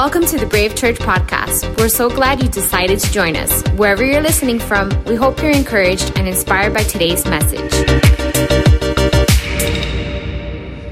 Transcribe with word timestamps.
Welcome 0.00 0.24
to 0.28 0.38
the 0.38 0.46
Brave 0.46 0.74
Church 0.74 0.96
podcast. 0.96 1.78
We're 1.78 1.90
so 1.90 2.08
glad 2.08 2.42
you 2.42 2.48
decided 2.48 3.00
to 3.00 3.12
join 3.12 3.36
us. 3.36 3.62
Wherever 3.72 4.02
you're 4.02 4.22
listening 4.22 4.58
from, 4.58 4.88
we 5.04 5.14
hope 5.14 5.42
you're 5.42 5.50
encouraged 5.50 6.16
and 6.16 6.26
inspired 6.26 6.72
by 6.72 6.84
today's 6.84 7.26
message. 7.26 7.70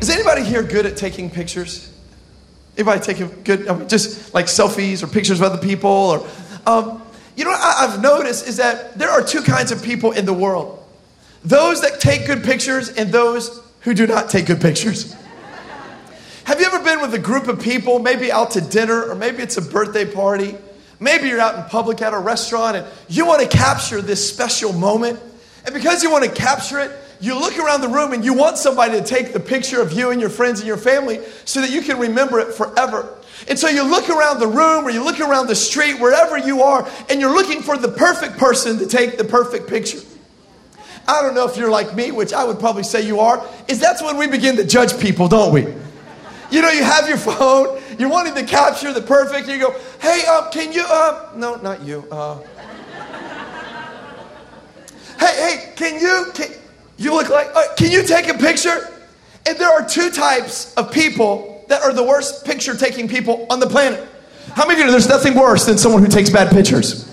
Is 0.03 0.11
anybody 0.11 0.45
here 0.45 0.63
good 0.63 0.85
at 0.85 0.99
taking 0.99 1.31
pictures? 1.31 1.91
Anybody 2.77 3.01
taking 3.01 3.31
good, 3.45 3.67
I 3.67 3.77
mean, 3.79 3.89
just 3.89 4.35
like 4.35 4.45
selfies 4.45 5.03
or 5.03 5.07
pictures 5.07 5.41
of 5.41 5.51
other 5.51 5.67
people? 5.67 5.89
Or, 5.89 6.27
um, 6.67 7.01
you 7.35 7.45
know 7.45 7.53
what 7.53 7.61
I've 7.63 8.03
noticed 8.03 8.47
is 8.47 8.59
that 8.59 8.99
there 8.99 9.09
are 9.09 9.23
two 9.23 9.41
kinds 9.41 9.73
of 9.73 9.83
people 9.83 10.13
in 10.13 10.27
the 10.27 10.35
world 10.35 10.85
those 11.43 11.81
that 11.81 11.99
take 11.99 12.27
good 12.27 12.45
pictures 12.45 12.91
and 12.91 13.11
those 13.11 13.59
who 13.81 13.95
do 13.95 14.07
not 14.07 14.29
take 14.29 14.45
good 14.45 14.61
pictures. 14.61 15.17
Have 16.49 16.61
you 16.61 16.67
ever 16.67 16.83
been 16.83 17.03
with 17.03 17.13
a 17.13 17.19
group 17.19 17.47
of 17.47 17.61
people, 17.61 17.99
maybe 17.99 18.33
out 18.33 18.53
to 18.53 18.63
dinner, 18.63 19.03
or 19.03 19.15
maybe 19.15 19.43
it's 19.43 19.59
a 19.59 19.61
birthday 19.61 20.11
party? 20.11 20.57
Maybe 20.99 21.29
you're 21.29 21.41
out 21.41 21.57
in 21.57 21.65
public 21.65 22.01
at 22.01 22.15
a 22.15 22.19
restaurant 22.19 22.75
and 22.75 22.87
you 23.07 23.27
want 23.27 23.43
to 23.43 23.49
capture 23.55 24.01
this 24.01 24.27
special 24.27 24.73
moment. 24.73 25.21
And 25.67 25.75
because 25.75 26.03
you 26.03 26.11
want 26.11 26.25
to 26.25 26.31
capture 26.31 26.79
it, 26.79 26.91
you 27.21 27.39
look 27.39 27.59
around 27.59 27.83
the 27.83 27.89
room 27.89 28.15
and 28.15 28.25
you 28.25 28.33
want 28.33 28.57
somebody 28.57 28.99
to 28.99 29.05
take 29.05 29.35
the 29.35 29.41
picture 29.41 29.83
of 29.83 29.93
you 29.93 30.11
and 30.11 30.23
your 30.23 30.31
friends 30.31 30.61
and 30.61 30.67
your 30.67 30.79
family 30.79 31.21
so 31.45 31.61
that 31.61 31.69
you 31.69 31.83
can 31.83 31.99
remember 31.99 32.41
it 32.41 32.55
forever. 32.55 33.15
And 33.47 33.59
so 33.59 33.69
you 33.69 33.83
look 33.83 34.09
around 34.09 34.41
the 34.41 34.47
room 34.47 34.87
or 34.87 34.91
you 34.91 35.05
look 35.05 35.21
around 35.21 35.49
the 35.49 35.55
street, 35.55 36.01
wherever 36.01 36.39
you 36.39 36.63
are, 36.63 36.89
and 37.11 37.21
you're 37.21 37.35
looking 37.35 37.61
for 37.61 37.77
the 37.77 37.89
perfect 37.89 38.39
person 38.39 38.79
to 38.79 38.87
take 38.87 39.19
the 39.19 39.25
perfect 39.25 39.69
picture. 39.69 40.01
I 41.07 41.21
don't 41.21 41.35
know 41.35 41.47
if 41.47 41.59
you're 41.59 41.71
like 41.71 41.95
me, 41.95 42.11
which 42.11 42.33
I 42.33 42.45
would 42.47 42.59
probably 42.59 42.85
say 42.85 43.07
you 43.07 43.21
are, 43.21 43.47
is 43.69 43.81
that's 43.81 44.03
when 44.03 44.17
we 44.17 44.27
begin 44.29 44.57
to 44.57 44.65
judge 44.65 44.99
people, 44.99 45.29
don't 45.29 45.53
we? 45.53 45.75
You 46.51 46.63
know, 46.63 46.71
you 46.71 46.83
have 46.83 47.09
your 47.09 47.19
phone, 47.19 47.81
you're 47.99 48.09
wanting 48.09 48.35
to 48.35 48.45
capture 48.45 48.93
the 48.93 49.03
perfect, 49.03 49.49
you 49.49 49.59
go, 49.59 49.75
hey, 50.01 50.23
uh, 50.29 50.51
can 50.51 50.73
you, 50.73 50.85
uh, 50.87 51.31
no, 51.37 51.57
not 51.57 51.83
you. 51.83 52.07
Uh, 52.11 52.41
hey, 55.19 55.35
hey, 55.37 55.73
can 55.77 56.01
you, 56.01 56.27
can, 56.35 56.51
you 56.97 57.15
look 57.15 57.29
like, 57.29 57.49
uh, 57.55 57.75
can 57.77 57.91
you 57.91 58.03
take 58.05 58.29
a 58.29 58.35
picture? 58.35 58.89
And 59.47 59.59
there 59.59 59.71
are 59.71 59.87
two 59.87 60.11
types 60.11 60.75
of 60.75 60.93
people 60.93 61.65
that 61.69 61.83
are 61.83 61.93
the 61.93 62.03
worst 62.03 62.45
picture 62.45 62.75
taking 62.75 63.09
people 63.09 63.47
on 63.51 63.61
the 63.61 63.67
planet. 63.67 64.07
How 64.55 64.67
many 64.67 64.75
of 64.75 64.79
you 64.81 64.85
know 64.87 64.91
there's 64.91 65.09
nothing 65.09 65.35
worse 65.35 65.67
than 65.67 65.79
someone 65.79 66.03
who 66.03 66.09
takes 66.09 66.31
bad 66.31 66.51
pictures? 66.51 67.05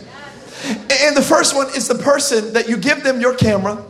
And 0.66 1.16
the 1.16 1.22
first 1.22 1.56
one 1.56 1.67
is 1.75 1.88
the 1.88 1.95
person 1.95 2.53
that 2.53 2.67
you 2.67 2.78
give 2.78 3.03
them 3.03 3.22
your 3.22 3.36
camera, 3.36 3.83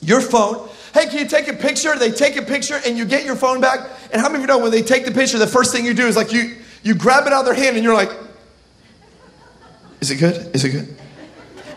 your 0.00 0.20
phone. 0.20 0.68
Hey, 0.94 1.06
can 1.06 1.18
you 1.18 1.26
take 1.26 1.48
a 1.48 1.52
picture? 1.52 1.96
They 1.96 2.10
take 2.10 2.36
a 2.36 2.42
picture 2.42 2.80
and 2.84 2.96
you 2.96 3.04
get 3.04 3.24
your 3.24 3.36
phone 3.36 3.60
back. 3.60 3.88
And 4.12 4.20
how 4.20 4.28
many 4.28 4.36
of 4.36 4.40
you 4.42 4.46
know 4.46 4.58
when 4.58 4.70
they 4.70 4.82
take 4.82 5.04
the 5.04 5.12
picture, 5.12 5.38
the 5.38 5.46
first 5.46 5.72
thing 5.72 5.84
you 5.84 5.94
do 5.94 6.06
is 6.06 6.16
like 6.16 6.32
you 6.32 6.56
you 6.82 6.94
grab 6.94 7.26
it 7.26 7.32
out 7.32 7.40
of 7.40 7.46
their 7.46 7.54
hand 7.54 7.76
and 7.76 7.84
you're 7.84 7.94
like, 7.94 8.10
is 10.00 10.10
it 10.10 10.16
good? 10.16 10.54
Is 10.54 10.64
it 10.64 10.70
good? 10.70 10.96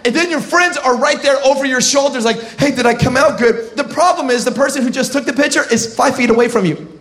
And 0.04 0.16
then 0.16 0.32
your 0.32 0.42
friends 0.42 0.78
are 0.78 0.98
right 0.98 1.22
there 1.22 1.38
over 1.46 1.66
your 1.66 1.82
shoulders, 1.82 2.26
like, 2.26 2.42
hey, 2.60 2.72
did 2.74 2.86
I 2.86 2.96
come 2.96 3.18
out 3.18 3.38
good? 3.38 3.76
The 3.76 3.84
problem 3.84 4.30
is 4.30 4.46
the 4.46 4.52
person 4.52 4.82
who 4.82 4.90
just 4.90 5.12
took 5.12 5.26
the 5.26 5.34
picture 5.34 5.64
is 5.72 5.96
five 5.96 6.16
feet 6.16 6.30
away 6.30 6.48
from 6.48 6.66
you. 6.66 7.00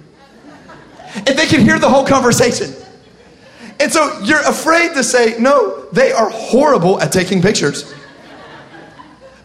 And 1.15 1.29
they 1.39 1.47
can 1.47 1.61
hear 1.61 1.79
the 1.79 1.89
whole 1.89 2.07
conversation. 2.07 2.75
And 3.81 3.91
so 3.91 4.21
you're 4.21 4.47
afraid 4.47 4.93
to 4.95 5.03
say, 5.03 5.37
no, 5.39 5.87
they 5.93 6.13
are 6.13 6.29
horrible 6.29 7.01
at 7.01 7.11
taking 7.13 7.41
pictures. 7.41 7.95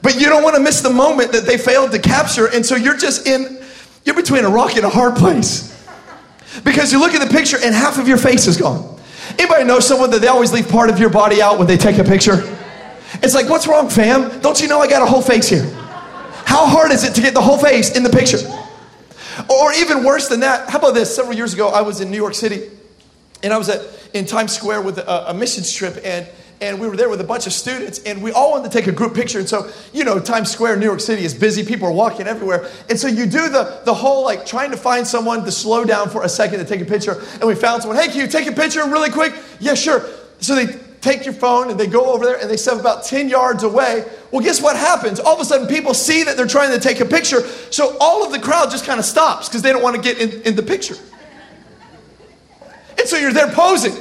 But 0.05 0.21
you 0.21 0.29
don't 0.29 0.43
want 0.43 0.55
to 0.55 0.61
miss 0.61 0.81
the 0.81 0.91
moment 0.91 1.31
that 1.31 1.47
they 1.47 1.57
failed 1.57 1.91
to 1.93 1.97
capture. 1.97 2.45
And 2.45 2.63
so 2.63 2.75
you're 2.75 2.95
just 2.95 3.25
in, 3.25 3.59
you're 4.03 4.15
between 4.15 4.45
a 4.45 4.49
rock 4.49 4.75
and 4.75 4.85
a 4.85 4.89
hard 4.89 5.15
place. 5.15 5.83
Because 6.63 6.91
you 6.91 6.99
look 6.99 7.15
at 7.15 7.27
the 7.27 7.35
picture 7.35 7.57
and 7.57 7.73
half 7.73 7.97
of 7.97 8.07
your 8.07 8.19
face 8.19 8.45
is 8.45 8.55
gone. 8.55 8.99
Anybody 9.39 9.63
know 9.63 9.79
someone 9.79 10.11
that 10.11 10.21
they 10.21 10.27
always 10.27 10.53
leave 10.53 10.69
part 10.69 10.91
of 10.91 10.99
your 10.99 11.09
body 11.09 11.41
out 11.41 11.57
when 11.57 11.65
they 11.65 11.75
take 11.75 11.97
a 11.97 12.03
picture? 12.03 12.55
It's 13.23 13.33
like, 13.33 13.49
what's 13.49 13.65
wrong, 13.65 13.89
fam? 13.89 14.41
Don't 14.41 14.61
you 14.61 14.67
know 14.67 14.79
I 14.79 14.87
got 14.87 15.01
a 15.01 15.07
whole 15.07 15.23
face 15.23 15.49
here? 15.49 15.63
How 16.45 16.67
hard 16.67 16.91
is 16.91 17.03
it 17.03 17.15
to 17.15 17.21
get 17.21 17.33
the 17.33 17.41
whole 17.41 17.57
face 17.57 17.97
in 17.97 18.03
the 18.03 18.11
picture? 18.11 18.37
Or 19.49 19.73
even 19.73 20.03
worse 20.03 20.27
than 20.27 20.41
that, 20.41 20.69
how 20.69 20.77
about 20.77 20.93
this? 20.93 21.15
Several 21.15 21.35
years 21.35 21.55
ago, 21.55 21.69
I 21.69 21.81
was 21.81 21.99
in 21.99 22.11
New 22.11 22.17
York 22.17 22.35
City 22.35 22.69
and 23.41 23.51
I 23.51 23.57
was 23.57 23.69
at, 23.69 23.81
in 24.13 24.27
Times 24.27 24.55
Square 24.55 24.83
with 24.83 24.99
a, 24.99 25.31
a 25.31 25.33
missions 25.33 25.73
trip, 25.73 25.99
and, 26.03 26.27
and 26.61 26.79
we 26.79 26.87
were 26.87 26.95
there 26.95 27.09
with 27.09 27.19
a 27.21 27.25
bunch 27.25 27.47
of 27.47 27.53
students, 27.53 27.99
and 28.03 28.23
we 28.23 28.31
all 28.31 28.51
wanted 28.51 28.71
to 28.71 28.77
take 28.77 28.87
a 28.87 28.91
group 28.91 29.13
picture. 29.13 29.39
And 29.39 29.47
so, 29.47 29.69
you 29.93 30.03
know, 30.03 30.19
Times 30.19 30.49
Square, 30.49 30.77
New 30.77 30.85
York 30.85 31.01
City 31.01 31.25
is 31.25 31.33
busy, 31.33 31.65
people 31.65 31.87
are 31.87 31.91
walking 31.91 32.27
everywhere. 32.27 32.69
And 32.89 32.99
so 32.99 33.07
you 33.07 33.25
do 33.25 33.49
the, 33.49 33.81
the 33.85 33.93
whole 33.93 34.23
like 34.23 34.45
trying 34.45 34.71
to 34.71 34.77
find 34.77 35.05
someone 35.05 35.43
to 35.43 35.51
slow 35.51 35.83
down 35.83 36.09
for 36.09 36.23
a 36.23 36.29
second 36.29 36.59
to 36.59 36.65
take 36.65 36.81
a 36.81 36.85
picture. 36.85 37.21
And 37.33 37.43
we 37.43 37.55
found 37.55 37.81
someone, 37.81 37.99
hey, 37.99 38.07
can 38.07 38.21
you 38.21 38.27
take 38.27 38.47
a 38.47 38.53
picture 38.53 38.83
really 38.85 39.11
quick? 39.11 39.33
Yeah, 39.59 39.73
sure. 39.73 40.05
So 40.39 40.55
they 40.55 40.79
take 41.01 41.25
your 41.25 41.33
phone 41.33 41.69
and 41.69 41.79
they 41.79 41.87
go 41.87 42.13
over 42.13 42.25
there 42.25 42.39
and 42.39 42.49
they 42.49 42.57
step 42.57 42.79
about 42.79 43.03
10 43.03 43.29
yards 43.29 43.63
away. 43.63 44.05
Well, 44.31 44.41
guess 44.41 44.61
what 44.61 44.75
happens? 44.75 45.19
All 45.19 45.35
of 45.35 45.39
a 45.39 45.45
sudden, 45.45 45.67
people 45.67 45.93
see 45.93 46.23
that 46.23 46.35
they're 46.37 46.47
trying 46.47 46.71
to 46.71 46.79
take 46.79 46.99
a 46.99 47.05
picture. 47.05 47.41
So 47.69 47.95
all 47.99 48.25
of 48.25 48.31
the 48.31 48.39
crowd 48.39 48.71
just 48.71 48.85
kind 48.85 48.99
of 48.99 49.05
stops 49.05 49.47
because 49.47 49.61
they 49.61 49.71
don't 49.71 49.83
want 49.83 49.95
to 49.95 50.01
get 50.01 50.19
in, 50.19 50.41
in 50.41 50.55
the 50.55 50.63
picture. 50.63 50.95
And 52.97 53.07
so 53.07 53.17
you're 53.17 53.33
there 53.33 53.51
posing. 53.51 53.93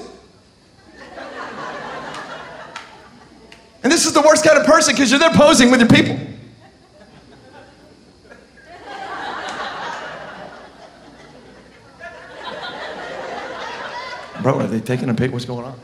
And 3.84 3.92
this 3.92 4.04
is 4.06 4.14
the 4.14 4.22
worst 4.22 4.42
kind 4.44 4.58
of 4.58 4.64
person 4.64 4.94
because 4.94 5.10
you're 5.10 5.20
there 5.20 5.28
posing 5.30 5.70
with 5.70 5.80
your 5.80 5.90
people. 5.90 6.16
Bro, 14.42 14.60
are 14.60 14.66
they 14.66 14.80
taking 14.80 15.10
a 15.10 15.14
pic? 15.14 15.32
What's 15.32 15.44
going 15.44 15.66
on? 15.66 15.78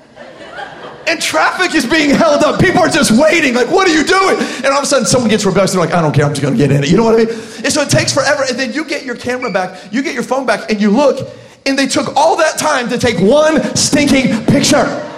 And 1.07 1.21
traffic 1.21 1.75
is 1.75 1.85
being 1.85 2.09
held 2.09 2.43
up. 2.43 2.59
People 2.59 2.81
are 2.81 2.89
just 2.89 3.11
waiting. 3.11 3.53
Like, 3.53 3.71
what 3.71 3.87
are 3.87 3.93
you 3.93 4.05
doing? 4.05 4.39
And 4.39 4.69
all 4.69 4.79
of 4.79 4.85
a 4.85 4.87
sudden, 4.87 5.05
someone 5.05 5.29
gets 5.29 5.45
rebellious. 5.45 5.73
They're 5.73 5.81
like, 5.81 5.93
I 5.93 6.01
don't 6.01 6.15
care. 6.15 6.25
I'm 6.25 6.33
just 6.33 6.41
going 6.41 6.55
to 6.55 6.59
get 6.59 6.71
in 6.71 6.83
it. 6.83 6.91
You 6.91 6.97
know 6.97 7.05
what 7.05 7.21
I 7.21 7.25
mean? 7.25 7.29
And 7.29 7.71
so 7.71 7.83
it 7.83 7.91
takes 7.91 8.15
forever. 8.15 8.45
And 8.49 8.59
then 8.59 8.73
you 8.73 8.87
get 8.87 9.05
your 9.05 9.17
camera 9.17 9.51
back, 9.51 9.93
you 9.93 10.03
get 10.03 10.15
your 10.15 10.23
phone 10.23 10.47
back, 10.47 10.71
and 10.71 10.81
you 10.81 10.91
look, 10.91 11.29
and 11.67 11.79
they 11.79 11.87
took 11.87 12.17
all 12.17 12.39
that 12.39 12.59
time 12.59 12.89
to 12.89 12.97
take 12.97 13.19
one 13.19 13.77
stinking 13.77 14.47
picture. 14.47 15.10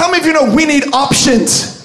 How 0.00 0.10
many 0.10 0.22
of 0.22 0.26
you 0.26 0.32
know 0.32 0.54
we 0.54 0.64
need 0.64 0.94
options? 0.94 1.84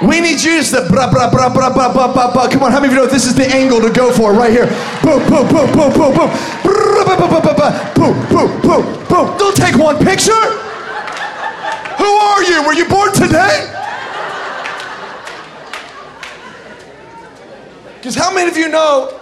We 0.00 0.22
need 0.22 0.42
you 0.42 0.62
to 0.62 0.88
blah 0.88 1.12
blah 1.12 1.28
blah 1.28 1.52
blah 1.52 1.68
blah 1.68 1.92
blah 1.92 2.10
blah 2.10 2.32
blah. 2.32 2.48
Come 2.48 2.62
on, 2.62 2.72
how 2.72 2.80
many 2.80 2.90
of 2.90 2.96
you 2.96 3.04
know 3.04 3.06
this 3.06 3.26
is 3.26 3.34
the 3.34 3.46
angle 3.46 3.82
to 3.82 3.92
go 3.92 4.10
for 4.10 4.32
right 4.32 4.50
here? 4.50 4.64
Boom, 5.02 5.20
boom, 5.28 5.46
boom, 5.46 5.70
boom, 5.76 5.92
boom, 5.92 6.14
boom. 6.16 6.30
Brrr, 6.64 7.04
boom, 7.04 7.18
boom, 7.20 7.28
boom, 7.28 7.42
boom, 7.44 7.56
boom, 7.92 8.28
boom, 8.30 8.60
boom, 8.62 9.08
boom. 9.08 9.36
Don't 9.36 9.54
take 9.54 9.76
one 9.76 9.98
picture. 9.98 10.32
Who 12.00 12.08
are 12.08 12.42
you? 12.44 12.64
Were 12.66 12.72
you 12.72 12.88
born 12.88 13.12
today? 13.12 13.68
Because 17.96 18.14
how 18.14 18.32
many 18.34 18.50
of 18.50 18.56
you 18.56 18.70
know 18.70 19.20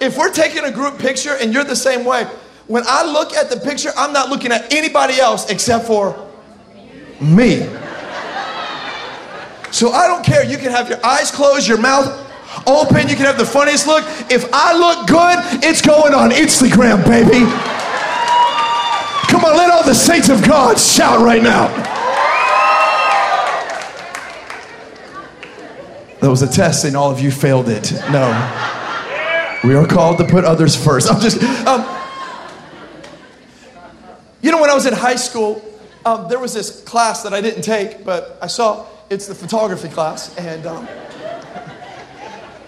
if 0.00 0.16
we're 0.16 0.32
taking 0.32 0.64
a 0.64 0.70
group 0.70 0.98
picture 0.98 1.36
and 1.38 1.52
you're 1.52 1.64
the 1.64 1.76
same 1.76 2.06
way, 2.06 2.24
when 2.66 2.84
I 2.86 3.04
look 3.04 3.34
at 3.34 3.50
the 3.50 3.58
picture, 3.58 3.90
I'm 3.94 4.14
not 4.14 4.30
looking 4.30 4.52
at 4.52 4.72
anybody 4.72 5.20
else 5.20 5.50
except 5.50 5.86
for 5.86 6.27
me. 7.20 7.66
So 9.70 9.92
I 9.92 10.06
don't 10.06 10.24
care. 10.24 10.44
You 10.44 10.56
can 10.56 10.70
have 10.70 10.88
your 10.88 11.04
eyes 11.04 11.30
closed, 11.30 11.68
your 11.68 11.78
mouth 11.78 12.26
open, 12.66 13.08
you 13.08 13.16
can 13.16 13.26
have 13.26 13.38
the 13.38 13.44
funniest 13.44 13.86
look. 13.86 14.04
If 14.30 14.48
I 14.52 14.76
look 14.76 15.06
good, 15.06 15.64
it's 15.64 15.82
going 15.82 16.14
on 16.14 16.30
Instagram, 16.30 17.04
baby. 17.04 17.44
Come 19.30 19.44
on, 19.44 19.56
let 19.56 19.70
all 19.70 19.84
the 19.84 19.94
saints 19.94 20.28
of 20.28 20.42
God 20.46 20.78
shout 20.78 21.20
right 21.20 21.42
now. 21.42 21.68
That 26.20 26.30
was 26.30 26.42
a 26.42 26.48
test, 26.48 26.84
and 26.84 26.96
all 26.96 27.10
of 27.10 27.20
you 27.20 27.30
failed 27.30 27.68
it. 27.68 27.92
No. 28.10 28.26
We 29.62 29.74
are 29.74 29.86
called 29.86 30.18
to 30.18 30.24
put 30.24 30.44
others 30.44 30.74
first. 30.74 31.10
I'm 31.10 31.20
just, 31.20 31.42
um, 31.66 31.82
you 34.42 34.50
know, 34.50 34.60
when 34.60 34.70
I 34.70 34.74
was 34.74 34.86
in 34.86 34.94
high 34.94 35.16
school, 35.16 35.67
um, 36.04 36.28
there 36.28 36.38
was 36.38 36.54
this 36.54 36.82
class 36.84 37.22
that 37.22 37.32
I 37.32 37.40
didn't 37.40 37.62
take, 37.62 38.04
but 38.04 38.38
I 38.40 38.46
saw 38.46 38.86
it's 39.10 39.26
the 39.26 39.34
photography 39.34 39.88
class, 39.88 40.36
and 40.36 40.66
um, 40.66 40.88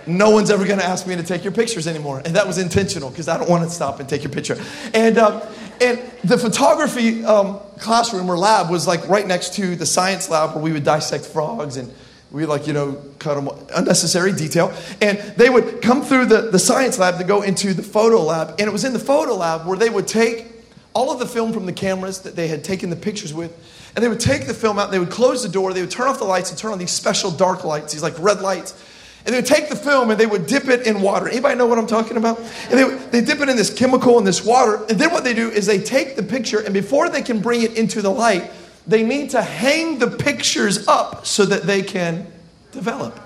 no 0.06 0.30
one's 0.30 0.50
ever 0.50 0.64
going 0.64 0.78
to 0.78 0.84
ask 0.84 1.06
me 1.06 1.16
to 1.16 1.22
take 1.22 1.44
your 1.44 1.52
pictures 1.52 1.86
anymore, 1.86 2.22
and 2.24 2.36
that 2.36 2.46
was 2.46 2.58
intentional 2.58 3.10
because 3.10 3.28
I 3.28 3.38
don't 3.38 3.48
want 3.48 3.64
to 3.64 3.70
stop 3.70 4.00
and 4.00 4.08
take 4.08 4.22
your 4.22 4.32
picture. 4.32 4.56
And 4.94 5.18
um, 5.18 5.42
and 5.80 5.98
the 6.24 6.36
photography 6.36 7.24
um, 7.24 7.58
classroom 7.78 8.30
or 8.30 8.36
lab 8.36 8.70
was 8.70 8.86
like 8.86 9.08
right 9.08 9.26
next 9.26 9.54
to 9.54 9.76
the 9.76 9.86
science 9.86 10.28
lab 10.28 10.54
where 10.54 10.62
we 10.62 10.72
would 10.72 10.84
dissect 10.84 11.24
frogs 11.24 11.76
and 11.76 11.92
we 12.30 12.44
like 12.46 12.66
you 12.66 12.72
know 12.72 13.02
cut 13.18 13.34
them 13.34 13.48
unnecessary 13.74 14.32
detail 14.32 14.72
and 15.00 15.18
they 15.36 15.48
would 15.48 15.80
come 15.80 16.02
through 16.02 16.26
the, 16.26 16.42
the 16.42 16.58
science 16.58 16.98
lab 16.98 17.18
to 17.18 17.24
go 17.24 17.42
into 17.42 17.72
the 17.72 17.82
photo 17.82 18.22
lab 18.22 18.50
and 18.58 18.68
it 18.68 18.72
was 18.72 18.84
in 18.84 18.92
the 18.92 18.98
photo 18.98 19.34
lab 19.34 19.66
where 19.66 19.76
they 19.76 19.88
would 19.88 20.06
take 20.06 20.59
all 20.92 21.12
of 21.12 21.19
the 21.19 21.26
film 21.26 21.52
from 21.52 21.66
the 21.66 21.72
cameras 21.72 22.20
that 22.20 22.37
they 22.37 22.48
had 22.48 22.64
taken 22.64 22.90
the 22.90 22.96
pictures 22.96 23.32
with 23.32 23.52
and 23.94 24.04
they 24.04 24.08
would 24.08 24.20
take 24.20 24.46
the 24.46 24.54
film 24.54 24.78
out 24.78 24.90
they 24.90 24.98
would 24.98 25.10
close 25.10 25.42
the 25.42 25.48
door 25.48 25.72
they 25.72 25.81
would 25.81 25.90
turn 25.90 26.08
off 26.08 26.19
the 26.19 26.25
lights 26.25 26.50
and 26.50 26.58
turn 26.58 26.72
on 26.72 26.78
these 26.78 26.90
special 26.90 27.31
dark 27.31 27.64
lights 27.64 27.92
these 27.92 28.02
like 28.02 28.19
red 28.19 28.40
lights 28.40 28.72
and 28.72 28.90
and 29.25 29.34
they 29.34 29.38
would 29.38 29.46
take 29.46 29.69
the 29.69 29.76
film 29.76 30.10
and 30.10 30.19
they 30.19 30.26
would 30.26 30.46
dip 30.46 30.69
it 30.69 30.87
in 30.87 31.02
water. 31.02 31.28
Anybody 31.28 31.56
know 31.56 31.66
what 31.66 31.78
I'm 31.78 31.87
talking 31.87 32.16
about? 32.16 32.38
And 32.70 32.72
they, 32.72 32.96
they 33.10 33.20
dip 33.20 33.40
it 33.40 33.48
in 33.48 33.56
this 33.56 33.72
chemical 33.72 34.19
in 34.19 34.25
this 34.25 34.44
water, 34.44 34.82
and 34.88 34.98
then 34.98 35.10
what 35.10 35.25
they 35.25 35.34
do 35.34 35.50
is 35.50 35.66
they 35.66 35.78
take 35.78 36.16
the 36.16 36.22
picture, 36.22 36.60
and 36.60 36.72
before 36.72 37.08
they 37.08 37.22
can 37.22 37.40
bring 37.40 37.62
it 37.62 37.76
into 37.76 38.00
the 38.00 38.10
light, 38.10 38.50
they 38.87 39.02
need 39.02 39.31
to 39.31 39.42
hang 39.42 39.98
the 39.98 40.08
pictures 40.08 40.88
up 40.88 41.26
so 41.26 41.44
that 41.44 41.64
they 41.64 41.82
can 41.82 42.26
develop. 42.72 43.20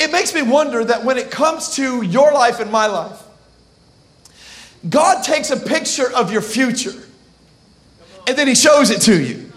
It 0.00 0.10
makes 0.10 0.34
me 0.34 0.42
wonder 0.42 0.84
that 0.84 1.04
when 1.04 1.18
it 1.18 1.30
comes 1.30 1.76
to 1.76 2.02
your 2.02 2.32
life 2.32 2.60
and 2.60 2.72
my 2.72 2.86
life, 2.86 3.21
God 4.88 5.22
takes 5.22 5.50
a 5.50 5.56
picture 5.56 6.10
of 6.12 6.32
your 6.32 6.42
future 6.42 6.92
and 8.26 8.36
then 8.36 8.48
He 8.48 8.54
shows 8.54 8.90
it 8.90 9.00
to 9.02 9.22
you. 9.22 9.50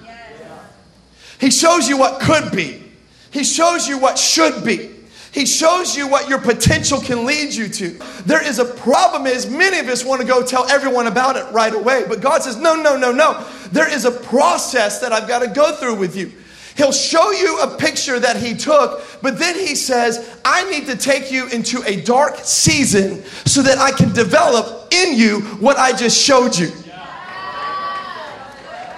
He 1.40 1.52
shows 1.52 1.90
you 1.90 1.98
what 1.98 2.22
could 2.22 2.52
be, 2.52 2.84
He 3.32 3.44
shows 3.44 3.88
you 3.88 3.98
what 3.98 4.18
should 4.18 4.64
be. 4.64 4.92
He 5.32 5.46
shows 5.46 5.98
you 5.98 6.08
what 6.08 6.30
your 6.30 6.40
potential 6.40 7.02
can 7.02 7.26
lead 7.26 7.54
you 7.54 7.68
to. 7.68 8.00
There 8.26 8.42
is 8.42 8.58
a 8.58 8.64
problem 8.64 9.28
is 9.28 9.46
many 9.46 9.80
of 9.80 9.90
us 9.90 10.06
want 10.06 10.22
to 10.22 10.28
go 10.28 10.42
tell 10.42 10.66
everyone 10.70 11.08
about 11.08 11.36
it 11.36 11.44
right 11.52 11.74
away, 11.74 12.06
but 12.08 12.22
God 12.22 12.42
says, 12.42 12.56
"No, 12.56 12.74
no, 12.74 12.96
no, 12.96 13.12
no. 13.12 13.46
There 13.74 13.92
is 13.92 14.06
a 14.06 14.12
process 14.12 15.00
that 15.00 15.12
I've 15.12 15.28
got 15.28 15.40
to 15.40 15.48
go 15.48 15.76
through 15.76 15.96
with 15.96 16.16
you." 16.16 16.32
He'll 16.76 16.92
show 16.92 17.32
you 17.32 17.62
a 17.62 17.78
picture 17.78 18.20
that 18.20 18.36
he 18.36 18.54
took, 18.54 19.02
but 19.22 19.40
then 19.40 19.56
he 19.56 19.76
says, 19.76 20.38
I 20.44 20.70
need 20.70 20.88
to 20.88 20.98
take 20.98 21.32
you 21.32 21.48
into 21.48 21.82
a 21.84 22.02
dark 22.02 22.38
season 22.40 23.24
so 23.46 23.62
that 23.62 23.78
I 23.78 23.92
can 23.92 24.12
develop 24.12 24.94
in 24.94 25.18
you 25.18 25.42
what 25.60 25.78
I 25.78 25.94
just 25.94 26.22
showed 26.22 26.58
you. 26.58 26.72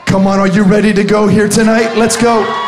Come 0.07 0.25
on, 0.25 0.39
are 0.39 0.47
you 0.47 0.63
ready 0.63 0.93
to 0.93 1.03
go 1.03 1.27
here 1.27 1.47
tonight? 1.47 1.95
Let's 1.97 2.17
go. 2.17 2.66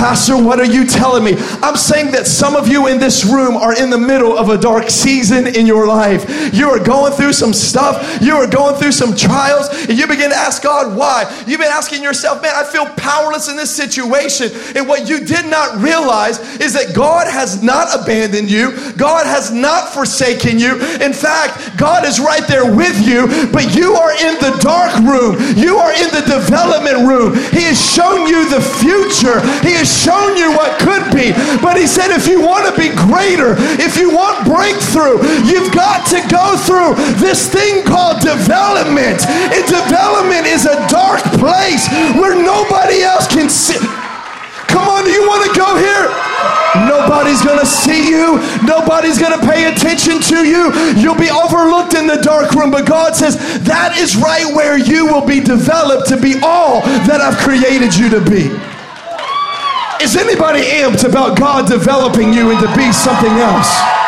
Pastor, 0.00 0.42
what 0.42 0.58
are 0.58 0.64
you 0.64 0.86
telling 0.86 1.22
me? 1.22 1.34
I'm 1.60 1.76
saying 1.76 2.12
that 2.12 2.26
some 2.26 2.56
of 2.56 2.66
you 2.66 2.86
in 2.86 2.98
this 2.98 3.22
room 3.22 3.54
are 3.54 3.76
in 3.76 3.90
the 3.90 3.98
middle 3.98 4.32
of 4.32 4.48
a 4.48 4.56
dark 4.56 4.88
season 4.88 5.46
in 5.46 5.66
your 5.66 5.86
life. 5.86 6.24
You 6.54 6.70
are 6.70 6.82
going 6.82 7.12
through 7.12 7.34
some 7.34 7.52
stuff, 7.52 8.18
you 8.22 8.34
are 8.34 8.46
going 8.46 8.76
through 8.76 8.92
some 8.92 9.14
trials, 9.14 9.68
and 9.68 9.98
you 9.98 10.06
begin 10.06 10.30
to 10.30 10.36
ask 10.36 10.62
God 10.62 10.96
why. 10.96 11.28
You've 11.46 11.60
been 11.60 11.68
asking 11.68 12.02
yourself, 12.02 12.40
man, 12.40 12.54
I 12.56 12.64
feel 12.64 12.86
powerless 12.96 13.50
in 13.50 13.56
this 13.56 13.76
situation. 13.76 14.48
And 14.74 14.88
what 14.88 15.06
you 15.06 15.20
did 15.20 15.44
not 15.50 15.82
realize 15.82 16.40
is 16.62 16.72
that 16.72 16.94
God 16.96 17.30
has 17.30 17.62
not 17.62 17.88
abandoned 17.92 18.50
you, 18.50 18.72
God 18.92 19.26
has 19.26 19.52
not 19.52 19.92
forsaken 19.92 20.58
you. 20.58 20.80
In 21.04 21.12
fact, 21.12 21.76
God 21.76 22.06
is 22.06 22.18
right 22.18 22.48
there 22.48 22.64
with 22.64 23.06
you, 23.06 23.28
but 23.52 23.76
you 23.76 23.92
are 23.92 24.12
in 24.12 24.40
the 24.40 24.56
dark 24.62 24.96
room, 25.04 25.36
you 25.60 25.76
are 25.76 25.92
in 25.92 26.08
the 26.08 26.24
development 26.24 27.06
room. 27.06 27.34
He 27.52 27.68
has 27.68 27.76
shown 27.76 28.26
you 28.26 28.48
the 28.48 28.64
future. 28.80 29.44
He 29.60 29.76
has 29.76 29.89
shown 29.90 30.36
you 30.36 30.52
what 30.54 30.78
could 30.78 31.10
be. 31.10 31.32
But 31.60 31.76
he 31.76 31.86
said, 31.86 32.14
if 32.14 32.26
you 32.26 32.40
want 32.40 32.66
to 32.70 32.74
be 32.78 32.94
greater, 32.94 33.58
if 33.82 33.98
you 33.98 34.14
want 34.14 34.46
breakthrough, 34.46 35.18
you've 35.44 35.72
got 35.74 36.06
to 36.14 36.20
go 36.30 36.56
through 36.56 36.94
this 37.18 37.50
thing 37.50 37.84
called 37.84 38.22
development. 38.22 39.26
And 39.26 39.62
development 39.66 40.46
is 40.46 40.66
a 40.66 40.78
dark 40.88 41.22
place 41.42 41.88
where 42.16 42.38
nobody 42.38 43.02
else 43.02 43.26
can 43.26 43.48
see. 43.48 43.80
Come 44.70 44.86
on, 44.86 45.04
do 45.04 45.10
you 45.10 45.26
want 45.26 45.50
to 45.50 45.52
go 45.58 45.76
here? 45.76 46.06
Nobody's 46.86 47.42
to 47.58 47.66
see 47.66 48.08
you. 48.08 48.38
Nobody's 48.62 49.18
to 49.38 49.46
pay 49.46 49.72
attention 49.72 50.20
to 50.30 50.46
you. 50.46 50.70
You'll 50.94 51.18
be 51.18 51.30
overlooked 51.30 51.94
in 51.94 52.06
the 52.06 52.22
dark 52.22 52.52
room. 52.52 52.70
But 52.70 52.86
God 52.86 53.16
says 53.16 53.36
that 53.64 53.98
is 53.98 54.16
right 54.16 54.46
where 54.54 54.78
you 54.78 55.06
will 55.06 55.26
be 55.26 55.40
developed 55.40 56.08
to 56.08 56.16
be 56.16 56.38
all 56.42 56.82
that 57.10 57.20
I've 57.20 57.36
created 57.38 57.96
you 57.96 58.08
to 58.10 58.20
be. 58.22 58.69
Is 60.00 60.16
anybody 60.16 60.62
amped 60.62 61.06
about 61.06 61.38
God 61.38 61.68
developing 61.68 62.32
you 62.32 62.50
into 62.50 62.66
be 62.74 62.90
something 62.90 63.32
else? 63.32 63.99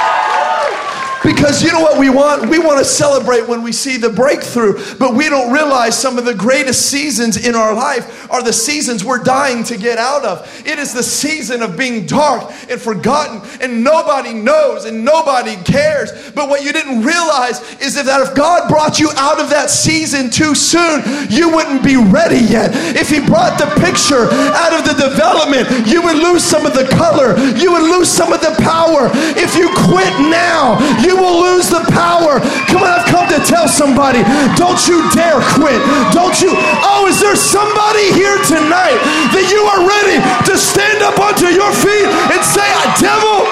Because 1.25 1.63
you 1.63 1.71
know 1.73 1.81
what 1.81 1.99
we 1.99 2.11
want? 2.11 2.49
We 2.49 2.59
want 2.59 2.79
to 2.79 2.85
celebrate 2.85 3.47
when 3.49 3.63
we 3.63 3.73
see 3.73 3.97
the 3.97 4.11
breakthrough, 4.11 4.75
but 4.99 5.15
we 5.15 5.29
don't 5.29 5.53
realize 5.53 5.97
some 5.97 6.19
of 6.19 6.25
the 6.25 6.35
greatest 6.35 6.91
seasons 6.91 7.47
in 7.47 7.55
our 7.55 7.75
life 7.75 8.31
are 8.31 8.43
the 8.43 8.53
seasons 8.53 9.05
we're 9.05 9.23
dying 9.23 9.63
to 9.65 9.77
get 9.77 9.99
out 9.99 10.25
of. 10.25 10.67
It 10.67 10.79
is 10.79 10.93
the 10.93 11.03
season 11.03 11.63
of 11.63 11.77
being 11.77 12.07
dark 12.07 12.51
and 12.69 12.81
forgotten, 12.81 13.41
and 13.61 13.85
nobody 13.85 14.33
knows 14.33 14.85
and 14.85 15.05
nobody 15.05 15.57
cares. 15.65 16.33
But 16.33 16.49
what 16.49 16.65
you 16.65 16.73
didn't 16.73 17.03
realize 17.03 17.61
is 17.81 17.95
that 17.95 18.21
if 18.21 18.35
God 18.35 18.69
brought 18.69 18.99
you 18.99 19.11
out 19.17 19.41
of 19.41 19.51
that 19.51 19.71
season 19.71 20.31
too 20.31 20.55
soon, 20.55 21.03
you 21.31 21.55
wouldn't 21.55 21.85
be 21.85 21.97
ready 21.97 22.41
yet. 22.41 22.71
If 22.97 23.11
He 23.11 23.21
brought 23.21 23.59
the 23.59 23.71
picture 23.81 24.27
out 24.57 24.73
of 24.73 24.85
the 24.85 25.09
development, 25.11 25.87
you 25.87 26.03
would 26.03 26.17
lose 26.17 26.43
some 26.43 26.67
of 26.67 26.75
the 26.75 26.89
color, 26.89 27.39
you 27.57 27.73
would 27.73 27.83
lose 27.83 28.09
some 28.09 28.33
of 28.33 28.41
the 28.41 28.55
power. 28.63 29.11
If 29.39 29.57
you 29.57 29.69
quit 29.87 30.13
now, 30.31 30.79
you 31.03 31.12
you 31.13 31.21
will 31.21 31.45
lose 31.45 31.69
the 31.69 31.85
power. 31.93 32.41
Come 32.73 32.81
on, 32.81 32.89
I've 32.89 33.05
come 33.05 33.29
to 33.29 33.41
tell 33.45 33.69
somebody 33.69 34.25
don't 34.57 34.81
you 34.89 35.05
dare 35.13 35.45
quit. 35.53 35.77
Don't 36.17 36.41
you. 36.41 36.57
Oh, 36.89 37.05
is 37.05 37.21
there 37.21 37.37
somebody 37.37 38.09
here 38.17 38.41
tonight 38.49 38.97
that 39.37 39.45
you 39.53 39.61
are 39.69 39.85
ready 39.85 40.17
to 40.49 40.57
stand 40.57 41.05
up 41.05 41.21
onto 41.21 41.53
your 41.53 41.69
feet 41.85 42.09
and 42.33 42.41
say, 42.41 42.65
Devil, 42.97 43.45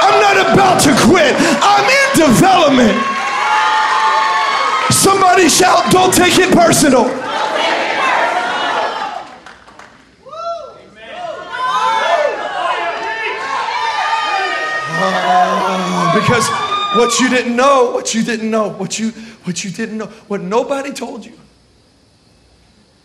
I'm 0.00 0.16
not 0.24 0.36
about 0.48 0.80
to 0.88 0.96
quit. 1.04 1.36
I'm 1.60 1.84
in 1.84 2.08
development. 2.16 2.96
Somebody 4.88 5.52
shout, 5.52 5.92
don't 5.92 6.12
take 6.12 6.40
it 6.40 6.48
personal. 6.56 7.04
Because 16.14 16.67
what 16.96 17.18
you 17.20 17.28
didn't 17.28 17.56
know, 17.56 17.90
what 17.92 18.14
you 18.14 18.22
didn't 18.22 18.50
know, 18.50 18.70
what 18.70 18.98
you 18.98 19.10
what 19.44 19.64
you 19.64 19.70
didn't 19.70 19.98
know, 19.98 20.06
what 20.26 20.40
nobody 20.40 20.92
told 20.92 21.24
you. 21.24 21.38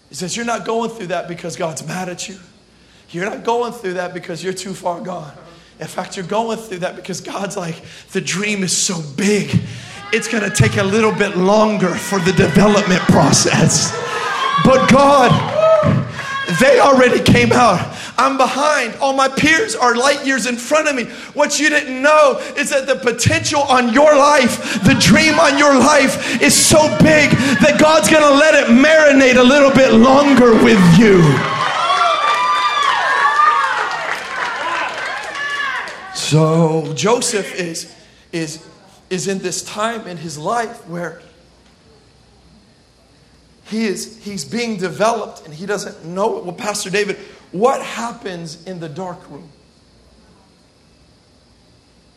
He 0.09 0.15
says 0.15 0.35
you're 0.35 0.45
not 0.45 0.65
going 0.65 0.89
through 0.91 1.07
that 1.07 1.27
because 1.27 1.55
God's 1.55 1.85
mad 1.87 2.09
at 2.09 2.29
you. 2.29 2.37
You're 3.09 3.25
not 3.25 3.43
going 3.43 3.73
through 3.73 3.93
that 3.93 4.13
because 4.13 4.43
you're 4.43 4.53
too 4.53 4.73
far 4.73 5.01
gone. 5.01 5.33
In 5.79 5.87
fact, 5.87 6.17
you're 6.17 6.25
going 6.25 6.57
through 6.57 6.79
that 6.79 6.95
because 6.95 7.21
God's 7.21 7.57
like, 7.57 7.75
the 8.11 8.21
dream 8.21 8.63
is 8.63 8.75
so 8.75 9.01
big, 9.17 9.59
it's 10.11 10.27
gonna 10.27 10.53
take 10.53 10.77
a 10.77 10.83
little 10.83 11.11
bit 11.11 11.35
longer 11.35 11.93
for 11.93 12.19
the 12.19 12.31
development 12.33 13.01
process. 13.01 13.91
But 14.63 14.89
God, 14.89 15.31
they 16.59 16.79
already 16.79 17.21
came 17.21 17.51
out. 17.51 17.92
I'm 18.17 18.37
behind. 18.37 18.95
All 18.95 19.13
my 19.13 19.27
peers 19.27 19.75
are 19.75 19.95
light 19.95 20.25
years 20.25 20.45
in 20.45 20.55
front 20.55 20.87
of 20.87 20.95
me. 20.95 21.05
What 21.33 21.59
you 21.59 21.69
didn't 21.69 22.01
know 22.01 22.39
is 22.55 22.69
that 22.69 22.85
the 22.85 22.95
potential 22.95 23.61
on 23.61 23.91
your 23.93 24.15
life, 24.15 24.83
the 24.83 24.95
dream 24.99 25.39
on 25.39 25.57
your 25.57 25.73
life 25.73 26.41
is 26.41 26.53
so 26.53 26.87
big 26.99 27.31
that 27.61 27.77
God's 27.79 28.09
going 28.09 28.23
to 28.23 28.35
let 28.35 28.53
it 28.53 28.67
marinate 28.67 29.37
a 29.39 29.43
little 29.43 29.71
bit 29.71 29.93
longer 29.93 30.53
with 30.63 30.79
you. 30.99 31.21
So 36.13 36.93
Joseph 36.93 37.53
is, 37.55 37.93
is, 38.31 38.65
is 39.09 39.27
in 39.27 39.39
this 39.39 39.63
time 39.63 40.07
in 40.07 40.17
his 40.17 40.37
life 40.37 40.87
where 40.87 41.21
he 43.65 43.85
is 43.85 44.23
he's 44.23 44.45
being 44.45 44.77
developed 44.77 45.45
and 45.45 45.53
he 45.53 45.65
doesn't 45.65 46.05
know 46.05 46.37
it. 46.37 46.43
Well, 46.43 46.53
Pastor 46.53 46.89
David, 46.89 47.17
what 47.53 47.83
happens 47.83 48.65
in 48.65 48.79
the 48.79 48.89
dark 48.89 49.29
room? 49.29 49.47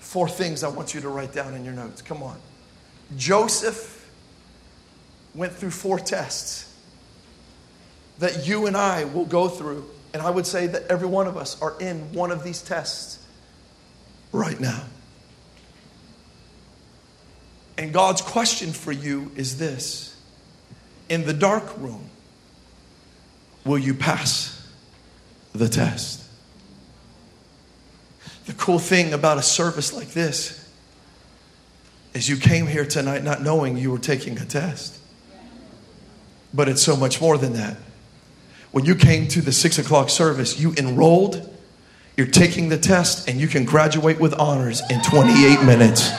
Four 0.01 0.29
things 0.29 0.65
I 0.65 0.69
want 0.69 0.95
you 0.95 1.03
to 1.03 1.11
write 1.11 1.33
down 1.33 1.53
in 1.55 1.63
your 1.63 1.75
notes. 1.75 2.01
Come 2.01 2.23
on. 2.23 2.39
Joseph 3.17 4.11
went 5.35 5.53
through 5.53 5.73
four 5.73 5.99
tests 5.99 6.73
that 8.19 8.49
you 8.49 8.67
and 8.67 8.75
I 8.77 9.05
will 9.05 9.27
go 9.27 9.49
through. 9.49 9.85
And 10.15 10.23
I 10.23 10.31
would 10.31 10.47
say 10.47 10.67
that 10.69 10.85
every 10.89 11.07
one 11.07 11.27
of 11.27 11.37
us 11.37 11.61
are 11.61 11.75
in 11.79 12.15
one 12.15 12.33
of 12.33 12.43
these 12.43 12.63
tests 12.63 13.23
right 14.33 14.59
now. 14.59 14.85
And 17.77 17.93
God's 17.93 18.23
question 18.23 18.73
for 18.73 18.93
you 18.93 19.31
is 19.37 19.59
this 19.59 20.17
In 21.11 21.27
the 21.27 21.35
dark 21.35 21.77
room, 21.77 22.09
will 23.67 23.79
you 23.79 23.93
pass 23.93 24.56
the 25.59 25.69
test. 25.69 26.23
The 28.47 28.53
cool 28.55 28.79
thing 28.79 29.13
about 29.13 29.39
a 29.39 29.43
service 29.43 29.93
like 29.93 30.09
this 30.09 30.67
is 32.15 32.29
you 32.29 32.37
came 32.37 32.67
here 32.67 32.87
tonight 32.87 33.23
not 33.23 33.43
knowing 33.43 33.77
you 33.77 33.91
were 33.91 33.99
taking 33.99 34.39
a 34.39 34.45
test. 34.45 34.99
But 36.55 36.69
it's 36.69 36.83
so 36.83 36.97
much 36.97 37.21
more 37.21 37.37
than 37.37 37.55
that. 37.55 37.77
When 38.73 38.85
you 38.85 38.95
came 38.95 39.29
to 39.29 39.41
the 39.41 39.53
six 39.53 39.79
o'clock 39.79 40.11
service, 40.11 40.59
you 40.59 40.73
enrolled, 40.79 41.53
you're 42.17 42.27
taking 42.27 42.69
the 42.69 42.79
test, 42.79 43.29
and 43.29 43.41
you 43.41 43.49
can 43.49 43.65
graduate 43.65 44.21
with 44.21 44.33
honors 44.35 44.81
in 44.91 45.03
28 45.03 45.65
minutes. 45.65 46.11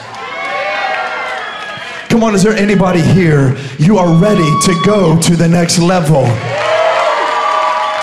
Come 2.08 2.22
on, 2.22 2.34
is 2.34 2.42
there 2.42 2.54
anybody 2.54 3.00
here? 3.00 3.56
You 3.78 3.98
are 3.98 4.14
ready 4.20 4.48
to 4.62 4.82
go 4.84 5.20
to 5.20 5.36
the 5.36 5.48
next 5.48 5.78
level. 5.78 6.24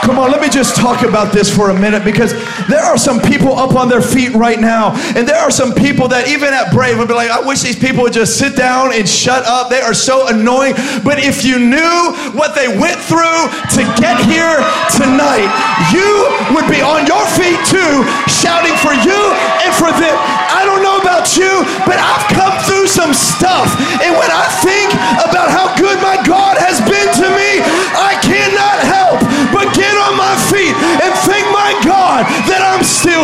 Come 0.05 0.19
on, 0.19 0.29
let 0.29 0.39
me 0.39 0.49
just 0.53 0.77
talk 0.77 1.01
about 1.01 1.33
this 1.33 1.49
for 1.49 1.71
a 1.71 1.73
minute 1.73 2.05
because 2.05 2.29
there 2.69 2.85
are 2.85 2.95
some 2.95 3.19
people 3.19 3.57
up 3.57 3.73
on 3.73 3.89
their 3.89 4.05
feet 4.05 4.37
right 4.37 4.61
now, 4.61 4.93
and 5.17 5.25
there 5.25 5.41
are 5.41 5.49
some 5.49 5.73
people 5.73 6.07
that 6.13 6.29
even 6.29 6.53
at 6.53 6.69
Brave 6.69 7.01
would 7.01 7.09
be 7.09 7.17
like, 7.17 7.33
I 7.33 7.41
wish 7.41 7.65
these 7.65 7.75
people 7.75 8.05
would 8.05 8.13
just 8.13 8.37
sit 8.37 8.53
down 8.53 8.93
and 8.93 9.09
shut 9.09 9.41
up. 9.49 9.73
They 9.73 9.81
are 9.81 9.97
so 9.97 10.29
annoying. 10.29 10.77
But 11.01 11.25
if 11.25 11.41
you 11.41 11.57
knew 11.57 11.97
what 12.37 12.53
they 12.53 12.69
went 12.69 13.01
through 13.01 13.49
to 13.73 13.81
get 13.97 14.21
here 14.29 14.61
tonight, 14.93 15.49
you 15.89 16.29
would 16.53 16.69
be 16.69 16.85
on 16.85 17.09
your 17.09 17.25
feet 17.33 17.57
too, 17.65 18.05
shouting 18.29 18.77
for 18.85 18.93
you 18.93 19.19
and 19.65 19.73
for 19.73 19.89
them. 19.89 20.13
I 20.53 20.69
don't 20.69 20.85
know 20.85 21.01
about 21.01 21.33
you, 21.33 21.65
but 21.89 21.97
I've 21.97 22.29
come 22.29 22.53
through 22.69 22.85
some 22.93 23.17
stuff. 23.17 23.73
And 24.05 24.13
when 24.13 24.29
I 24.29 24.45
think 24.61 24.93
about 25.25 25.49
how 25.49 25.64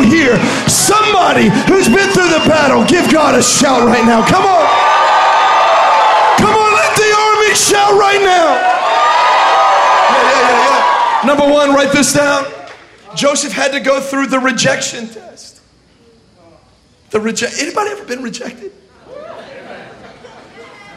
I'm 0.01 0.09
here. 0.09 0.37
Somebody 0.67 1.49
who's 1.69 1.87
been 1.87 2.09
through 2.09 2.29
the 2.29 2.43
battle, 2.49 2.83
give 2.85 3.11
God 3.11 3.37
a 3.37 3.43
shout 3.43 3.85
right 3.85 4.03
now. 4.03 4.25
Come 4.25 4.43
on. 4.43 4.65
Come 6.41 6.55
on, 6.57 6.73
let 6.73 6.97
the 6.97 7.09
army 7.13 7.53
shout 7.53 7.93
right 7.99 8.21
now. 8.21 8.49
Yeah, 10.09 10.23
yeah, 10.25 10.49
yeah, 10.49 11.21
yeah. 11.21 11.27
Number 11.27 11.53
one, 11.53 11.75
write 11.75 11.91
this 11.91 12.13
down. 12.13 12.45
Joseph 13.15 13.53
had 13.53 13.73
to 13.73 13.79
go 13.79 14.01
through 14.01 14.27
the 14.27 14.39
rejection 14.39 15.07
test. 15.07 15.61
The 17.11 17.19
reject. 17.19 17.59
Anybody 17.59 17.91
ever 17.91 18.05
been 18.05 18.23
rejected? 18.23 18.71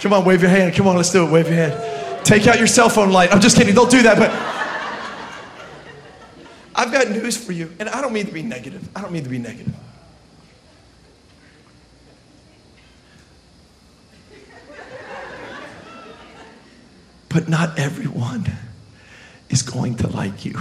Come 0.01 0.13
on, 0.15 0.25
wave 0.25 0.41
your 0.41 0.51
hand. 0.51 0.75
Come 0.75 0.87
on, 0.87 0.97
let's 0.97 1.11
do 1.11 1.27
it. 1.27 1.31
Wave 1.31 1.49
your 1.49 1.57
hand. 1.57 2.25
Take 2.25 2.47
out 2.47 2.57
your 2.57 2.67
cell 2.67 2.89
phone 2.89 3.11
light. 3.11 3.33
I'm 3.35 3.41
just 3.41 3.57
kidding. 3.57 3.75
Don't 3.75 3.91
do 3.91 4.03
that. 4.03 4.17
But 4.17 4.31
I've 6.75 6.91
got 6.91 7.09
news 7.09 7.37
for 7.37 7.53
you, 7.53 7.73
and 7.79 7.89
I 7.89 8.01
don't 8.01 8.13
mean 8.13 8.27
to 8.27 8.33
be 8.33 8.43
negative. 8.43 8.89
I 8.97 9.03
don't 9.03 9.13
mean 9.13 9.23
to 9.23 9.31
be 9.31 9.39
negative. 9.39 9.75
But 17.29 17.49
not 17.49 17.79
everyone 17.79 18.51
is 19.49 19.63
going 19.63 19.97
to 19.97 20.09
like 20.09 20.45
you. 20.45 20.59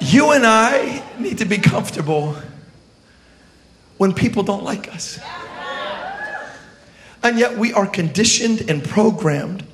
You 0.00 0.32
and 0.32 0.46
I 0.46 1.02
need 1.18 1.38
to 1.38 1.44
be 1.44 1.58
comfortable 1.58 2.34
when 3.98 4.14
people 4.14 4.42
don't 4.42 4.64
like 4.64 4.92
us. 4.92 5.20
And 7.22 7.38
yet 7.38 7.58
we 7.58 7.72
are 7.74 7.86
conditioned 7.86 8.68
and 8.70 8.82
programmed 8.82 9.64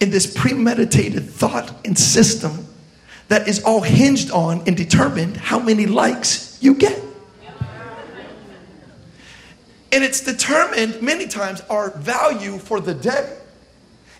in 0.00 0.10
this 0.10 0.26
premeditated 0.26 1.28
thought 1.28 1.74
and 1.84 1.98
system 1.98 2.66
that 3.28 3.46
is 3.46 3.62
all 3.62 3.82
hinged 3.82 4.30
on 4.30 4.62
and 4.66 4.76
determined 4.76 5.36
how 5.36 5.58
many 5.58 5.86
likes 5.86 6.58
you 6.60 6.74
get. 6.74 7.02
And 9.90 10.04
it's 10.04 10.20
determined 10.20 11.00
many 11.00 11.26
times 11.26 11.62
our 11.70 11.90
value 11.96 12.58
for 12.58 12.78
the 12.80 12.94
day. 12.94 13.36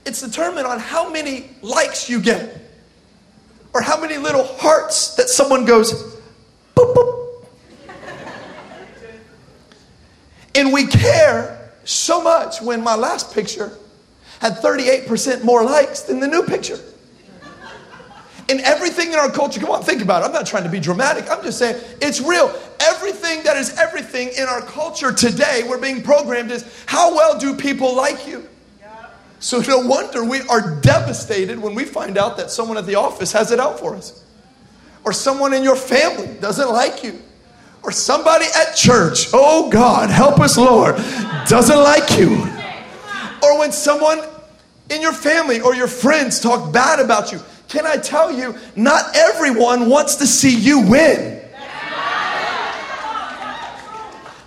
It's 0.06 0.22
determined 0.22 0.66
on 0.66 0.78
how 0.78 1.10
many 1.10 1.50
likes 1.60 2.08
you 2.08 2.20
get 2.20 2.58
or 3.74 3.82
how 3.82 4.00
many 4.00 4.16
little 4.16 4.44
hearts 4.44 5.14
that 5.16 5.28
someone 5.28 5.66
goes 5.66 5.92
boop 6.74 6.94
boop. 6.94 7.44
and 10.54 10.72
we 10.72 10.86
care 10.86 11.70
so 11.84 12.22
much 12.22 12.62
when 12.62 12.82
my 12.82 12.94
last 12.94 13.34
picture 13.34 13.76
had 14.40 14.54
38% 14.54 15.42
more 15.42 15.64
likes 15.64 16.02
than 16.02 16.20
the 16.20 16.28
new 16.28 16.42
picture. 16.42 16.78
And 18.50 18.60
everything 18.60 19.12
in 19.12 19.18
our 19.18 19.30
culture, 19.30 19.60
come 19.60 19.70
on, 19.70 19.82
think 19.82 20.00
about 20.00 20.22
it. 20.22 20.26
I'm 20.26 20.32
not 20.32 20.46
trying 20.46 20.62
to 20.62 20.70
be 20.70 20.80
dramatic. 20.80 21.30
I'm 21.30 21.42
just 21.42 21.58
saying 21.58 21.82
it's 22.00 22.20
real. 22.20 22.48
Everything 22.80 23.42
that 23.42 23.58
is 23.58 23.76
everything 23.76 24.30
in 24.38 24.44
our 24.44 24.62
culture 24.62 25.12
today, 25.12 25.64
we're 25.68 25.80
being 25.80 26.02
programmed 26.02 26.50
is 26.50 26.64
how 26.86 27.14
well 27.14 27.38
do 27.38 27.54
people 27.54 27.94
like 27.94 28.26
you? 28.26 28.48
So 29.40 29.60
no 29.60 29.80
wonder 29.80 30.24
we 30.24 30.40
are 30.48 30.80
devastated 30.80 31.58
when 31.58 31.74
we 31.74 31.84
find 31.84 32.16
out 32.16 32.38
that 32.38 32.50
someone 32.50 32.76
at 32.78 32.86
the 32.86 32.96
office 32.96 33.32
has 33.32 33.52
it 33.52 33.60
out 33.60 33.78
for 33.78 33.94
us. 33.94 34.24
Or 35.04 35.12
someone 35.12 35.52
in 35.52 35.62
your 35.62 35.76
family 35.76 36.34
doesn't 36.40 36.70
like 36.70 37.04
you. 37.04 37.20
Or 37.82 37.92
somebody 37.92 38.46
at 38.56 38.74
church, 38.74 39.28
oh 39.32 39.70
God, 39.70 40.10
help 40.10 40.40
us, 40.40 40.56
Lord, 40.56 40.96
doesn't 41.46 41.78
like 41.78 42.18
you. 42.18 42.57
Or 43.48 43.58
when 43.58 43.72
someone 43.72 44.20
in 44.90 45.02
your 45.02 45.12
family 45.12 45.60
or 45.60 45.74
your 45.74 45.88
friends 45.88 46.40
talk 46.40 46.72
bad 46.72 47.00
about 47.00 47.32
you. 47.32 47.40
Can 47.68 47.86
I 47.86 47.96
tell 47.96 48.32
you, 48.32 48.54
not 48.76 49.14
everyone 49.14 49.88
wants 49.88 50.16
to 50.16 50.26
see 50.26 50.54
you 50.54 50.80
win. 50.80 51.36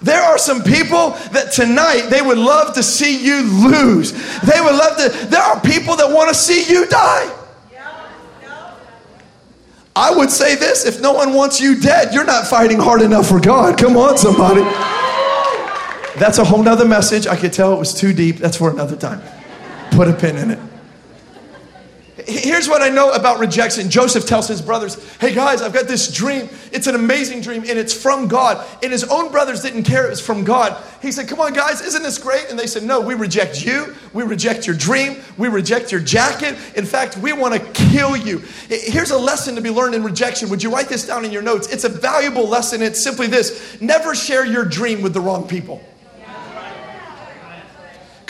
There 0.02 0.22
are 0.22 0.40
some 0.40 0.64
people 0.64 1.12
that 1.32 1.52
tonight 1.54 2.08
they 2.10 2.24
would 2.24 2.40
love 2.40 2.74
to 2.74 2.82
see 2.82 3.24
you 3.24 3.44
lose. 3.70 4.14
They 4.42 4.60
would 4.60 4.74
love 4.74 4.98
to, 4.98 5.28
there 5.28 5.44
are 5.44 5.60
people 5.62 5.96
that 5.98 6.10
want 6.12 6.30
to 6.30 6.36
see 6.36 6.74
you 6.74 6.88
die. 6.88 7.38
I 9.96 10.16
would 10.16 10.32
say 10.32 10.56
this 10.56 10.86
if 10.86 11.02
no 11.02 11.12
one 11.12 11.34
wants 11.34 11.60
you 11.60 11.80
dead, 11.80 12.14
you're 12.14 12.26
not 12.26 12.48
fighting 12.48 12.80
hard 12.80 13.04
enough 13.04 13.28
for 13.28 13.40
God. 13.40 13.78
Come 13.78 13.96
on, 13.98 14.18
somebody. 14.18 14.62
That's 16.22 16.38
a 16.38 16.44
whole 16.44 16.62
nother 16.62 16.86
message. 16.86 17.26
I 17.26 17.36
could 17.36 17.52
tell 17.52 17.74
it 17.74 17.80
was 17.80 17.96
too 17.96 18.14
deep. 18.14 18.38
That's 18.38 18.58
for 18.58 18.70
another 18.70 18.96
time. 18.96 19.24
Put 19.90 20.08
a 20.08 20.14
pin 20.14 20.38
in 20.38 20.52
it. 20.52 20.60
Here's 22.28 22.70
what 22.70 22.84
I 22.84 22.90
know 22.90 23.12
about 23.12 23.40
rejection. 23.40 23.90
Joseph 23.90 24.28
tells 24.28 24.48
his 24.48 24.62
brothers, 24.62 25.04
Hey 25.18 25.34
guys, 25.34 25.64
I've 25.64 25.74
got 25.74 25.88
this 25.88 26.14
dream. 26.14 26.48
It's 26.72 26.86
an 26.86 26.94
amazing 26.94 27.42
dream 27.42 27.64
and 27.68 27.80
it's 27.80 27.92
from 27.92 28.28
God. 28.28 28.64
And 28.84 28.92
his 28.92 29.04
own 29.06 29.32
brothers 29.32 29.64
didn't 29.64 29.82
care 29.82 30.06
it 30.06 30.12
was 30.12 30.22
from 30.22 30.44
God. 30.44 30.80
He 31.02 31.12
said, 31.12 31.28
Come 31.28 31.40
on, 31.40 31.54
guys, 31.54 31.82
isn't 31.82 32.04
this 32.04 32.20
great? 32.20 32.52
And 32.52 32.60
they 32.60 32.68
said, 32.68 32.84
No, 32.84 33.02
we 33.02 33.16
reject 33.16 33.66
you. 33.66 33.96
We 34.14 34.22
reject 34.22 34.68
your 34.68 34.76
dream. 34.76 35.24
We 35.40 35.48
reject 35.48 35.92
your 35.92 36.02
jacket. 36.02 36.56
In 36.76 36.86
fact, 36.86 37.18
we 37.18 37.34
want 37.34 37.56
to 37.56 37.90
kill 37.90 38.16
you. 38.16 38.44
Here's 38.70 39.10
a 39.10 39.18
lesson 39.18 39.56
to 39.56 39.62
be 39.62 39.72
learned 39.72 39.96
in 39.96 40.04
rejection. 40.04 40.52
Would 40.52 40.62
you 40.62 40.72
write 40.72 40.88
this 40.88 41.08
down 41.08 41.26
in 41.26 41.32
your 41.32 41.42
notes? 41.42 41.74
It's 41.74 41.84
a 41.84 41.90
valuable 41.90 42.48
lesson. 42.48 42.84
It's 42.84 43.02
simply 43.02 43.26
this 43.26 43.82
never 43.82 44.14
share 44.14 44.46
your 44.46 44.66
dream 44.66 45.02
with 45.02 45.16
the 45.16 45.22
wrong 45.22 45.48
people. 45.48 45.82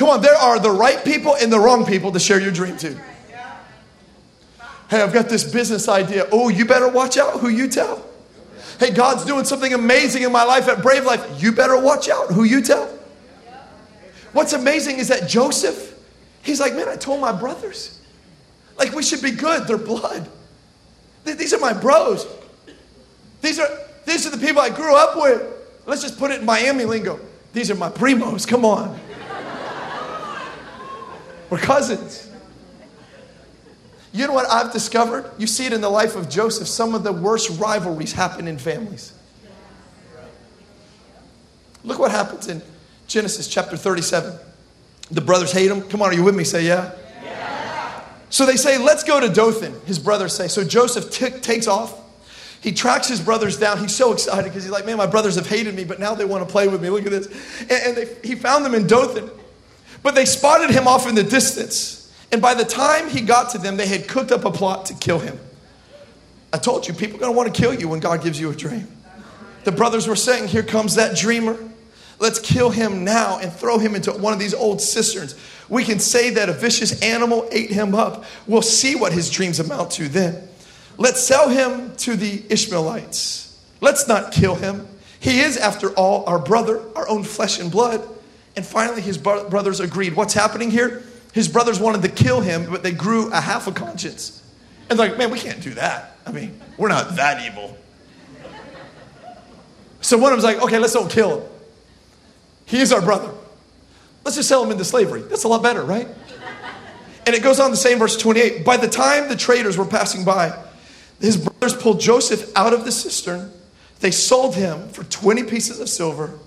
Come 0.02 0.10
on, 0.10 0.22
there 0.24 0.36
are 0.36 0.58
the 0.58 0.72
right 0.72 1.06
people 1.06 1.36
and 1.36 1.54
the 1.54 1.60
wrong 1.60 1.86
people 1.86 2.12
to 2.12 2.20
share 2.20 2.42
your 2.42 2.52
dream 2.52 2.76
to. 2.78 3.00
Hey, 4.90 5.00
I've 5.00 5.14
got 5.14 5.30
this 5.30 5.44
business 5.44 5.88
idea. 5.88 6.28
Oh, 6.32 6.50
you 6.50 6.66
better 6.66 6.90
watch 6.90 7.20
out 7.20 7.40
who 7.40 7.50
you 7.50 7.68
tell. 7.68 8.04
Hey, 8.80 8.90
God's 8.90 9.26
doing 9.26 9.46
something 9.46 9.76
amazing 9.76 10.24
in 10.24 10.32
my 10.32 10.44
life 10.44 10.68
at 10.68 10.82
Brave 10.82 11.06
Life. 11.06 11.40
You 11.40 11.52
better 11.52 11.80
watch 11.80 12.10
out 12.10 12.32
who 12.32 12.46
you 12.46 12.64
tell. 12.64 12.88
What's 14.34 14.54
amazing 14.54 14.98
is 14.98 15.10
that 15.10 15.30
Joseph, 15.30 15.94
he's 16.42 16.60
like, 16.60 16.74
man, 16.74 16.90
I 16.90 16.96
told 16.96 17.22
my 17.22 17.32
brothers. 17.32 18.02
Like, 18.80 18.94
we 18.94 19.04
should 19.04 19.22
be 19.22 19.30
good. 19.30 19.68
They're 19.68 19.78
blood. 19.78 20.28
These 21.26 21.54
are 21.54 21.60
my 21.60 21.74
bros. 21.74 22.26
These 23.42 23.60
are, 23.60 23.70
these 24.08 24.26
are 24.26 24.32
the 24.32 24.44
people 24.44 24.64
I 24.64 24.72
grew 24.72 24.96
up 24.96 25.16
with. 25.16 25.44
Let's 25.86 26.02
just 26.02 26.18
put 26.18 26.32
it 26.32 26.40
in 26.40 26.46
Miami 26.48 26.86
lingo. 26.86 27.20
These 27.54 27.70
are 27.70 27.76
my 27.76 27.90
primos. 27.90 28.48
Come 28.48 28.66
on. 28.66 29.00
We're 31.52 31.58
cousins. 31.58 32.30
You 34.14 34.26
know 34.26 34.34
what 34.34 34.50
I've 34.50 34.72
discovered? 34.72 35.30
You 35.38 35.48
see 35.48 35.66
it 35.66 35.74
in 35.74 35.82
the 35.82 35.90
life 35.90 36.16
of 36.16 36.30
Joseph. 36.30 36.68
Some 36.68 36.96
of 36.96 37.04
the 37.04 37.12
worst 37.12 37.60
rivalries 37.60 38.14
happen 38.14 38.48
in 38.48 38.58
families. 38.58 39.14
Look 41.84 42.00
what 42.00 42.12
happens 42.12 42.48
in 42.48 42.62
Genesis 43.08 43.50
chapter 43.50 43.76
37. 43.76 44.34
The 45.12 45.20
brothers 45.20 45.52
hate 45.52 45.70
him. 45.70 45.82
Come 45.82 46.02
on, 46.02 46.12
are 46.12 46.14
you 46.14 46.24
with 46.24 46.36
me? 46.36 46.46
Say 46.46 46.66
yeah. 46.66 46.94
So 48.30 48.46
they 48.46 48.56
say, 48.56 48.78
let's 48.78 49.04
go 49.04 49.20
to 49.20 49.28
Dothan, 49.28 49.76
his 49.86 50.00
brothers 50.00 50.34
say. 50.34 50.48
So 50.48 50.64
Joseph 50.64 51.12
t- 51.12 51.38
takes 51.42 51.68
off. 51.68 52.00
He 52.62 52.72
tracks 52.72 53.10
his 53.10 53.20
brothers 53.20 53.58
down. 53.58 53.78
He's 53.80 53.94
so 53.94 54.14
excited 54.14 54.46
because 54.46 54.64
he's 54.64 54.72
like, 54.72 54.86
man, 54.86 54.96
my 54.96 55.08
brothers 55.08 55.36
have 55.36 55.48
hated 55.48 55.76
me, 55.76 55.84
but 55.84 56.00
now 56.00 56.16
they 56.16 56.24
want 56.24 56.48
to 56.48 56.50
play 56.50 56.70
with 56.70 56.82
me. 56.82 56.90
Look 56.90 57.06
at 57.06 57.12
this. 57.12 57.28
And, 57.64 57.72
and 57.72 57.98
they, 57.98 58.28
he 58.28 58.36
found 58.36 58.64
them 58.64 58.74
in 58.74 58.88
Dothan. 58.88 59.30
But 60.04 60.16
they 60.16 60.26
spotted 60.26 60.72
him 60.72 60.88
off 60.88 61.08
in 61.08 61.16
the 61.16 61.24
distance. 61.24 62.12
And 62.32 62.42
by 62.42 62.54
the 62.54 62.64
time 62.64 63.10
he 63.10 63.22
got 63.22 63.52
to 63.52 63.58
them, 63.58 63.78
they 63.78 63.88
had 63.88 64.08
cooked 64.08 64.32
up 64.32 64.46
a 64.46 64.52
plot 64.52 64.86
to 64.88 64.94
kill 64.94 65.20
him. 65.20 65.40
I 66.54 66.58
told 66.58 66.88
you, 66.88 66.94
people 66.94 67.18
are 67.18 67.20
going 67.20 67.32
to 67.32 67.38
want 67.38 67.54
to 67.54 67.62
kill 67.62 67.74
you 67.74 67.88
when 67.88 68.00
God 68.00 68.24
gives 68.24 68.40
you 68.40 68.50
a 68.50 68.56
dream. 68.56 68.88
The 69.64 69.72
brothers 69.72 70.08
were 70.08 70.16
saying, 70.16 70.48
Here 70.48 70.64
comes 70.64 70.96
that 70.96 71.16
dreamer. 71.16 71.58
Let's 72.20 72.40
kill 72.40 72.70
him 72.70 73.04
now 73.04 73.40
and 73.40 73.52
throw 73.52 73.80
him 73.80 73.96
into 73.96 74.12
one 74.12 74.32
of 74.32 74.40
these 74.40 74.54
old 74.54 74.80
cisterns. 74.80 75.36
We 75.70 75.84
can 75.84 76.00
say 76.00 76.32
that 76.32 76.50
a 76.50 76.54
vicious 76.54 77.02
animal 77.02 77.48
ate 77.52 77.72
him 77.72 77.96
up. 77.96 78.26
We'll 78.46 78.62
see 78.62 78.96
what 78.96 79.12
his 79.12 79.30
dreams 79.30 79.60
amount 79.60 79.92
to 79.92 80.08
then. 80.08 80.48
Let's 80.98 81.22
sell 81.22 81.50
him 81.50 81.96
to 81.98 82.16
the 82.16 82.44
Ishmaelites. 82.50 83.60
Let's 83.82 84.08
not 84.08 84.32
kill 84.32 84.56
him. 84.56 84.88
He 85.20 85.40
is, 85.40 85.58
after 85.58 85.92
all, 85.92 86.24
our 86.26 86.38
brother, 86.38 86.82
our 86.96 87.08
own 87.10 87.24
flesh 87.24 87.60
and 87.60 87.72
blood. 87.72 88.08
And 88.56 88.66
finally, 88.66 89.02
his 89.02 89.18
brothers 89.18 89.80
agreed. 89.80 90.16
What's 90.16 90.34
happening 90.34 90.72
here? 90.72 91.04
his 91.34 91.48
brothers 91.48 91.80
wanted 91.80 92.02
to 92.02 92.10
kill 92.10 92.42
him, 92.42 92.70
but 92.70 92.84
they 92.84 92.92
grew 92.92 93.32
a 93.32 93.40
half 93.40 93.68
a 93.68 93.72
conscience. 93.72 94.38
And 94.90 95.00
like, 95.00 95.18
man, 95.18 95.32
we 95.32 95.40
can't 95.40 95.62
do 95.62 95.74
that. 95.76 96.18
I 96.26 96.32
mean, 96.32 96.60
we're 96.78 96.90
not 96.90 97.16
that 97.16 97.46
evil. 97.46 97.78
So 100.02 100.18
one 100.18 100.34
of 100.34 100.42
them's 100.42 100.44
like, 100.44 100.62
okay, 100.64 100.78
let's 100.78 100.94
don't 100.94 101.10
kill 101.10 101.40
him. 101.40 101.50
He 102.66 102.80
is 102.80 102.92
our 102.92 103.02
brother. 103.02 103.32
Let's 104.24 104.36
just 104.36 104.50
sell 104.50 104.64
him 104.64 104.72
into 104.72 104.84
slavery. 104.84 105.22
That's 105.22 105.44
a 105.44 105.48
lot 105.48 105.64
better, 105.64 105.84
right? 105.84 106.08
And 107.26 107.36
it 107.36 107.44
goes 107.44 107.60
on 107.60 107.72
the 107.72 107.78
same 107.78 108.00
verse 108.00 108.18
28. 108.18 108.66
By 108.66 108.78
the 108.78 108.88
time 108.88 109.30
the 109.30 109.36
traders 109.36 109.78
were 109.78 109.86
passing 109.86 110.26
by, 110.26 110.58
his 111.20 111.38
brothers 111.38 111.80
pulled 111.80 112.00
Joseph 112.00 112.52
out 112.58 112.74
of 112.74 112.84
the 112.84 112.92
cistern. 112.92 113.52
They 114.00 114.12
sold 114.12 114.56
him 114.56 114.90
for 114.90 115.04
20 115.04 115.44
pieces 115.44 115.80
of 115.80 115.88
silver. 115.88 116.38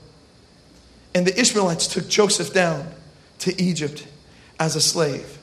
And 1.14 1.26
the 1.26 1.38
Ishmaelites 1.38 1.86
took 1.86 2.08
Joseph 2.08 2.52
down 2.52 2.92
to 3.40 3.62
Egypt 3.62 4.06
as 4.58 4.76
a 4.76 4.80
slave. 4.80 5.38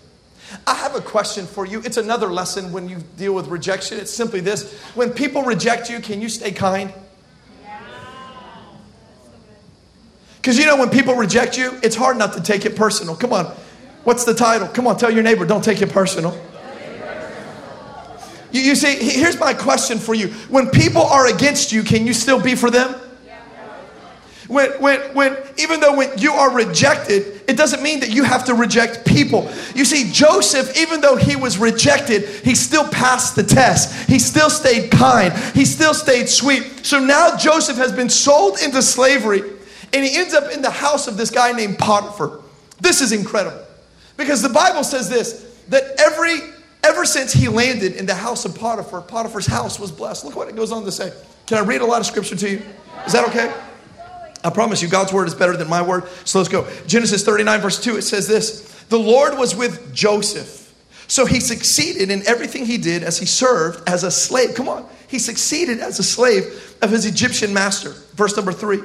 I 0.68 0.76
have 0.76 0.96
a 0.96 1.02
question 1.02 1.46
for 1.46 1.66
you. 1.66 1.82
It's 1.86 1.98
another 1.98 2.28
lesson 2.28 2.74
when 2.74 2.90
you 2.90 2.98
deal 3.18 3.34
with 3.34 3.48
rejection. 3.48 3.98
It's 4.00 4.12
simply 4.12 4.42
this 4.42 4.74
when 4.96 5.12
people 5.12 5.44
reject 5.44 5.90
you, 5.90 6.00
can 6.00 6.22
you 6.22 6.28
stay 6.28 6.52
kind? 6.52 6.94
Because 10.38 10.58
you 10.58 10.66
know, 10.66 10.76
when 10.76 10.90
people 10.90 11.14
reject 11.14 11.58
you, 11.58 11.80
it's 11.84 11.96
hard 11.96 12.18
not 12.18 12.34
to 12.34 12.42
take 12.42 12.66
it 12.66 12.76
personal. 12.76 13.16
Come 13.16 13.32
on. 13.32 13.46
What's 14.04 14.26
the 14.26 14.34
title? 14.34 14.68
Come 14.68 14.88
on, 14.88 14.98
tell 14.98 15.12
your 15.12 15.22
neighbor, 15.22 15.46
don't 15.46 15.64
take 15.64 15.82
it 15.84 15.92
personal. 15.92 16.36
You, 18.52 18.62
you 18.62 18.76
see, 18.76 18.96
here's 18.96 19.40
my 19.40 19.54
question 19.54 20.00
for 20.00 20.16
you. 20.16 20.30
When 20.50 20.70
people 20.70 21.04
are 21.04 21.28
against 21.28 21.72
you, 21.72 21.84
can 21.84 22.08
you 22.08 22.14
still 22.14 22.42
be 22.42 22.56
for 22.56 22.72
them? 22.72 23.00
When, 24.52 24.70
when, 24.82 25.00
when, 25.14 25.38
even 25.58 25.80
though 25.80 25.96
when 25.96 26.18
you 26.18 26.34
are 26.34 26.54
rejected, 26.54 27.42
it 27.48 27.56
doesn't 27.56 27.82
mean 27.82 28.02
that 28.02 28.10
you 28.10 28.26
have 28.26 28.44
to 28.48 28.54
reject 28.54 29.06
people. 29.06 29.50
You 29.74 29.86
see, 29.86 30.12
Joseph, 30.12 30.78
even 30.78 31.00
though 31.00 31.16
he 31.16 31.38
was 31.38 31.58
rejected, 31.58 32.28
he 32.44 32.54
still 32.54 32.86
passed 32.90 33.38
the 33.38 33.44
test. 33.44 34.10
He 34.10 34.20
still 34.20 34.50
stayed 34.50 34.92
kind. 34.92 35.32
He 35.56 35.64
still 35.64 35.94
stayed 35.94 36.28
sweet. 36.28 36.86
So 36.86 37.00
now 37.00 37.38
Joseph 37.38 37.78
has 37.78 37.94
been 37.94 38.10
sold 38.10 38.60
into 38.62 38.82
slavery 38.82 39.40
and 39.94 40.04
he 40.04 40.18
ends 40.18 40.34
up 40.34 40.52
in 40.52 40.62
the 40.62 40.70
house 40.70 41.08
of 41.08 41.16
this 41.16 41.32
guy 41.32 41.54
named 41.54 41.80
Potiphar. 41.80 42.42
This 42.82 43.00
is 43.00 43.14
incredible 43.14 43.66
because 44.18 44.42
the 44.42 44.50
Bible 44.50 44.84
says 44.84 45.10
this 45.10 45.50
that 45.70 45.98
every 45.98 46.40
ever 46.84 47.06
since 47.06 47.32
he 47.32 47.48
landed 47.48 47.94
in 47.94 48.06
the 48.06 48.16
house 48.16 48.44
of 48.44 48.54
Potiphar, 48.56 49.02
Potiphar's 49.04 49.48
house 49.48 49.80
was 49.80 49.94
blessed. 49.94 50.26
Look 50.26 50.36
what 50.36 50.50
it 50.50 50.58
goes 50.58 50.74
on 50.74 50.84
to 50.84 50.92
say. 50.92 51.14
Can 51.46 51.58
I 51.58 51.62
read 51.62 51.80
a 51.80 51.86
lot 51.86 52.02
of 52.02 52.06
scripture 52.06 52.36
to 52.36 52.50
you? 52.50 52.62
Is 53.06 53.14
that 53.14 53.26
okay? 53.30 53.54
I 54.44 54.50
promise 54.50 54.82
you, 54.82 54.88
God's 54.88 55.14
word 55.14 55.28
is 55.28 55.36
better 55.36 55.56
than 55.56 55.70
my 55.70 55.82
word. 55.82 56.06
So 56.26 56.40
let's 56.40 56.50
go. 56.50 56.68
Genesis 56.88 57.24
39, 57.24 57.62
verse 57.62 57.84
2, 57.84 57.98
it 57.98 58.02
says 58.04 58.28
this 58.28 58.84
The 58.90 59.00
Lord 59.00 59.38
was 59.38 59.56
with 59.56 59.94
Joseph. 59.94 60.60
So 61.08 61.26
he 61.26 61.42
succeeded 61.42 62.10
in 62.10 62.26
everything 62.26 62.66
he 62.66 62.78
did 62.78 63.04
as 63.04 63.18
he 63.18 63.26
served 63.26 63.88
as 63.88 64.04
a 64.04 64.12
slave. 64.12 64.56
Come 64.56 64.70
on. 64.70 64.88
He 65.10 65.20
succeeded 65.20 65.80
as 65.80 66.00
a 66.00 66.04
slave 66.04 66.78
of 66.82 66.90
his 66.90 67.06
Egyptian 67.06 67.54
master. 67.54 67.90
Verse 68.14 68.36
number 68.36 68.54
three. 68.54 68.80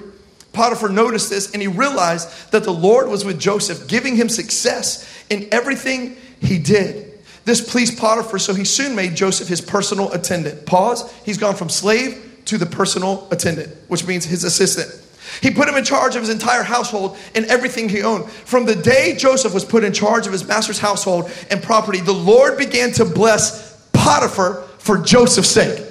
Potiphar 0.52 0.88
noticed 0.88 1.30
this 1.30 1.52
and 1.52 1.62
he 1.62 1.68
realized 1.68 2.50
that 2.50 2.64
the 2.64 2.72
Lord 2.72 3.08
was 3.08 3.24
with 3.24 3.38
Joseph, 3.38 3.86
giving 3.86 4.16
him 4.16 4.28
success 4.28 5.24
in 5.30 5.46
everything 5.52 6.16
he 6.40 6.58
did. 6.58 7.12
This 7.44 7.60
pleased 7.60 7.96
Potiphar, 7.96 8.40
so 8.40 8.54
he 8.54 8.64
soon 8.64 8.96
made 8.96 9.14
Joseph 9.14 9.46
his 9.46 9.60
personal 9.60 10.10
attendant. 10.12 10.66
Pause. 10.66 11.12
He's 11.24 11.38
gone 11.38 11.54
from 11.54 11.68
slave 11.68 12.40
to 12.46 12.58
the 12.58 12.66
personal 12.66 13.28
attendant, 13.30 13.72
which 13.86 14.04
means 14.04 14.24
his 14.24 14.42
assistant. 14.42 15.05
He 15.42 15.50
put 15.50 15.68
him 15.68 15.76
in 15.76 15.84
charge 15.84 16.16
of 16.16 16.22
his 16.22 16.30
entire 16.30 16.62
household 16.62 17.18
and 17.34 17.44
everything 17.46 17.88
he 17.88 18.02
owned. 18.02 18.30
From 18.30 18.64
the 18.64 18.74
day 18.74 19.14
Joseph 19.16 19.52
was 19.54 19.64
put 19.64 19.84
in 19.84 19.92
charge 19.92 20.26
of 20.26 20.32
his 20.32 20.46
master's 20.46 20.78
household 20.78 21.30
and 21.50 21.62
property, 21.62 22.00
the 22.00 22.12
Lord 22.12 22.58
began 22.58 22.92
to 22.92 23.04
bless 23.04 23.76
Potiphar 23.92 24.62
for 24.78 24.98
Joseph's 24.98 25.48
sake. 25.48 25.82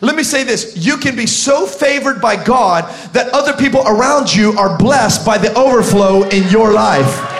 Let 0.00 0.14
me 0.14 0.22
say 0.22 0.44
this 0.44 0.76
you 0.76 0.96
can 0.96 1.16
be 1.16 1.26
so 1.26 1.66
favored 1.66 2.20
by 2.20 2.42
God 2.42 2.84
that 3.12 3.32
other 3.32 3.52
people 3.54 3.82
around 3.86 4.34
you 4.34 4.52
are 4.52 4.78
blessed 4.78 5.26
by 5.26 5.38
the 5.38 5.52
overflow 5.54 6.22
in 6.28 6.48
your 6.50 6.72
life. 6.72 7.34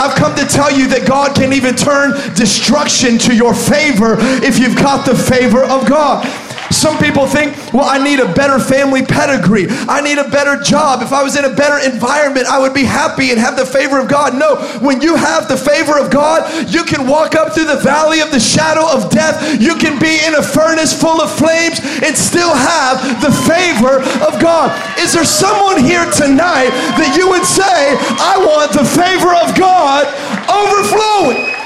I've 0.00 0.14
come 0.14 0.34
to 0.36 0.46
tell 0.46 0.70
you 0.70 0.86
that 0.88 1.06
God 1.08 1.34
can 1.34 1.52
even 1.52 1.74
turn 1.74 2.12
destruction 2.34 3.18
to 3.18 3.34
your 3.34 3.52
favor 3.52 4.16
if 4.44 4.58
you've 4.58 4.76
got 4.76 5.04
the 5.04 5.14
favor 5.14 5.64
of 5.64 5.88
God. 5.88 6.24
Some 6.70 6.98
people 6.98 7.26
think, 7.26 7.56
well, 7.72 7.88
I 7.88 8.02
need 8.02 8.20
a 8.20 8.32
better 8.34 8.58
family 8.58 9.04
pedigree. 9.04 9.66
I 9.88 10.00
need 10.00 10.18
a 10.18 10.28
better 10.28 10.60
job. 10.60 11.02
If 11.02 11.12
I 11.12 11.22
was 11.22 11.36
in 11.36 11.44
a 11.44 11.54
better 11.54 11.78
environment, 11.80 12.46
I 12.46 12.58
would 12.58 12.74
be 12.74 12.84
happy 12.84 13.30
and 13.30 13.38
have 13.40 13.56
the 13.56 13.66
favor 13.66 13.98
of 13.98 14.08
God. 14.08 14.34
No, 14.38 14.56
when 14.80 15.00
you 15.00 15.16
have 15.16 15.48
the 15.48 15.56
favor 15.56 15.98
of 15.98 16.10
God, 16.10 16.44
you 16.70 16.84
can 16.84 17.06
walk 17.08 17.34
up 17.34 17.54
through 17.54 17.66
the 17.66 17.80
valley 17.80 18.20
of 18.20 18.30
the 18.30 18.40
shadow 18.40 18.86
of 18.86 19.10
death. 19.10 19.60
You 19.60 19.76
can 19.76 19.98
be 19.98 20.20
in 20.24 20.34
a 20.34 20.42
furnace 20.42 20.92
full 20.92 21.20
of 21.20 21.32
flames 21.32 21.80
and 22.04 22.16
still 22.16 22.54
have 22.54 23.00
the 23.20 23.32
favor 23.48 24.00
of 24.22 24.40
God. 24.40 24.70
Is 25.00 25.12
there 25.12 25.24
someone 25.24 25.82
here 25.82 26.04
tonight 26.12 26.70
that 27.00 27.16
you 27.16 27.28
would 27.30 27.44
say, 27.44 27.96
I 28.20 28.36
want 28.38 28.72
the 28.72 28.84
favor 28.84 29.34
of 29.34 29.56
God 29.56 30.06
overflowing? 30.46 31.57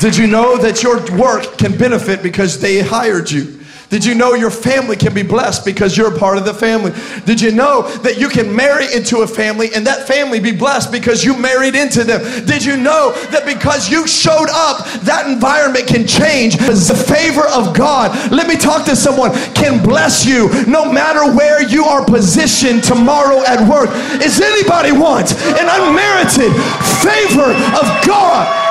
Did 0.00 0.16
you 0.16 0.26
know 0.26 0.56
that 0.58 0.82
your 0.82 0.98
work 1.16 1.56
can 1.56 1.76
benefit 1.76 2.22
because 2.22 2.60
they 2.60 2.80
hired 2.80 3.30
you? 3.30 3.60
Did 3.90 4.04
you 4.04 4.16
know 4.16 4.34
your 4.34 4.50
family 4.50 4.96
can 4.96 5.14
be 5.14 5.22
blessed 5.22 5.64
because 5.64 5.96
you're 5.96 6.12
a 6.12 6.18
part 6.18 6.36
of 6.36 6.44
the 6.44 6.52
family? 6.52 6.92
Did 7.26 7.40
you 7.40 7.52
know 7.52 7.82
that 7.98 8.18
you 8.18 8.28
can 8.28 8.54
marry 8.54 8.92
into 8.92 9.18
a 9.18 9.26
family 9.26 9.72
and 9.72 9.86
that 9.86 10.08
family 10.08 10.40
be 10.40 10.50
blessed 10.50 10.90
because 10.90 11.24
you 11.24 11.36
married 11.36 11.76
into 11.76 12.02
them? 12.02 12.20
Did 12.44 12.64
you 12.64 12.76
know 12.76 13.12
that 13.30 13.46
because 13.46 13.88
you 13.88 14.08
showed 14.08 14.48
up, 14.50 14.84
that 15.02 15.30
environment 15.30 15.86
can 15.86 16.08
change? 16.08 16.56
The 16.56 17.04
favor 17.06 17.46
of 17.46 17.72
God, 17.72 18.32
let 18.32 18.48
me 18.48 18.56
talk 18.56 18.84
to 18.86 18.96
someone, 18.96 19.30
can 19.54 19.80
bless 19.80 20.26
you 20.26 20.48
no 20.66 20.90
matter 20.90 21.32
where 21.32 21.62
you 21.62 21.84
are 21.84 22.04
positioned 22.04 22.82
tomorrow 22.82 23.44
at 23.46 23.62
work. 23.68 23.90
Is 24.20 24.40
anybody 24.40 24.90
want 24.90 25.30
an 25.54 25.70
unmerited 25.70 26.50
favor 26.98 27.52
of 27.78 27.86
God? 28.04 28.63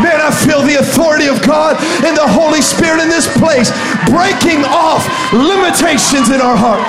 Man, 0.00 0.20
I 0.24 0.32
feel 0.32 0.62
the 0.62 0.80
authority 0.80 1.28
of 1.28 1.42
God 1.42 1.76
and 2.00 2.16
the 2.16 2.24
Holy 2.24 2.62
Spirit 2.62 3.02
in 3.02 3.10
this 3.10 3.28
place, 3.36 3.68
breaking 4.08 4.64
off 4.64 5.04
limitations 5.36 6.32
in 6.32 6.40
our 6.40 6.56
heart. 6.56 6.80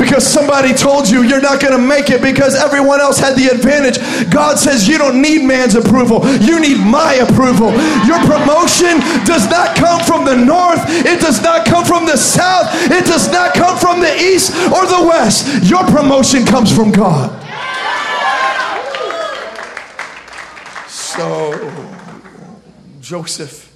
Because 0.00 0.26
somebody 0.26 0.74
told 0.74 1.08
you 1.08 1.22
you're 1.22 1.40
not 1.40 1.60
going 1.60 1.72
to 1.72 1.78
make 1.78 2.10
it 2.10 2.20
because 2.20 2.54
everyone 2.54 3.00
else 3.00 3.18
had 3.18 3.36
the 3.36 3.48
advantage. 3.48 4.00
God 4.30 4.58
says 4.58 4.88
you 4.88 4.98
don't 4.98 5.20
need 5.20 5.44
man's 5.44 5.74
approval. 5.74 6.26
You 6.40 6.58
need 6.58 6.80
my 6.80 7.14
approval. 7.20 7.70
Your 8.04 8.18
promotion 8.24 9.00
does 9.24 9.48
not 9.48 9.76
come 9.76 10.00
from 10.00 10.24
the 10.24 10.36
north. 10.36 10.80
It 10.88 11.20
does 11.20 11.42
not 11.42 11.66
come 11.66 11.84
from 11.84 12.06
the 12.06 12.16
south. 12.16 12.68
It 12.90 13.04
does 13.04 13.30
not 13.30 13.54
come 13.54 13.78
from 13.78 14.00
the 14.00 14.12
east 14.16 14.52
or 14.72 14.84
the 14.84 15.06
west. 15.06 15.64
Your 15.64 15.84
promotion 15.84 16.44
comes 16.44 16.74
from 16.74 16.92
God. 16.92 17.49
So 21.20 21.52
Joseph, 23.02 23.70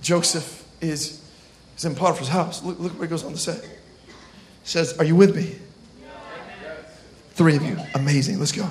Joseph 0.00 0.64
is, 0.80 1.22
is 1.76 1.84
in 1.84 1.94
Potiphar's 1.94 2.26
house. 2.26 2.64
Look, 2.64 2.80
look 2.80 2.94
what 2.94 3.02
he 3.02 3.06
goes 3.06 3.22
on 3.22 3.30
to 3.30 3.38
say. 3.38 3.60
He 3.64 4.12
says, 4.64 4.98
Are 4.98 5.04
you 5.04 5.14
with 5.14 5.36
me? 5.36 5.54
Three 7.34 7.54
of 7.54 7.62
you. 7.62 7.76
Amazing. 7.94 8.40
Let's 8.40 8.50
go. 8.50 8.68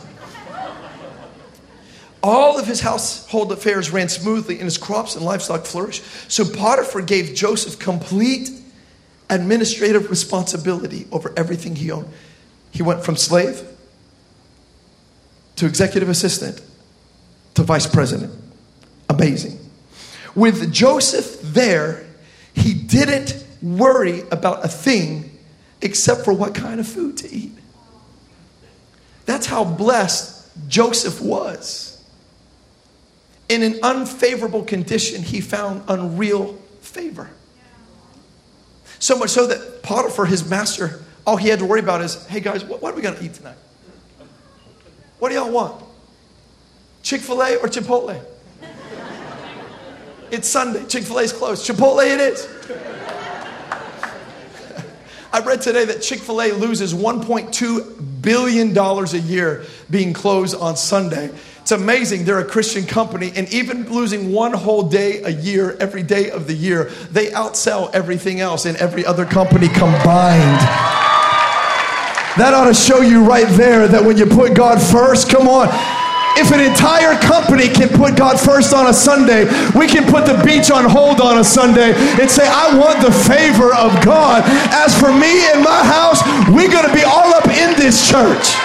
All 2.21 2.59
of 2.59 2.67
his 2.67 2.81
household 2.81 3.53
affairs 3.53 3.89
ran 3.89 4.09
smoothly 4.09 4.55
and 4.55 4.65
his 4.65 4.77
crops 4.77 5.15
and 5.15 5.23
livestock 5.23 5.63
flourished. 5.63 6.03
So 6.27 6.43
Potiphar 6.43 7.03
gave 7.03 7.35
Joseph 7.35 7.79
complete 7.79 8.49
administrative 9.29 10.09
responsibility 10.09 11.07
over 11.09 11.31
everything 11.37 11.77
he 11.77 11.89
owned. 11.89 12.09
He 12.71 12.83
went 12.83 13.05
from 13.05 13.15
slave 13.15 13.65
to 15.55 15.65
executive 15.65 16.09
assistant 16.09 16.61
to 17.55 17.63
vice 17.63 17.87
president. 17.87 18.33
Amazing. 19.09 19.59
With 20.35 20.71
Joseph 20.71 21.41
there, 21.41 22.05
he 22.53 22.73
didn't 22.73 23.43
worry 23.61 24.21
about 24.31 24.65
a 24.65 24.67
thing 24.67 25.37
except 25.81 26.23
for 26.23 26.33
what 26.33 26.55
kind 26.55 26.79
of 26.79 26.87
food 26.87 27.17
to 27.17 27.31
eat. 27.31 27.51
That's 29.25 29.45
how 29.45 29.63
blessed 29.63 30.49
Joseph 30.67 31.21
was. 31.21 32.03
In 33.49 33.63
an 33.63 33.79
unfavorable 33.83 34.63
condition, 34.63 35.23
he 35.23 35.41
found 35.41 35.83
unreal 35.87 36.53
favor. 36.81 37.29
So 38.99 39.17
much 39.17 39.31
so 39.31 39.47
that 39.47 39.83
Potiphar, 39.83 40.25
his 40.25 40.47
master, 40.47 41.01
all 41.25 41.35
he 41.35 41.49
had 41.49 41.59
to 41.59 41.65
worry 41.65 41.79
about 41.79 42.01
is 42.01 42.25
hey 42.27 42.39
guys, 42.39 42.63
what, 42.63 42.81
what 42.81 42.93
are 42.93 42.95
we 42.95 43.01
going 43.01 43.15
to 43.15 43.23
eat 43.23 43.33
tonight? 43.33 43.57
What 45.19 45.29
do 45.29 45.35
y'all 45.35 45.51
want? 45.51 45.83
Chick 47.03 47.21
fil 47.21 47.41
A 47.41 47.55
or 47.57 47.67
Chipotle? 47.67 48.21
It's 50.31 50.47
Sunday. 50.47 50.85
Chick 50.85 51.03
fil 51.03 51.19
A 51.19 51.23
is 51.23 51.33
closed. 51.33 51.67
Chipotle 51.67 52.05
it 52.05 52.19
is. 52.19 52.47
I 55.33 55.39
read 55.39 55.61
today 55.61 55.85
that 55.85 56.01
Chick 56.01 56.19
fil 56.19 56.41
A 56.41 56.51
loses 56.51 56.93
$1.2 56.93 58.21
billion 58.21 58.77
a 58.77 59.17
year 59.17 59.65
being 59.89 60.13
closed 60.13 60.55
on 60.55 60.77
Sunday. 60.77 61.29
It's 61.61 61.71
amazing. 61.71 62.25
They're 62.25 62.39
a 62.39 62.45
Christian 62.45 62.85
company, 62.85 63.31
and 63.35 63.51
even 63.53 63.89
losing 63.89 64.31
one 64.31 64.53
whole 64.53 64.83
day 64.83 65.21
a 65.23 65.29
year, 65.29 65.77
every 65.79 66.03
day 66.03 66.31
of 66.31 66.47
the 66.47 66.53
year, 66.53 66.85
they 67.11 67.27
outsell 67.27 67.93
everything 67.93 68.39
else 68.39 68.65
in 68.65 68.75
every 68.77 69.05
other 69.05 69.25
company 69.25 69.67
combined. 69.67 70.59
That 72.37 72.53
ought 72.53 72.65
to 72.65 72.73
show 72.73 73.01
you 73.01 73.23
right 73.23 73.47
there 73.49 73.87
that 73.87 74.03
when 74.03 74.17
you 74.17 74.25
put 74.25 74.55
God 74.55 74.81
first, 74.81 75.29
come 75.29 75.47
on. 75.47 75.67
If 76.37 76.51
an 76.51 76.59
entire 76.59 77.19
company 77.19 77.67
can 77.67 77.89
put 77.89 78.15
God 78.15 78.39
first 78.39 78.73
on 78.73 78.87
a 78.87 78.93
Sunday, 78.93 79.45
we 79.75 79.87
can 79.87 80.05
put 80.09 80.25
the 80.25 80.41
beach 80.45 80.71
on 80.71 80.85
hold 80.85 81.21
on 81.21 81.39
a 81.39 81.43
Sunday 81.43 81.93
and 82.19 82.29
say, 82.29 82.47
I 82.47 82.77
want 82.77 83.01
the 83.01 83.11
favor 83.11 83.73
of 83.73 84.03
God. 84.03 84.43
As 84.71 84.97
for 84.97 85.11
me 85.11 85.45
and 85.51 85.63
my 85.63 85.83
house, 85.83 86.21
we're 86.49 86.71
going 86.71 86.87
to 86.87 86.93
be 86.93 87.03
all 87.03 87.33
up 87.33 87.47
in 87.47 87.75
this 87.77 88.09
church. 88.09 88.55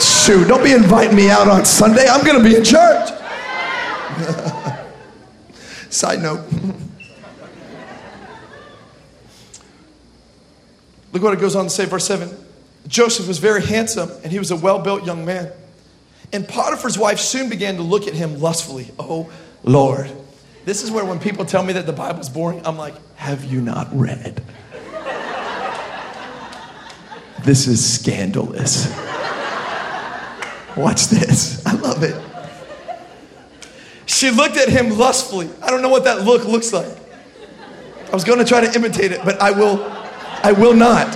Shoot, 0.00 0.48
don't 0.48 0.64
be 0.64 0.72
inviting 0.72 1.16
me 1.16 1.30
out 1.30 1.48
on 1.48 1.64
Sunday. 1.64 2.06
I'm 2.08 2.24
going 2.24 2.38
to 2.42 2.44
be 2.44 2.56
in 2.56 2.64
church. 2.64 3.10
Side 5.90 6.22
note. 6.22 6.40
Look 11.12 11.22
what 11.22 11.34
it 11.34 11.40
goes 11.40 11.54
on 11.54 11.64
to 11.64 11.70
say, 11.70 11.84
verse 11.84 12.06
7. 12.06 12.30
Joseph 12.88 13.28
was 13.28 13.38
very 13.38 13.62
handsome 13.62 14.10
and 14.22 14.32
he 14.32 14.38
was 14.38 14.50
a 14.50 14.56
well 14.56 14.78
built 14.78 15.04
young 15.04 15.24
man. 15.24 15.52
And 16.32 16.48
Potiphar's 16.48 16.98
wife 16.98 17.18
soon 17.18 17.48
began 17.48 17.76
to 17.76 17.82
look 17.82 18.06
at 18.06 18.14
him 18.14 18.40
lustfully. 18.40 18.90
Oh, 18.98 19.30
Lord. 19.62 20.10
This 20.64 20.82
is 20.82 20.90
where 20.90 21.04
when 21.04 21.18
people 21.18 21.44
tell 21.44 21.62
me 21.62 21.72
that 21.74 21.86
the 21.86 21.92
Bible's 21.92 22.28
boring, 22.28 22.64
I'm 22.64 22.78
like, 22.78 22.94
have 23.16 23.44
you 23.44 23.60
not 23.60 23.88
read? 23.92 24.42
This 27.42 27.66
is 27.66 27.84
scandalous. 27.84 28.86
Watch 30.76 31.08
this. 31.08 31.64
I 31.66 31.72
love 31.74 32.04
it. 32.04 32.20
She 34.06 34.30
looked 34.30 34.56
at 34.56 34.68
him 34.68 34.96
lustfully. 34.96 35.50
I 35.60 35.70
don't 35.70 35.82
know 35.82 35.88
what 35.88 36.04
that 36.04 36.22
look 36.22 36.44
looks 36.44 36.72
like. 36.72 36.96
I 38.06 38.14
was 38.14 38.22
going 38.24 38.38
to 38.38 38.44
try 38.44 38.60
to 38.60 38.72
imitate 38.74 39.10
it, 39.10 39.24
but 39.24 39.40
I 39.40 39.50
will 39.50 39.82
I 40.44 40.52
will 40.52 40.74
not. 40.74 41.08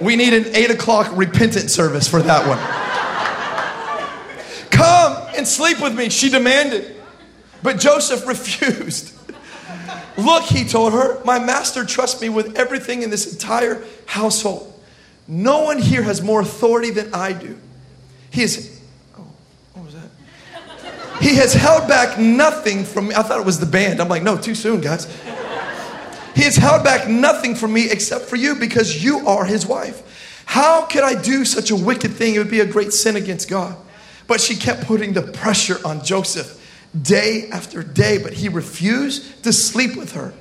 We 0.00 0.16
need 0.16 0.32
an 0.32 0.54
eight 0.54 0.70
o'clock 0.70 1.10
repentant 1.14 1.70
service 1.70 2.08
for 2.08 2.22
that 2.22 2.46
one. 2.48 2.58
Come 4.70 5.28
and 5.36 5.46
sleep 5.46 5.80
with 5.80 5.94
me, 5.94 6.08
she 6.08 6.30
demanded. 6.30 6.96
But 7.62 7.78
Joseph 7.78 8.26
refused. 8.26 9.12
Look, 10.16 10.44
he 10.44 10.64
told 10.64 10.92
her, 10.94 11.22
my 11.24 11.38
master 11.38 11.84
trusts 11.84 12.20
me 12.20 12.28
with 12.28 12.58
everything 12.58 13.02
in 13.02 13.10
this 13.10 13.32
entire 13.32 13.84
household. 14.06 14.66
No 15.28 15.64
one 15.64 15.78
here 15.78 16.02
has 16.02 16.22
more 16.22 16.40
authority 16.40 16.90
than 16.90 17.14
I 17.14 17.32
do. 17.32 17.58
He 18.30 18.42
is, 18.42 18.80
oh, 19.18 19.26
what 19.74 19.84
was 19.84 19.94
that? 19.94 21.22
He 21.22 21.36
has 21.36 21.52
held 21.52 21.88
back 21.88 22.18
nothing 22.18 22.84
from 22.84 23.08
me. 23.08 23.14
I 23.14 23.22
thought 23.22 23.38
it 23.38 23.46
was 23.46 23.60
the 23.60 23.66
band. 23.66 24.00
I'm 24.00 24.08
like, 24.08 24.22
no, 24.22 24.36
too 24.36 24.54
soon, 24.54 24.80
guys. 24.80 25.06
He 26.34 26.42
has 26.42 26.56
held 26.56 26.84
back 26.84 27.08
nothing 27.08 27.54
from 27.54 27.72
me 27.72 27.90
except 27.90 28.26
for 28.26 28.36
you 28.36 28.54
because 28.54 29.02
you 29.02 29.26
are 29.26 29.44
his 29.44 29.66
wife. 29.66 30.42
How 30.46 30.82
could 30.86 31.04
I 31.04 31.20
do 31.20 31.44
such 31.44 31.70
a 31.70 31.76
wicked 31.76 32.12
thing? 32.12 32.34
It 32.34 32.38
would 32.38 32.50
be 32.50 32.60
a 32.60 32.66
great 32.66 32.92
sin 32.92 33.16
against 33.16 33.48
God. 33.48 33.76
But 34.26 34.40
she 34.40 34.56
kept 34.56 34.86
putting 34.86 35.12
the 35.12 35.22
pressure 35.22 35.78
on 35.84 36.04
Joseph 36.04 36.56
day 37.00 37.48
after 37.50 37.82
day, 37.82 38.18
but 38.18 38.32
he 38.32 38.48
refused 38.48 39.44
to 39.44 39.52
sleep 39.52 39.96
with 39.96 40.12
her. 40.12 40.32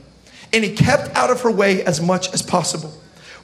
And 0.51 0.63
he 0.63 0.75
kept 0.75 1.15
out 1.15 1.29
of 1.29 1.41
her 1.41 1.51
way 1.51 1.83
as 1.83 2.01
much 2.01 2.33
as 2.33 2.41
possible. 2.41 2.91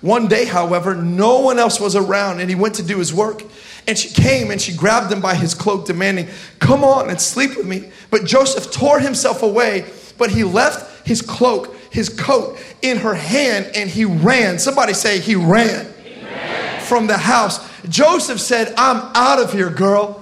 One 0.02 0.28
day, 0.28 0.46
however, 0.46 0.96
no 0.96 1.40
one 1.40 1.58
else 1.58 1.80
was 1.80 1.96
around 1.96 2.40
and 2.40 2.50
he 2.50 2.56
went 2.56 2.76
to 2.76 2.84
do 2.84 2.98
his 2.98 3.14
work. 3.14 3.44
And 3.88 3.98
she 3.98 4.10
came 4.10 4.52
and 4.52 4.60
she 4.60 4.76
grabbed 4.76 5.12
him 5.12 5.22
by 5.22 5.36
his 5.36 5.54
cloak, 5.54 5.86
demanding, 5.86 6.28
Come 6.60 6.84
on 6.84 7.10
and 7.10 7.22
sleep 7.22 7.56
with 7.58 7.66
me. 7.66 7.92
But 8.10 8.26
Joseph 8.26 8.72
tore 8.72 9.00
himself 9.00 9.44
away, 9.44 9.86
but 10.18 10.32
he 10.32 10.44
left 10.44 11.08
his 11.08 11.22
cloak, 11.22 11.75
his 11.96 12.10
coat 12.10 12.60
in 12.82 12.98
her 12.98 13.16
hand, 13.16 13.72
and 13.74 13.90
he 13.90 14.04
ran. 14.04 14.60
Somebody 14.60 14.94
say, 14.94 15.20
He 15.20 15.34
ran, 15.34 15.88
he 16.04 16.22
ran. 16.26 16.82
from 16.82 17.08
the 17.08 17.18
house. 17.18 17.66
Joseph 17.88 18.42
said, 18.42 18.74
I'm 18.78 18.98
out 19.16 19.40
of 19.40 19.54
here, 19.54 19.70
girl. 19.70 20.22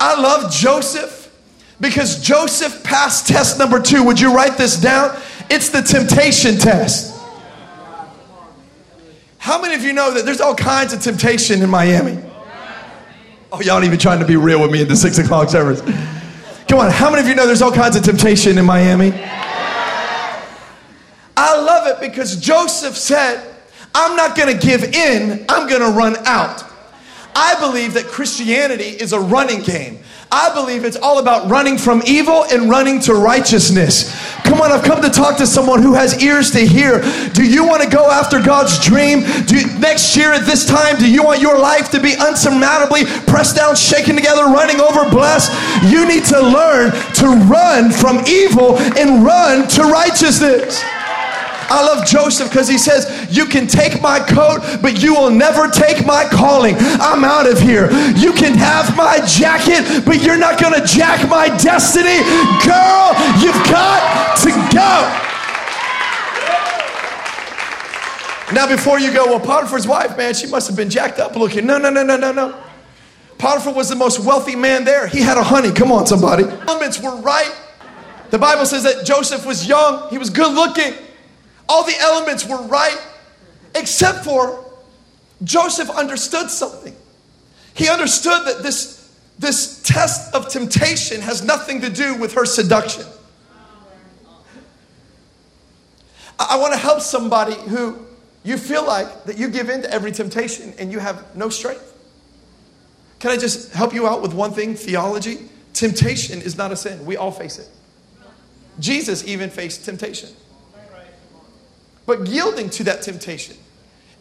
I 0.00 0.20
love 0.20 0.50
Joseph 0.50 1.32
because 1.80 2.20
Joseph 2.20 2.82
passed 2.82 3.28
test 3.28 3.60
number 3.60 3.80
two. 3.80 4.02
Would 4.02 4.18
you 4.18 4.34
write 4.34 4.58
this 4.58 4.76
down? 4.76 5.16
It's 5.48 5.68
the 5.68 5.82
temptation 5.82 6.58
test. 6.58 7.16
How 9.38 9.62
many 9.62 9.76
of 9.76 9.82
you 9.82 9.92
know 9.92 10.12
that 10.14 10.24
there's 10.24 10.40
all 10.40 10.56
kinds 10.56 10.92
of 10.92 11.00
temptation 11.00 11.62
in 11.62 11.70
Miami? 11.70 12.18
Oh, 13.52 13.60
y'all 13.60 13.76
ain't 13.76 13.84
even 13.84 14.00
trying 14.00 14.18
to 14.18 14.26
be 14.26 14.34
real 14.34 14.60
with 14.60 14.72
me 14.72 14.82
in 14.82 14.88
the 14.88 14.96
six 14.96 15.18
o'clock 15.18 15.48
service. 15.48 15.80
Come 16.66 16.80
on, 16.80 16.90
how 16.90 17.08
many 17.08 17.22
of 17.22 17.28
you 17.28 17.36
know 17.36 17.46
there's 17.46 17.62
all 17.62 17.70
kinds 17.70 17.94
of 17.94 18.02
temptation 18.02 18.58
in 18.58 18.64
Miami? 18.64 19.12
I 21.36 21.60
love 21.60 21.86
it 21.88 22.00
because 22.00 22.36
Joseph 22.36 22.96
said, 22.96 23.42
I'm 23.94 24.16
not 24.16 24.36
gonna 24.36 24.58
give 24.58 24.84
in, 24.84 25.44
I'm 25.48 25.68
gonna 25.68 25.90
run 25.90 26.16
out. 26.26 26.64
I 27.34 27.58
believe 27.60 27.94
that 27.94 28.06
Christianity 28.06 28.84
is 28.84 29.12
a 29.12 29.20
running 29.20 29.62
game. 29.62 30.00
I 30.30 30.52
believe 30.54 30.84
it's 30.84 30.96
all 30.96 31.18
about 31.18 31.50
running 31.50 31.76
from 31.76 32.02
evil 32.06 32.44
and 32.44 32.70
running 32.70 33.00
to 33.00 33.14
righteousness. 33.14 34.10
Come 34.44 34.62
on, 34.62 34.72
I've 34.72 34.82
come 34.82 35.02
to 35.02 35.10
talk 35.10 35.36
to 35.38 35.46
someone 35.46 35.82
who 35.82 35.92
has 35.92 36.22
ears 36.22 36.50
to 36.52 36.60
hear. 36.60 37.02
Do 37.34 37.44
you 37.44 37.66
want 37.66 37.82
to 37.82 37.88
go 37.88 38.10
after 38.10 38.40
God's 38.40 38.82
dream? 38.82 39.24
Do 39.44 39.60
you, 39.60 39.78
next 39.78 40.16
year 40.16 40.32
at 40.32 40.46
this 40.46 40.64
time, 40.64 40.96
do 40.96 41.10
you 41.10 41.22
want 41.22 41.40
your 41.40 41.58
life 41.58 41.90
to 41.90 42.00
be 42.00 42.12
unsurmountably 42.12 43.04
pressed 43.26 43.56
down, 43.56 43.76
shaken 43.76 44.16
together, 44.16 44.44
running 44.44 44.80
over, 44.80 45.08
blessed? 45.10 45.52
You 45.90 46.08
need 46.08 46.24
to 46.26 46.40
learn 46.40 46.92
to 46.92 47.26
run 47.44 47.90
from 47.90 48.24
evil 48.26 48.78
and 48.78 49.24
run 49.24 49.68
to 49.68 49.82
righteousness. 49.82 50.82
I 51.72 51.82
love 51.86 52.06
Joseph 52.06 52.50
because 52.50 52.68
he 52.68 52.76
says, 52.76 53.08
You 53.34 53.46
can 53.46 53.66
take 53.66 54.02
my 54.02 54.20
coat, 54.20 54.60
but 54.82 55.02
you 55.02 55.14
will 55.14 55.30
never 55.30 55.68
take 55.68 56.04
my 56.04 56.28
calling. 56.30 56.74
I'm 57.00 57.24
out 57.24 57.50
of 57.50 57.58
here. 57.58 57.90
You 58.12 58.34
can 58.34 58.52
have 58.58 58.94
my 58.94 59.24
jacket, 59.24 60.04
but 60.04 60.22
you're 60.22 60.36
not 60.36 60.60
going 60.60 60.78
to 60.78 60.86
jack 60.86 61.26
my 61.30 61.48
destiny. 61.56 62.20
Girl, 62.60 63.16
you've 63.40 63.56
got 63.72 64.36
to 64.44 64.50
go. 64.68 65.28
Now, 68.54 68.68
before 68.68 69.00
you 69.00 69.10
go, 69.10 69.24
well, 69.24 69.40
Potiphar's 69.40 69.88
wife, 69.88 70.14
man, 70.18 70.34
she 70.34 70.46
must 70.46 70.68
have 70.68 70.76
been 70.76 70.90
jacked 70.90 71.18
up 71.18 71.36
looking. 71.36 71.64
No, 71.64 71.78
no, 71.78 71.88
no, 71.88 72.02
no, 72.02 72.18
no, 72.18 72.32
no. 72.32 72.62
Potiphar 73.38 73.72
was 73.72 73.88
the 73.88 73.96
most 73.96 74.20
wealthy 74.20 74.56
man 74.56 74.84
there. 74.84 75.08
He 75.08 75.20
had 75.22 75.38
a 75.38 75.42
honey. 75.42 75.72
Come 75.72 75.90
on, 75.90 76.06
somebody. 76.06 76.44
Elements 76.44 77.00
were 77.00 77.16
right. 77.16 77.50
The 78.28 78.38
Bible 78.38 78.66
says 78.66 78.82
that 78.82 79.06
Joseph 79.06 79.46
was 79.46 79.66
young, 79.66 80.10
he 80.10 80.18
was 80.18 80.28
good 80.28 80.52
looking. 80.52 80.92
All 81.68 81.84
the 81.84 81.96
elements 81.98 82.46
were 82.46 82.62
right, 82.62 83.00
except 83.74 84.24
for 84.24 84.64
Joseph 85.44 85.90
understood 85.90 86.50
something. 86.50 86.94
He 87.74 87.88
understood 87.88 88.46
that 88.46 88.62
this, 88.62 89.10
this 89.38 89.82
test 89.82 90.34
of 90.34 90.48
temptation 90.48 91.20
has 91.22 91.42
nothing 91.42 91.80
to 91.80 91.90
do 91.90 92.14
with 92.14 92.34
her 92.34 92.44
seduction. 92.44 93.04
I, 96.38 96.48
I 96.50 96.56
want 96.56 96.72
to 96.74 96.78
help 96.78 97.00
somebody 97.00 97.54
who 97.54 98.06
you 98.44 98.58
feel 98.58 98.86
like 98.86 99.24
that 99.24 99.38
you 99.38 99.48
give 99.48 99.70
in 99.70 99.82
to 99.82 99.90
every 99.90 100.12
temptation 100.12 100.74
and 100.78 100.92
you 100.92 100.98
have 100.98 101.36
no 101.36 101.48
strength. 101.48 101.88
Can 103.20 103.30
I 103.30 103.36
just 103.36 103.72
help 103.72 103.94
you 103.94 104.06
out 104.08 104.20
with 104.20 104.34
one 104.34 104.52
thing? 104.52 104.74
Theology. 104.74 105.48
Temptation 105.72 106.42
is 106.42 106.58
not 106.58 106.72
a 106.72 106.76
sin. 106.76 107.06
We 107.06 107.16
all 107.16 107.30
face 107.30 107.58
it. 107.58 107.68
Jesus 108.80 109.26
even 109.26 109.48
faced 109.48 109.84
temptation. 109.84 110.30
But 112.06 112.26
yielding 112.26 112.70
to 112.70 112.84
that 112.84 113.02
temptation 113.02 113.56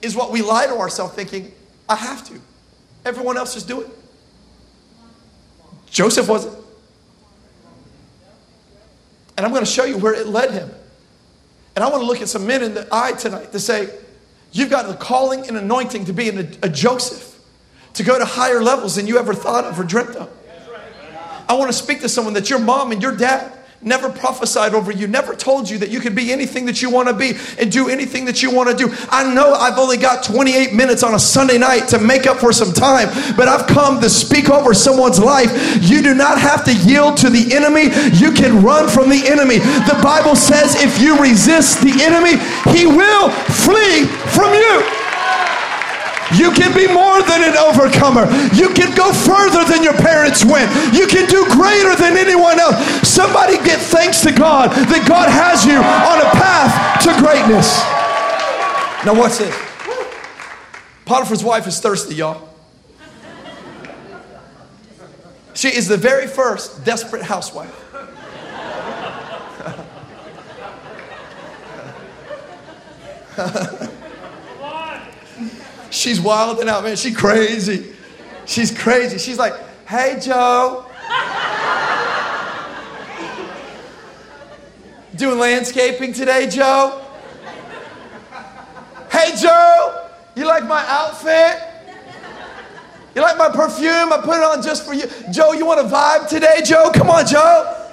is 0.02 0.15
what 0.15 0.32
we 0.32 0.41
lie 0.41 0.67
to 0.67 0.78
ourselves 0.78 1.13
thinking, 1.13 1.52
I 1.89 1.96
have 1.96 2.26
to. 2.28 2.39
Everyone 3.06 3.38
else 3.38 3.56
is 3.56 3.63
doing 3.63 3.88
it. 3.88 3.98
Joseph 5.89 6.28
wasn't. 6.28 6.58
And 9.38 9.46
I'm 9.46 9.52
going 9.52 9.65
to 9.65 9.72
show 9.72 9.86
you 9.86 9.98
where 9.98 10.13
it 10.13 10.28
led 10.28 10.52
him. 10.52 10.70
And 11.76 11.84
I 11.84 11.89
want 11.89 12.02
to 12.02 12.06
look 12.06 12.22
at 12.22 12.30
some 12.30 12.46
men 12.46 12.63
in 12.63 12.74
the 12.74 12.88
eye 12.91 13.13
tonight 13.13 13.52
to 13.54 13.60
say, 13.60 13.89
you've 14.52 14.70
got 14.70 14.88
the 14.88 14.94
calling 14.94 15.48
and 15.48 15.58
anointing 15.58 16.06
to 16.06 16.13
be 16.13 16.30
a, 16.30 16.39
a 16.62 16.70
Joseph, 16.70 17.39
to 17.94 18.04
go 18.04 18.20
to 18.20 18.26
higher 18.26 18.62
levels 18.62 18.96
than 18.96 19.08
you 19.08 19.17
ever 19.17 19.34
thought 19.34 19.65
of 19.65 19.80
or 19.80 19.84
dreamt 19.84 20.15
of. 20.15 20.30
I 21.48 21.56
want 21.56 21.70
to 21.72 21.78
speak 21.78 22.02
to 22.02 22.10
someone 22.10 22.34
that 22.36 22.50
your 22.50 22.60
mom 22.60 22.91
and 22.91 23.02
your 23.02 23.15
dad 23.15 23.52
never 23.84 24.10
prophesied 24.10 24.74
over 24.74 24.91
you, 24.91 25.08
never 25.08 25.36
told 25.36 25.70
you 25.70 25.78
that 25.80 25.89
you 25.89 26.00
could 26.00 26.15
be 26.15 26.32
anything 26.32 26.65
that 26.67 26.82
you 26.82 26.89
want 26.89 27.08
to 27.08 27.13
be 27.13 27.34
and 27.60 27.72
do 27.72 27.89
anything 27.89 28.26
that 28.26 28.44
you 28.44 28.54
want 28.54 28.70
to 28.70 28.76
do. 28.76 28.94
I 29.10 29.34
know 29.34 29.54
I've 29.54 29.78
only 29.80 29.98
got 29.98 30.24
28 30.24 30.74
minutes 30.74 31.04
on 31.04 31.15
a 31.15 31.20
Sunday 31.20 31.58
night 31.58 31.88
to 31.89 32.00
make 32.00 32.28
up 32.28 32.38
for 32.38 32.54
some 32.54 32.74
time, 32.74 33.10
but 33.36 33.48
I've 33.48 33.67
come 33.67 34.00
to 34.02 34.10
speak 34.10 34.50
over 34.50 34.74
someone's 34.74 35.20
life. 35.20 35.52
You 35.82 36.02
do 36.02 36.13
not 36.13 36.39
have 36.39 36.63
to 36.65 36.74
yield 36.74 37.17
to 37.17 37.30
the 37.30 37.54
enemy, 37.56 37.86
you 38.17 38.32
can 38.32 38.63
run 38.63 38.88
from 38.88 39.10
the 39.10 39.28
enemy. 39.28 39.58
The 39.58 40.00
Bible 40.04 40.36
says 40.36 40.76
if 40.82 41.02
you 41.02 41.20
resist 41.20 41.82
the 41.82 42.04
enemy, 42.04 42.38
he 42.78 42.86
will 42.86 43.30
flee 43.30 44.06
from 44.30 44.54
you. 44.54 45.01
You 46.36 46.52
can 46.52 46.74
be 46.76 46.88
more 46.88 47.22
than 47.24 47.44
an 47.44 47.58
overcomer. 47.58 48.26
You 48.56 48.74
can 48.74 48.96
go 48.96 49.12
further 49.12 49.65
than 49.65 49.84
your 49.84 49.94
parents 49.94 50.46
went. 50.46 50.72
You 50.94 51.08
can 51.08 51.28
do 51.28 51.44
greater 51.52 51.96
than 51.96 52.17
anyone 52.17 52.60
else. 52.60 52.78
Somebody 53.08 53.58
get 53.58 53.80
thanks 53.80 54.22
to 54.22 54.32
God 54.32 54.72
that 54.72 55.08
God 55.08 55.30
has 55.30 55.65
you 55.65 55.78
on 55.78 56.20
a 56.24 56.30
path 56.39 57.04
to 57.04 57.12
greatness. 57.20 57.80
Now, 59.06 59.20
what's 59.20 59.39
this. 59.39 59.56
Potiphar's 61.06 61.44
wife 61.44 61.67
is 61.67 61.80
thirsty, 61.80 62.15
y'all. 62.15 62.50
She 65.54 65.67
is 65.67 65.88
the 65.88 65.98
very 65.98 66.28
first 66.28 66.86
desperate 66.86 67.24
housewife. 67.24 67.78
She's 76.02 76.20
wilding 76.20 76.68
out, 76.68 76.84
man. 76.84 76.96
She's 76.96 77.16
crazy. 77.16 77.94
She's 78.48 78.76
crazy. 78.76 79.20
She's 79.20 79.38
like, 79.38 79.54
hey, 79.86 80.18
Joe. 80.20 80.88
Doing 85.16 85.38
landscaping 85.38 86.14
today, 86.14 86.50
Joe? 86.50 87.06
Hey, 89.12 89.36
Joe, 89.40 90.10
you 90.36 90.46
like 90.48 90.64
my 90.64 90.84
outfit? 90.88 91.62
You 93.14 93.22
like 93.22 93.38
my 93.38 93.50
perfume? 93.50 94.12
I 94.12 94.22
put 94.24 94.38
it 94.38 94.44
on 94.44 94.64
just 94.64 94.84
for 94.84 94.96
you. 94.96 95.04
Joe, 95.32 95.52
you 95.52 95.68
want 95.68 95.82
a 95.82 95.84
vibe 95.84 96.28
today, 96.28 96.62
Joe? 96.66 96.90
Come 96.96 97.12
on, 97.12 97.28
Joe. 97.28 97.90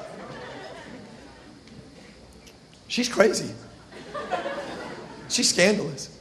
She's 2.86 3.10
crazy. 3.10 3.52
She's 5.28 5.50
scandalous. 5.50 6.17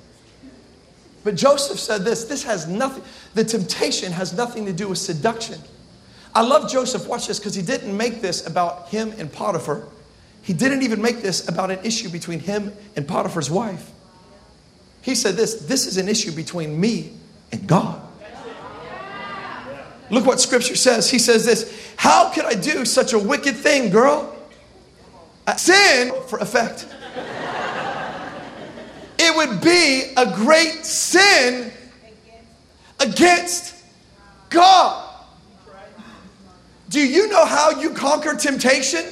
But 1.27 1.35
Joseph 1.35 1.77
said 1.77 2.05
this 2.05 2.23
this 2.23 2.43
has 2.43 2.69
nothing, 2.69 3.03
the 3.33 3.43
temptation 3.43 4.13
has 4.13 4.31
nothing 4.31 4.65
to 4.65 4.71
do 4.71 4.87
with 4.87 4.97
seduction. 4.97 5.59
I 6.33 6.41
love 6.41 6.71
Joseph, 6.71 7.05
watch 7.05 7.27
this, 7.27 7.37
because 7.37 7.53
he 7.53 7.61
didn't 7.61 7.97
make 7.97 8.21
this 8.21 8.47
about 8.47 8.87
him 8.87 9.13
and 9.17 9.29
Potiphar. 9.29 9.83
He 10.41 10.53
didn't 10.53 10.83
even 10.83 11.01
make 11.01 11.21
this 11.21 11.49
about 11.49 11.69
an 11.69 11.79
issue 11.83 12.07
between 12.07 12.39
him 12.39 12.71
and 12.95 13.05
Potiphar's 13.05 13.51
wife. 13.51 13.91
He 15.01 15.15
said 15.15 15.35
this 15.35 15.55
this 15.55 15.85
is 15.85 15.97
an 15.97 16.07
issue 16.07 16.31
between 16.31 16.79
me 16.79 17.11
and 17.51 17.67
God. 17.67 18.01
Look 20.09 20.25
what 20.25 20.39
scripture 20.39 20.77
says. 20.77 21.11
He 21.11 21.19
says 21.19 21.45
this 21.45 21.93
How 21.97 22.31
could 22.31 22.45
I 22.45 22.53
do 22.53 22.85
such 22.85 23.11
a 23.11 23.19
wicked 23.19 23.57
thing, 23.57 23.89
girl? 23.89 24.33
Sin 25.57 26.13
for 26.29 26.39
effect 26.39 26.85
would 29.37 29.61
be 29.61 30.13
a 30.17 30.25
great 30.35 30.85
sin 30.85 31.71
against 32.99 33.75
God. 34.49 35.03
Do 36.89 36.99
you 36.99 37.29
know 37.29 37.45
how 37.45 37.79
you 37.79 37.91
conquer 37.91 38.35
temptation? 38.35 39.05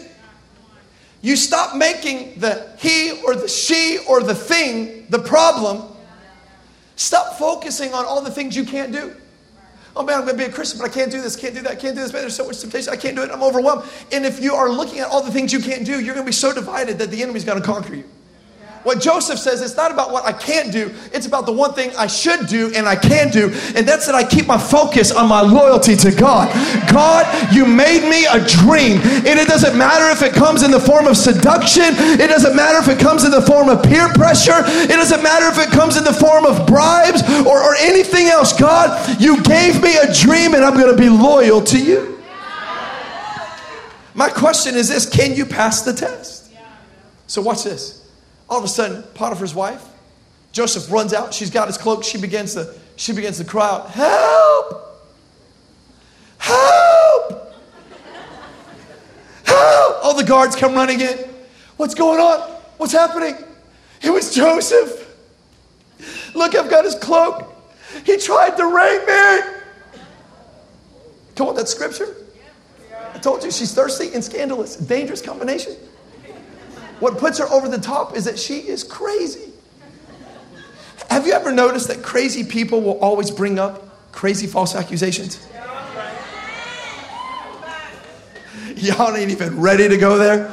You 1.22 1.36
stop 1.36 1.76
making 1.76 2.40
the 2.40 2.76
he 2.80 3.22
or 3.24 3.36
the 3.36 3.48
she 3.48 4.00
or 4.08 4.22
the 4.22 4.36
thing 4.36 5.08
the 5.10 5.20
problem. 5.20 5.84
Stop 6.96 7.38
focusing 7.38 7.94
on 7.94 8.06
all 8.06 8.22
the 8.22 8.32
things 8.32 8.56
you 8.56 8.66
can't 8.66 8.92
do. 8.92 9.16
Oh 9.96 10.04
man, 10.04 10.18
I'm 10.20 10.26
going 10.26 10.38
to 10.38 10.44
be 10.44 10.50
a 10.50 10.54
Christian, 10.54 10.80
but 10.80 10.90
I 10.90 10.94
can't 10.94 11.12
do 11.12 11.22
this, 11.22 11.36
can't 11.36 11.54
do 11.54 11.62
that, 11.62 11.80
can't 11.80 11.96
do 11.96 12.02
this. 12.02 12.12
Man, 12.12 12.22
there's 12.22 12.36
so 12.36 12.46
much 12.46 12.60
temptation. 12.60 12.92
I 12.92 12.98
can't 12.98 13.16
do 13.16 13.24
it. 13.24 13.32
I'm 13.32 13.44
overwhelmed. 13.44 13.90
And 14.12 14.26
if 14.26 14.42
you 14.42 14.54
are 14.54 14.70
looking 14.70 15.00
at 15.00 15.08
all 15.08 15.22
the 15.22 15.32
things 15.32 15.54
you 15.54 15.60
can't 15.60 15.86
do, 15.86 16.02
you're 16.02 16.14
going 16.14 16.26
to 16.26 16.30
be 16.30 16.34
so 16.34 16.54
divided 16.54 17.00
that 17.00 17.12
the 17.12 17.24
enemy's 17.24 17.46
going 17.46 17.62
to 17.62 17.66
conquer 17.66 17.96
you. 17.96 18.10
What 18.86 19.02
Joseph 19.02 19.40
says, 19.40 19.64
it's 19.64 19.76
not 19.76 19.92
about 19.92 20.12
what 20.12 20.26
I 20.26 20.32
can't 20.32 20.72
do, 20.72 20.94
it's 21.12 21.26
about 21.26 21.48
the 21.48 21.52
one 21.52 21.74
thing 21.74 21.90
I 21.98 22.06
should 22.06 22.46
do 22.46 22.72
and 22.76 22.88
I 22.88 22.96
can 22.96 23.32
do, 23.32 23.46
and 23.76 23.82
that's 23.82 24.06
that 24.06 24.14
I 24.14 24.24
keep 24.24 24.46
my 24.46 24.60
focus 24.60 25.12
on 25.12 25.28
my 25.28 25.42
loyalty 25.42 25.96
to 25.96 26.12
God. 26.12 26.54
God, 26.94 27.26
you 27.52 27.66
made 27.66 28.08
me 28.08 28.28
a 28.28 28.46
dream, 28.46 29.02
and 29.26 29.40
it 29.40 29.48
doesn't 29.48 29.76
matter 29.76 30.12
if 30.12 30.22
it 30.22 30.38
comes 30.38 30.62
in 30.62 30.70
the 30.70 30.80
form 30.80 31.08
of 31.08 31.18
seduction, 31.18 31.98
it 32.22 32.30
doesn't 32.30 32.56
matter 32.56 32.78
if 32.78 32.88
it 32.88 33.02
comes 33.02 33.24
in 33.24 33.32
the 33.32 33.42
form 33.42 33.70
of 33.70 33.82
peer 33.82 34.08
pressure, 34.10 34.62
it 34.62 34.90
doesn't 34.90 35.24
matter 35.24 35.48
if 35.48 35.68
it 35.68 35.74
comes 35.74 35.98
in 35.98 36.04
the 36.04 36.14
form 36.14 36.46
of 36.46 36.68
bribes 36.68 37.24
or, 37.40 37.58
or 37.58 37.74
anything 37.78 38.28
else. 38.28 38.54
God, 38.54 39.20
you 39.20 39.42
gave 39.42 39.82
me 39.82 39.98
a 39.98 40.14
dream, 40.14 40.54
and 40.54 40.64
I'm 40.64 40.78
going 40.78 40.96
to 40.96 41.02
be 41.02 41.10
loyal 41.10 41.60
to 41.74 41.84
you. 41.84 42.22
My 44.14 44.30
question 44.30 44.76
is 44.76 44.90
this 44.90 45.10
can 45.10 45.34
you 45.34 45.48
pass 45.48 45.82
the 45.82 45.92
test? 45.92 46.54
So, 47.26 47.42
watch 47.42 47.64
this. 47.64 48.05
All 48.50 48.60
of 48.60 48.64
a 48.64 48.68
sudden, 48.68 49.04
Potiphar's 49.14 49.56
wife, 49.56 49.84
Joseph 50.52 50.92
runs 50.92 51.14
out. 51.14 51.34
She's 51.34 51.50
got 51.50 51.68
his 51.68 51.78
cloak. 51.78 52.04
She 52.04 52.18
begins 52.18 52.54
to, 52.54 52.74
she 52.96 53.12
begins 53.12 53.38
to 53.38 53.44
cry 53.44 53.68
out, 53.68 53.90
Help! 53.90 55.04
Help! 56.38 57.54
Help! 59.44 60.06
All 60.06 60.16
the 60.16 60.24
guards 60.24 60.56
come 60.56 60.76
running 60.76 61.02
in. 61.02 61.18
What's 61.78 61.96
going 61.96 62.20
on? 62.20 62.40
What's 62.78 62.94
happening? 62.94 63.36
It 64.02 64.12
was 64.12 64.34
Joseph. 64.34 65.02
Look, 66.36 66.56
I've 66.56 66.70
got 66.70 66.86
his 66.86 66.96
cloak. 66.96 67.52
He 68.06 68.18
tried 68.18 68.56
to 68.58 68.68
rape 68.68 69.08
me. 69.08 70.02
Come 71.36 71.48
on, 71.48 71.56
that's 71.56 71.72
scripture. 71.72 72.16
I 73.14 73.18
told 73.20 73.44
you 73.44 73.52
she's 73.52 73.74
thirsty 73.74 74.14
and 74.14 74.24
scandalous. 74.24 74.76
Dangerous 74.76 75.22
combination. 75.22 75.76
What 77.00 77.18
puts 77.18 77.40
her 77.40 77.46
over 77.46 77.68
the 77.68 77.80
top 77.80 78.16
is 78.16 78.26
that 78.26 78.40
she 78.40 78.60
is 78.60 78.84
crazy. 78.84 79.52
Have 81.10 81.28
you 81.28 81.34
ever 81.34 81.52
noticed 81.52 81.88
that 81.90 82.04
crazy 82.04 82.44
people 82.44 82.82
will 82.82 83.00
always 83.00 83.32
bring 83.32 83.60
up 83.60 84.12
crazy 84.12 84.48
false 84.48 84.76
accusations? 84.76 85.46
Y'all 88.76 89.16
ain't 89.16 89.32
even 89.32 89.60
ready 89.60 89.88
to 89.88 89.98
go 89.98 90.18
there. 90.18 90.52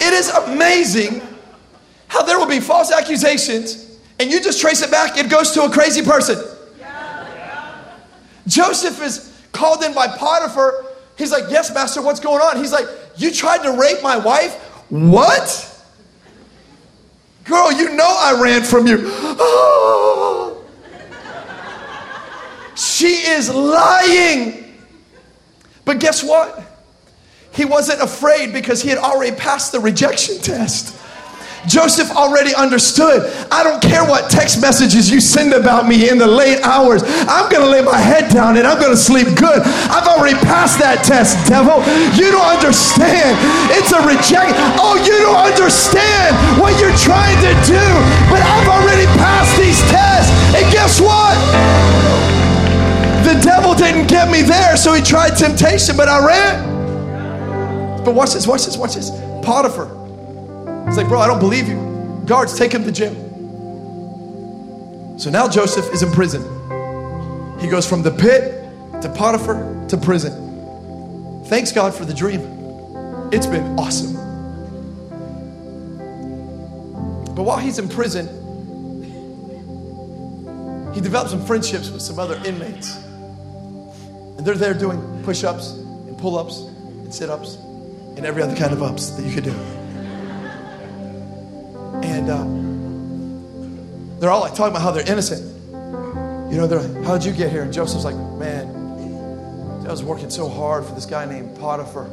It 0.00 0.12
is 0.12 0.28
amazing 0.30 1.22
how 2.08 2.22
there 2.22 2.38
will 2.38 2.46
be 2.46 2.60
false 2.60 2.92
accusations 2.92 3.98
and 4.18 4.30
you 4.30 4.40
just 4.40 4.60
trace 4.60 4.82
it 4.82 4.90
back, 4.90 5.18
it 5.18 5.28
goes 5.28 5.50
to 5.52 5.64
a 5.64 5.70
crazy 5.70 6.02
person. 6.02 6.38
Joseph 8.46 9.02
is 9.02 9.32
called 9.52 9.82
in 9.82 9.94
by 9.94 10.06
Potiphar. 10.06 10.84
He's 11.16 11.32
like, 11.32 11.44
Yes, 11.50 11.72
master, 11.72 12.02
what's 12.02 12.20
going 12.20 12.40
on? 12.40 12.58
He's 12.58 12.72
like, 12.72 12.86
You 13.16 13.32
tried 13.32 13.62
to 13.62 13.72
rape 13.72 14.02
my 14.02 14.16
wife? 14.16 14.63
What? 14.88 15.70
Girl, 17.44 17.72
you 17.72 17.94
know 17.94 18.04
I 18.06 18.40
ran 18.40 18.62
from 18.62 18.86
you. 18.86 19.10
She 22.76 23.06
is 23.06 23.54
lying. 23.54 24.74
But 25.84 26.00
guess 26.00 26.24
what? 26.24 26.60
He 27.52 27.64
wasn't 27.64 28.02
afraid 28.02 28.52
because 28.52 28.82
he 28.82 28.88
had 28.88 28.98
already 28.98 29.36
passed 29.36 29.72
the 29.72 29.78
rejection 29.78 30.38
test. 30.38 30.98
Joseph 31.66 32.10
already 32.12 32.54
understood. 32.54 33.24
I 33.50 33.64
don't 33.64 33.80
care 33.80 34.04
what 34.04 34.30
text 34.30 34.60
messages 34.60 35.10
you 35.10 35.20
send 35.20 35.52
about 35.52 35.88
me 35.88 36.08
in 36.08 36.18
the 36.18 36.26
late 36.26 36.60
hours. 36.62 37.02
I'm 37.04 37.50
going 37.50 37.62
to 37.64 37.70
lay 37.70 37.82
my 37.82 37.96
head 37.96 38.30
down 38.32 38.56
and 38.56 38.66
I'm 38.66 38.78
going 38.78 38.92
to 38.92 39.00
sleep 39.00 39.28
good. 39.36 39.62
I've 39.88 40.06
already 40.06 40.36
passed 40.44 40.78
that 40.80 41.04
test, 41.04 41.40
devil. 41.48 41.80
You 42.14 42.30
don't 42.30 42.44
understand. 42.44 43.36
It's 43.72 43.92
a 43.92 44.00
rejection. 44.04 44.54
Oh, 44.76 45.00
you 45.00 45.16
don't 45.24 45.40
understand 45.40 46.36
what 46.60 46.76
you're 46.80 46.96
trying 47.00 47.38
to 47.40 47.52
do. 47.64 47.84
But 48.28 48.44
I've 48.44 48.68
already 48.68 49.08
passed 49.16 49.56
these 49.56 49.80
tests. 49.88 50.30
And 50.52 50.64
guess 50.72 51.00
what? 51.00 51.34
The 53.24 53.40
devil 53.40 53.74
didn't 53.74 54.06
get 54.06 54.30
me 54.30 54.42
there, 54.42 54.76
so 54.76 54.92
he 54.92 55.02
tried 55.02 55.36
temptation, 55.36 55.96
but 55.96 56.08
I 56.08 56.20
ran. 56.20 58.04
But 58.04 58.14
watch 58.14 58.34
this, 58.34 58.46
watch 58.46 58.66
this, 58.66 58.76
watch 58.76 58.94
this. 58.94 59.10
Potiphar 59.42 60.03
Like, 60.96 61.08
bro, 61.08 61.18
I 61.18 61.26
don't 61.26 61.40
believe 61.40 61.68
you. 61.68 62.22
Guards, 62.24 62.56
take 62.56 62.72
him 62.72 62.84
to 62.84 62.92
jail. 62.92 63.14
So 65.18 65.28
now 65.30 65.48
Joseph 65.48 65.92
is 65.92 66.02
in 66.02 66.10
prison. 66.12 66.42
He 67.60 67.68
goes 67.68 67.86
from 67.88 68.02
the 68.02 68.10
pit 68.10 68.62
to 69.02 69.08
Potiphar 69.08 69.86
to 69.88 69.96
prison. 69.96 71.44
Thanks 71.46 71.72
God 71.72 71.94
for 71.94 72.04
the 72.04 72.14
dream. 72.14 72.40
It's 73.32 73.46
been 73.46 73.78
awesome. 73.78 74.14
But 77.34 77.42
while 77.42 77.58
he's 77.58 77.78
in 77.78 77.88
prison, 77.88 78.28
he 80.94 81.00
develops 81.00 81.32
some 81.32 81.44
friendships 81.44 81.90
with 81.90 82.02
some 82.02 82.18
other 82.20 82.40
inmates. 82.44 82.96
And 82.96 84.46
they're 84.46 84.54
there 84.54 84.74
doing 84.74 85.22
push 85.24 85.42
ups 85.42 85.72
and 85.72 86.16
pull 86.18 86.38
ups 86.38 86.60
and 86.60 87.12
sit 87.12 87.30
ups. 87.30 87.58
and 88.16 88.24
every 88.24 88.42
other 88.42 88.56
kind 88.56 88.72
of 88.72 88.82
ups 88.82 89.10
that 89.10 89.22
you 89.24 89.34
could 89.34 89.44
do. 89.44 89.83
And 92.04 92.28
uh, 92.30 94.20
they're 94.20 94.30
all 94.30 94.40
like 94.40 94.54
talking 94.54 94.72
about 94.72 94.82
how 94.82 94.90
they're 94.90 95.10
innocent. 95.10 95.42
You 96.52 96.58
know, 96.58 96.66
they're 96.66 96.80
like, 96.80 97.04
How'd 97.04 97.24
you 97.24 97.32
get 97.32 97.50
here? 97.50 97.62
And 97.62 97.72
Joseph's 97.72 98.04
like, 98.04 98.14
Man, 98.14 98.68
I 99.86 99.90
was 99.90 100.02
working 100.02 100.30
so 100.30 100.48
hard 100.48 100.84
for 100.84 100.94
this 100.94 101.06
guy 101.06 101.24
named 101.24 101.56
Potiphar. 101.58 102.08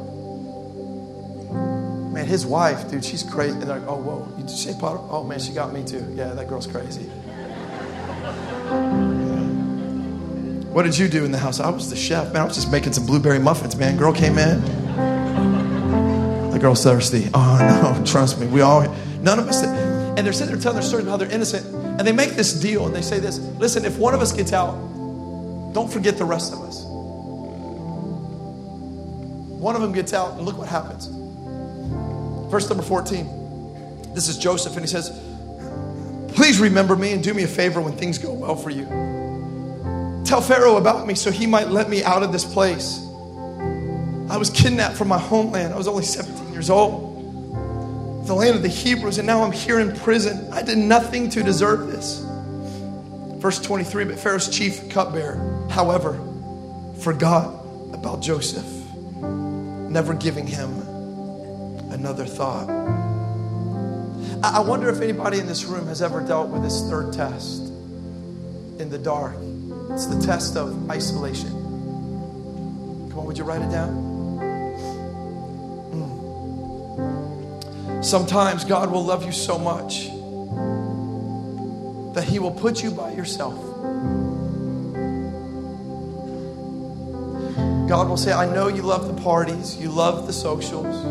Man, 2.12 2.26
his 2.26 2.44
wife, 2.44 2.90
dude, 2.90 3.04
she's 3.04 3.22
crazy. 3.22 3.52
And 3.52 3.62
they're 3.62 3.78
like, 3.78 3.88
Oh, 3.88 3.96
whoa, 3.96 4.28
you 4.38 4.48
say 4.48 4.72
Potiphar? 4.72 5.08
Oh, 5.10 5.24
man, 5.24 5.38
she 5.38 5.52
got 5.52 5.72
me 5.72 5.84
too. 5.84 6.04
Yeah, 6.14 6.34
that 6.34 6.48
girl's 6.48 6.66
crazy. 6.66 7.08
What 10.72 10.84
did 10.84 10.96
you 10.96 11.06
do 11.06 11.24
in 11.26 11.32
the 11.32 11.38
house? 11.38 11.60
I 11.60 11.68
was 11.68 11.90
the 11.90 11.96
chef, 11.96 12.32
man. 12.32 12.42
I 12.42 12.44
was 12.46 12.54
just 12.54 12.72
making 12.72 12.94
some 12.94 13.04
blueberry 13.04 13.38
muffins, 13.38 13.76
man. 13.76 13.98
Girl 13.98 14.12
came 14.12 14.38
in. 14.38 14.62
The 16.50 16.58
girl's 16.58 16.82
thirsty. 16.82 17.28
Oh 17.34 17.58
no, 17.60 18.04
trust 18.10 18.40
me. 18.40 18.46
We 18.46 18.62
all, 18.62 18.82
none 19.20 19.38
of 19.38 19.48
us. 19.48 19.62
And 20.16 20.26
they're 20.26 20.32
sitting 20.32 20.54
there 20.54 20.62
telling 20.62 20.78
their 20.78 20.86
stories 20.86 21.04
about 21.04 21.12
how 21.12 21.16
they're 21.18 21.34
innocent. 21.34 21.66
And 21.98 22.00
they 22.00 22.12
make 22.12 22.30
this 22.30 22.52
deal 22.52 22.86
and 22.86 22.94
they 22.94 23.02
say 23.02 23.18
this 23.18 23.38
listen, 23.38 23.84
if 23.84 23.98
one 23.98 24.14
of 24.14 24.20
us 24.20 24.32
gets 24.32 24.52
out, 24.52 24.74
don't 25.72 25.90
forget 25.90 26.18
the 26.18 26.24
rest 26.24 26.52
of 26.52 26.60
us. 26.60 26.84
One 29.62 29.76
of 29.76 29.80
them 29.80 29.92
gets 29.92 30.12
out, 30.12 30.32
and 30.32 30.42
look 30.42 30.58
what 30.58 30.68
happens. 30.68 31.06
Verse 32.50 32.68
number 32.68 32.82
14. 32.82 34.12
This 34.12 34.28
is 34.28 34.36
Joseph, 34.36 34.72
and 34.72 34.82
he 34.82 34.88
says, 34.88 35.08
Please 36.34 36.58
remember 36.58 36.96
me 36.96 37.12
and 37.12 37.22
do 37.22 37.32
me 37.32 37.44
a 37.44 37.48
favor 37.48 37.80
when 37.80 37.96
things 37.96 38.18
go 38.18 38.32
well 38.32 38.56
for 38.56 38.70
you. 38.70 38.86
Tell 40.24 40.40
Pharaoh 40.40 40.78
about 40.78 41.06
me 41.06 41.14
so 41.14 41.30
he 41.30 41.46
might 41.46 41.68
let 41.68 41.88
me 41.88 42.02
out 42.02 42.22
of 42.22 42.32
this 42.32 42.44
place. 42.44 42.98
I 44.28 44.36
was 44.36 44.50
kidnapped 44.50 44.96
from 44.96 45.08
my 45.08 45.18
homeland. 45.18 45.72
I 45.72 45.76
was 45.76 45.86
only 45.86 46.04
17 46.04 46.52
years 46.52 46.68
old. 46.68 47.11
The 48.26 48.34
land 48.34 48.56
of 48.56 48.62
the 48.62 48.68
Hebrews, 48.68 49.18
and 49.18 49.26
now 49.26 49.42
I'm 49.42 49.52
here 49.52 49.80
in 49.80 49.94
prison. 49.96 50.52
I 50.52 50.62
did 50.62 50.78
nothing 50.78 51.28
to 51.30 51.42
deserve 51.42 51.88
this. 51.88 52.24
Verse 53.38 53.60
23 53.60 54.04
But 54.04 54.18
Pharaoh's 54.18 54.48
chief 54.48 54.88
cupbearer, 54.90 55.66
however, 55.68 56.18
forgot 57.00 57.64
about 57.92 58.20
Joseph, 58.20 58.64
never 58.94 60.14
giving 60.14 60.46
him 60.46 60.70
another 61.90 62.24
thought. 62.24 62.70
I 64.44 64.60
wonder 64.60 64.88
if 64.88 65.00
anybody 65.00 65.38
in 65.38 65.46
this 65.46 65.64
room 65.64 65.86
has 65.88 66.02
ever 66.02 66.20
dealt 66.20 66.48
with 66.48 66.62
this 66.62 66.88
third 66.88 67.12
test 67.12 67.62
in 68.78 68.88
the 68.88 68.98
dark. 68.98 69.34
It's 69.90 70.06
the 70.06 70.20
test 70.24 70.56
of 70.56 70.90
isolation. 70.90 71.50
Come 73.10 73.18
on, 73.18 73.26
would 73.26 73.38
you 73.38 73.44
write 73.44 73.62
it 73.62 73.70
down? 73.70 74.11
Sometimes 78.02 78.64
God 78.64 78.90
will 78.90 79.04
love 79.04 79.24
you 79.24 79.30
so 79.30 79.58
much 79.58 80.08
that 82.14 82.24
He 82.24 82.40
will 82.40 82.50
put 82.50 82.82
you 82.82 82.90
by 82.90 83.12
yourself. 83.12 83.54
God 87.88 88.08
will 88.08 88.16
say, 88.16 88.32
I 88.32 88.52
know 88.52 88.68
you 88.68 88.82
love 88.82 89.06
the 89.06 89.22
parties, 89.22 89.76
you 89.76 89.90
love 89.90 90.26
the 90.26 90.32
socials, 90.32 91.04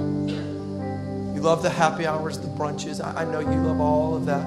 you 1.36 1.42
love 1.42 1.64
the 1.64 1.70
happy 1.70 2.06
hours, 2.06 2.40
the 2.40 2.48
brunches. 2.48 3.00
I, 3.04 3.24
know 3.24 3.40
you 3.40 3.62
love 3.62 3.80
all 3.80 4.16
of 4.16 4.26
that. 4.26 4.46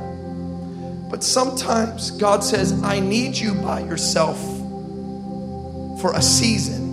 But 1.11 1.24
sometimes 1.24 2.11
God 2.11 2.44
says, 2.44 2.83
I 2.83 3.00
need 3.00 3.37
you 3.37 3.54
by 3.54 3.80
yourself 3.80 4.38
for 6.00 6.12
a 6.14 6.20
season. 6.20 6.92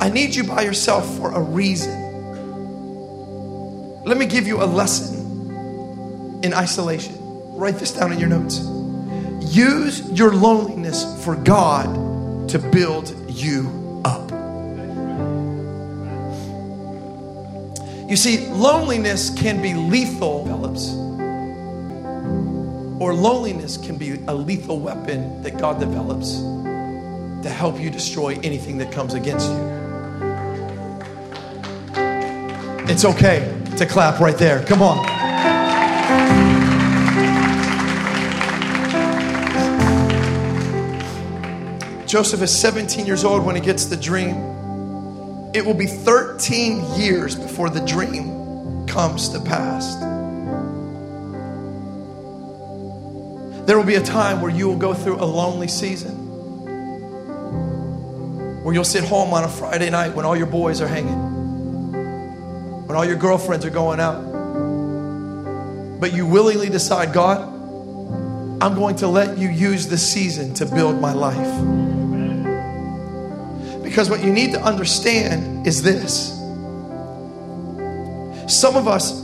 I 0.00 0.08
need 0.08 0.34
you 0.34 0.44
by 0.44 0.62
yourself 0.62 1.04
for 1.18 1.32
a 1.32 1.40
reason. 1.40 2.01
Let 4.04 4.18
me 4.18 4.26
give 4.26 4.46
you 4.46 4.62
a 4.62 4.66
lesson 4.66 6.40
in 6.42 6.52
isolation. 6.54 7.16
Write 7.56 7.76
this 7.76 7.92
down 7.92 8.12
in 8.12 8.18
your 8.18 8.28
notes. 8.28 8.58
Use 9.54 10.10
your 10.10 10.34
loneliness 10.34 11.24
for 11.24 11.36
God 11.36 12.48
to 12.48 12.58
build 12.58 13.14
you 13.30 14.02
up. 14.04 14.30
You 18.10 18.16
see, 18.16 18.48
loneliness 18.48 19.30
can 19.30 19.62
be 19.62 19.74
lethal, 19.74 20.44
Phillips 20.46 21.02
or 23.02 23.12
loneliness 23.12 23.76
can 23.76 23.96
be 23.96 24.12
a 24.28 24.34
lethal 24.34 24.78
weapon 24.78 25.42
that 25.42 25.58
God 25.58 25.80
develops 25.80 26.36
to 27.42 27.50
help 27.50 27.80
you 27.80 27.90
destroy 27.90 28.38
anything 28.44 28.78
that 28.78 28.92
comes 28.92 29.14
against 29.14 29.50
you. 29.50 29.58
It's 32.88 33.04
okay 33.04 33.61
to 33.78 33.86
clap 33.86 34.20
right 34.20 34.36
there. 34.36 34.64
Come 34.64 34.82
on. 34.82 35.22
Joseph 42.06 42.42
is 42.42 42.54
17 42.54 43.06
years 43.06 43.24
old 43.24 43.42
when 43.42 43.56
he 43.56 43.62
gets 43.62 43.86
the 43.86 43.96
dream. 43.96 44.36
It 45.54 45.64
will 45.64 45.72
be 45.72 45.86
13 45.86 46.94
years 46.94 47.34
before 47.34 47.70
the 47.70 47.80
dream 47.86 48.86
comes 48.86 49.30
to 49.30 49.40
pass. 49.40 49.96
There 53.66 53.78
will 53.78 53.86
be 53.86 53.94
a 53.94 54.02
time 54.02 54.42
where 54.42 54.50
you 54.50 54.68
will 54.68 54.76
go 54.76 54.92
through 54.92 55.22
a 55.22 55.24
lonely 55.24 55.68
season. 55.68 56.12
Where 58.62 58.74
you'll 58.74 58.84
sit 58.84 59.04
home 59.04 59.32
on 59.32 59.44
a 59.44 59.48
Friday 59.48 59.88
night 59.88 60.14
when 60.14 60.26
all 60.26 60.36
your 60.36 60.46
boys 60.46 60.82
are 60.82 60.88
hanging, 60.88 61.31
when 62.92 62.98
all 62.98 63.06
your 63.06 63.16
girlfriends 63.16 63.64
are 63.64 63.70
going 63.70 63.98
out. 64.00 64.20
But 65.98 66.12
you 66.12 66.26
willingly 66.26 66.68
decide, 66.68 67.14
God, 67.14 67.40
I'm 68.62 68.74
going 68.74 68.96
to 68.96 69.08
let 69.08 69.38
you 69.38 69.48
use 69.48 69.88
this 69.88 70.06
season 70.06 70.52
to 70.56 70.66
build 70.66 71.00
my 71.00 71.14
life. 71.14 71.38
Because 73.82 74.10
what 74.10 74.22
you 74.22 74.30
need 74.30 74.52
to 74.52 74.60
understand 74.60 75.66
is 75.66 75.82
this. 75.82 76.32
Some 78.46 78.76
of 78.76 78.86
us, 78.86 79.22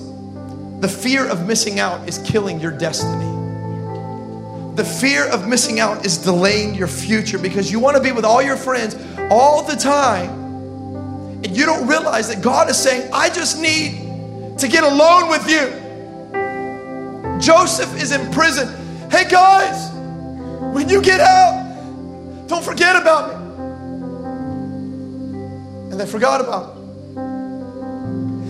the 0.81 0.89
fear 0.89 1.29
of 1.29 1.47
missing 1.47 1.79
out 1.79 2.09
is 2.09 2.17
killing 2.21 2.61
your 2.61 2.73
destiny. 2.73 3.27
The 4.77 4.85
fear 4.99 5.29
of 5.29 5.47
missing 5.47 5.79
out 5.79 6.07
is 6.07 6.17
delaying 6.17 6.75
your 6.75 6.89
future 6.89 7.39
because 7.39 7.71
you 7.71 7.81
want 7.81 7.99
to 7.99 8.03
be 8.03 8.13
with 8.13 8.25
all 8.25 8.41
your 8.41 8.57
friends 8.57 8.97
all 9.31 9.63
the 9.63 9.77
time. 9.77 10.38
And 11.44 11.57
you 11.57 11.66
don't 11.66 11.87
realize 11.87 12.29
that 12.29 12.42
God 12.42 12.68
is 12.68 12.77
saying, 12.77 13.11
I 13.12 13.31
just 13.31 13.61
need 13.61 14.59
to 14.59 14.66
get 14.66 14.83
alone 14.83 15.29
with 15.29 15.48
you. 15.48 15.70
Joseph 17.40 17.94
is 18.01 18.11
in 18.11 18.31
prison. 18.33 18.68
Hey 19.11 19.29
guys, 19.29 19.92
when 20.74 20.88
you 20.88 21.01
get 21.01 21.20
out, 21.20 22.48
don't 22.48 22.64
forget 22.64 22.96
about 22.96 23.29
me. 23.29 23.35
And 25.92 26.01
they 26.01 26.07
forgot 26.07 26.40
about 26.40 26.74
him. 26.74 26.79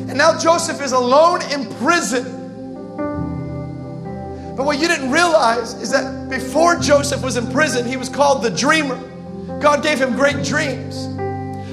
And 0.09 0.16
now 0.16 0.38
Joseph 0.38 0.81
is 0.81 0.92
alone 0.92 1.42
in 1.53 1.66
prison. 1.74 2.24
But 4.57 4.64
what 4.64 4.79
you 4.81 4.88
didn't 4.88 5.11
realize 5.12 5.74
is 5.74 5.90
that 5.90 6.31
before 6.31 6.77
Joseph 6.77 7.22
was 7.22 7.37
in 7.37 7.46
prison, 7.53 7.87
he 7.87 7.98
was 7.98 8.09
called 8.09 8.42
the 8.42 8.51
dreamer. 8.51 8.96
God 9.61 9.83
gave 9.83 10.01
him 10.01 10.16
great 10.16 10.42
dreams. 10.42 11.18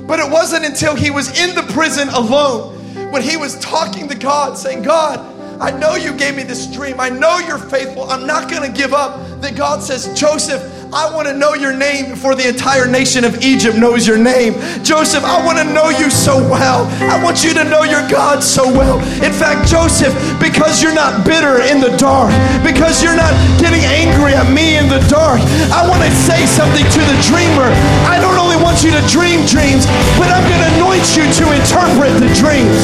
But 0.08 0.20
it 0.20 0.32
wasn't 0.32 0.66
until 0.66 0.96
he 0.96 1.10
was 1.10 1.40
in 1.40 1.56
the 1.56 1.64
prison 1.74 2.10
alone 2.10 2.74
when 3.12 3.22
he 3.22 3.38
was 3.38 3.58
talking 3.60 4.08
to 4.08 4.16
God, 4.16 4.58
saying, 4.58 4.84
God, 4.84 5.20
I 5.60 5.72
know 5.72 5.96
you 5.96 6.14
gave 6.14 6.36
me 6.36 6.44
this 6.44 6.68
dream. 6.68 7.00
I 7.00 7.10
know 7.10 7.40
you're 7.40 7.58
faithful. 7.58 8.04
I'm 8.10 8.28
not 8.28 8.50
going 8.52 8.70
to 8.70 8.78
give 8.78 8.94
up. 8.94 9.42
That 9.42 9.56
God 9.56 9.82
says, 9.82 10.18
Joseph, 10.20 10.62
I 10.94 11.14
want 11.14 11.28
to 11.28 11.34
know 11.34 11.54
your 11.54 11.76
name 11.76 12.10
before 12.10 12.36
the 12.36 12.48
entire 12.48 12.88
nation 12.88 13.24
of 13.24 13.42
Egypt 13.42 13.78
knows 13.78 14.06
your 14.06 14.18
name. 14.18 14.54
Joseph, 14.84 15.24
I 15.24 15.44
want 15.46 15.58
to 15.58 15.64
know 15.74 15.90
you 15.90 16.10
so 16.10 16.38
well. 16.38 16.86
I 17.10 17.22
want 17.24 17.44
you 17.44 17.54
to 17.54 17.64
know 17.64 17.84
your 17.84 18.08
God 18.10 18.44
so 18.44 18.64
well. 18.64 19.00
In 19.24 19.32
fact, 19.32 19.70
Joseph, 19.70 20.14
because 20.56 20.82
you're 20.82 20.96
not 20.96 21.28
bitter 21.28 21.60
in 21.68 21.84
the 21.84 21.92
dark, 22.00 22.32
because 22.64 23.04
you're 23.04 23.16
not 23.16 23.36
getting 23.60 23.84
angry 23.84 24.32
at 24.32 24.48
me 24.48 24.80
in 24.80 24.88
the 24.88 25.04
dark, 25.12 25.44
I 25.68 25.84
want 25.84 26.00
to 26.00 26.08
say 26.24 26.48
something 26.48 26.88
to 26.96 27.02
the 27.04 27.18
dreamer. 27.28 27.68
I 28.08 28.24
don't 28.24 28.40
only 28.40 28.56
want 28.64 28.80
you 28.80 28.88
to 28.96 29.04
dream 29.12 29.44
dreams, 29.44 29.84
but 30.16 30.32
I'm 30.32 30.48
going 30.48 30.64
to 30.64 30.72
anoint 30.80 31.04
you 31.12 31.28
to 31.28 31.46
interpret 31.52 32.16
the 32.24 32.32
dreams. 32.40 32.80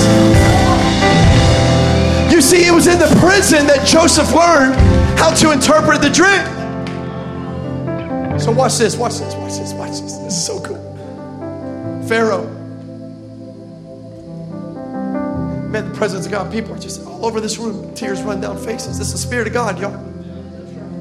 You 2.28 2.44
see, 2.44 2.68
it 2.68 2.76
was 2.76 2.88
in 2.88 3.00
the 3.00 3.08
prison 3.24 3.66
that 3.68 3.88
Joseph 3.88 4.36
learned 4.36 4.76
how 5.18 5.32
to 5.40 5.56
interpret 5.56 6.02
the 6.02 6.12
dream. 6.12 6.44
So 8.38 8.52
watch 8.52 8.76
this, 8.80 8.98
watch 8.98 9.16
this, 9.16 9.34
watch 9.36 9.56
this, 9.56 9.72
watch 9.74 9.92
this. 9.92 10.18
This 10.18 10.34
is 10.36 10.46
so 10.46 10.60
cool. 10.60 10.84
Pharaoh. 12.10 12.51
Man, 15.72 15.90
the 15.90 15.98
presence 15.98 16.26
of 16.26 16.32
God, 16.34 16.52
people 16.52 16.76
are 16.76 16.80
just 16.80 17.06
all 17.08 17.26
over 17.26 17.40
this 17.40 17.58
room. 17.58 17.96
Tears 17.96 18.22
run 18.24 18.42
down 18.42 18.58
faces. 18.58 18.98
This 18.98 19.08
is 19.08 19.14
the 19.14 19.20
Spirit 19.20 19.48
of 19.48 19.54
God, 19.54 19.80
y'all. 19.80 19.96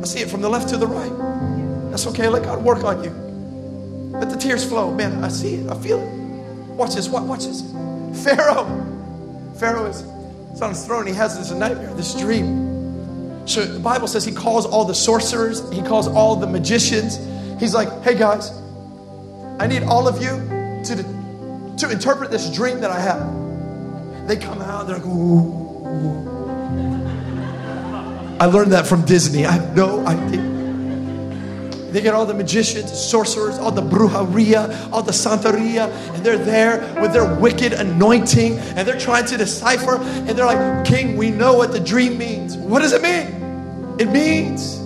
I 0.00 0.04
see 0.04 0.20
it 0.20 0.30
from 0.30 0.40
the 0.40 0.48
left 0.48 0.68
to 0.68 0.76
the 0.76 0.86
right. 0.86 1.90
That's 1.90 2.06
okay. 2.06 2.28
Let 2.28 2.44
God 2.44 2.62
work 2.62 2.84
on 2.84 3.02
you. 3.02 3.10
Let 4.16 4.30
the 4.30 4.36
tears 4.36 4.64
flow. 4.64 4.94
Man, 4.94 5.24
I 5.24 5.28
see 5.28 5.56
it. 5.56 5.70
I 5.70 5.76
feel 5.76 5.98
it. 5.98 6.08
Watch 6.76 6.94
this. 6.94 7.08
Watch 7.08 7.46
this. 7.46 7.62
Pharaoh, 8.24 8.64
Pharaoh 9.58 9.86
is, 9.86 10.02
is 10.54 10.62
on 10.62 10.70
his 10.70 10.86
throne. 10.86 11.06
He 11.06 11.14
has 11.14 11.36
this 11.36 11.50
nightmare, 11.50 11.92
this 11.94 12.14
dream. 12.14 13.46
So 13.46 13.64
the 13.64 13.80
Bible 13.80 14.06
says 14.06 14.24
he 14.24 14.32
calls 14.32 14.66
all 14.66 14.84
the 14.84 14.94
sorcerers, 14.94 15.68
he 15.72 15.82
calls 15.82 16.06
all 16.06 16.36
the 16.36 16.46
magicians. 16.46 17.18
He's 17.58 17.74
like, 17.74 17.88
hey 18.02 18.16
guys, 18.16 18.52
I 19.58 19.66
need 19.66 19.82
all 19.82 20.06
of 20.06 20.22
you 20.22 20.30
to, 20.84 21.76
to 21.76 21.90
interpret 21.90 22.30
this 22.30 22.54
dream 22.54 22.80
that 22.80 22.90
I 22.90 23.00
have. 23.00 23.39
They 24.30 24.36
come 24.36 24.62
out, 24.62 24.86
they're 24.86 24.98
like, 24.98 25.06
ooh. 25.06 25.66
I 28.38 28.46
learned 28.46 28.70
that 28.70 28.86
from 28.86 29.04
Disney. 29.04 29.44
I 29.44 29.50
have 29.50 29.74
no 29.74 30.06
idea. 30.06 30.40
They 31.90 32.00
get 32.00 32.14
all 32.14 32.26
the 32.26 32.34
magicians, 32.34 32.92
sorcerers, 32.92 33.58
all 33.58 33.72
the 33.72 33.82
brujeria, 33.82 34.92
all 34.92 35.02
the 35.02 35.10
santeria, 35.10 35.90
and 36.14 36.24
they're 36.24 36.38
there 36.38 36.78
with 37.02 37.12
their 37.12 37.34
wicked 37.40 37.72
anointing, 37.72 38.56
and 38.56 38.86
they're 38.86 39.00
trying 39.00 39.26
to 39.26 39.36
decipher, 39.36 39.96
and 39.96 40.28
they're 40.28 40.46
like, 40.46 40.84
King, 40.86 41.16
we 41.16 41.32
know 41.32 41.54
what 41.54 41.72
the 41.72 41.80
dream 41.80 42.16
means. 42.16 42.56
What 42.56 42.82
does 42.82 42.92
it 42.92 43.02
mean? 43.02 43.96
It 43.98 44.12
means 44.12 44.78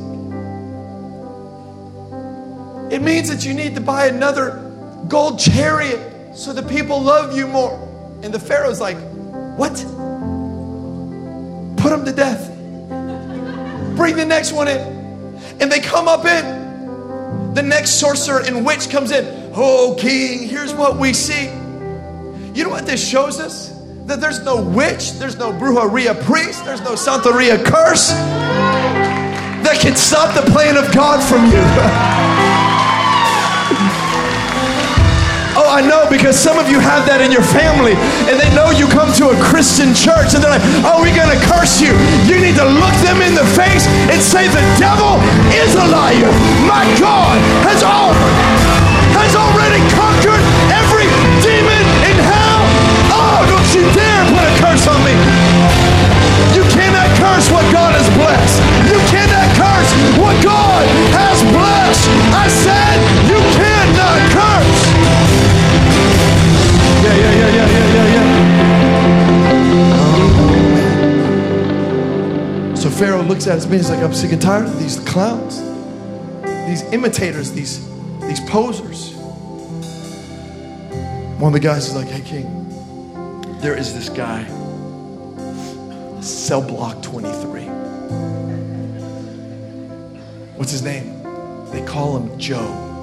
it 2.91 3.03
means 3.03 3.29
that 3.29 3.45
you 3.45 3.53
need 3.53 3.75
to 3.75 3.83
buy 3.83 4.07
another 4.07 4.73
gold 5.07 5.39
chariot 5.39 6.35
so 6.35 6.55
the 6.55 6.63
people 6.63 6.99
love 6.99 7.37
you 7.37 7.47
more. 7.47 7.79
And 8.23 8.33
the 8.33 8.41
Pharaoh's 8.41 8.81
like, 8.81 8.97
What? 9.57 9.75
Put 11.77 11.91
them 11.91 12.05
to 12.05 12.13
death. 12.13 12.49
Bring 13.97 14.17
the 14.17 14.25
next 14.25 14.53
one 14.53 14.69
in. 14.69 14.81
And 15.61 15.71
they 15.71 15.81
come 15.81 16.09
up 16.09 16.25
in. 16.25 17.55
The 17.55 17.63
next 17.63 18.01
sorcerer 18.01 18.41
and 18.41 18.67
witch 18.67 18.91
comes 18.91 19.13
in. 19.13 19.53
Oh, 19.55 19.97
king, 19.99 20.49
here's 20.49 20.75
what 20.75 20.99
we 20.99 21.13
see. 21.13 21.45
You 22.55 22.65
know 22.65 22.71
what 22.71 22.87
this 22.87 23.07
shows 23.07 23.39
us? 23.39 23.69
That 24.07 24.21
there's 24.21 24.45
no 24.45 24.63
witch, 24.63 25.13
there's 25.13 25.37
no 25.37 25.53
brujeria 25.53 26.21
priest, 26.25 26.65
there's 26.65 26.83
no 26.83 26.93
santeria 26.93 27.65
curse 27.65 28.09
that 29.65 29.79
can 29.81 29.97
stop 29.97 30.35
the 30.35 30.51
plan 30.51 30.77
of 30.77 30.93
God 30.93 31.23
from 31.23 31.45
you. 31.47 32.21
I 35.75 35.83
know 35.83 36.07
because 36.07 36.39
some 36.39 36.55
of 36.55 36.71
you 36.71 36.79
have 36.79 37.03
that 37.11 37.19
in 37.19 37.35
your 37.35 37.43
family 37.43 37.99
and 38.31 38.39
they 38.39 38.47
know 38.55 38.71
you 38.71 38.87
come 38.87 39.11
to 39.19 39.35
a 39.35 39.37
Christian 39.43 39.91
church 39.91 40.31
and 40.31 40.39
they're 40.39 40.55
like, 40.55 40.63
oh, 40.87 41.03
we're 41.03 41.11
going 41.11 41.35
to 41.35 41.41
curse 41.51 41.83
you. 41.83 41.91
You 42.31 42.39
need 42.39 42.55
to 42.63 42.67
look 42.79 42.95
them 43.03 43.19
in 43.19 43.35
the 43.35 43.43
face 43.59 43.91
and 44.07 44.23
say, 44.23 44.47
the 44.47 44.63
devil 44.79 45.19
is 45.51 45.75
a 45.75 45.83
liar. 45.91 46.31
My 46.63 46.87
God 47.03 47.43
has, 47.67 47.83
all, 47.83 48.15
has 49.19 49.35
already 49.35 49.83
conquered 49.91 50.39
every 50.71 51.11
demon 51.43 51.85
in 52.07 52.23
hell. 52.23 52.63
Oh, 53.11 53.43
don't 53.43 53.71
you 53.75 53.83
dare 53.91 54.23
put 54.31 54.47
a 54.47 54.55
curse 54.63 54.87
on 54.87 55.03
me. 55.03 55.11
You 56.55 56.63
cannot 56.71 57.11
curse 57.19 57.51
what 57.51 57.67
God 57.75 57.99
has 57.99 58.07
blessed. 58.15 58.63
You 58.95 59.03
cannot 59.11 59.51
curse 59.59 59.91
what 60.23 60.39
God 60.39 60.87
has 61.19 61.43
blessed. 61.51 61.84
So 72.77 72.91
Pharaoh 72.91 73.23
looks 73.23 73.47
at 73.47 73.55
his 73.55 73.67
men. 73.67 73.79
He's 73.79 73.89
like, 73.89 74.01
I'm 74.01 74.13
sick 74.13 74.33
and 74.33 74.43
tired 74.43 74.67
of 74.67 74.79
these 74.79 74.99
clowns, 75.01 75.59
these 76.69 76.83
imitators, 76.93 77.53
these 77.53 77.89
these 78.21 78.41
posers. 78.41 79.15
One 81.39 81.49
of 81.49 81.53
the 81.55 81.61
guys 81.61 81.89
is 81.89 81.97
like, 81.97 82.09
Hey, 82.09 82.21
King, 82.21 82.69
there 83.61 83.77
is 83.77 83.95
this 83.95 84.09
guy, 84.09 84.45
cell 86.21 86.63
block 86.63 87.03
23. 87.03 87.63
What's 90.57 90.73
his 90.73 90.83
name? 90.83 91.23
They 91.71 91.83
call 91.85 92.17
him 92.17 92.39
Joe. 92.39 92.94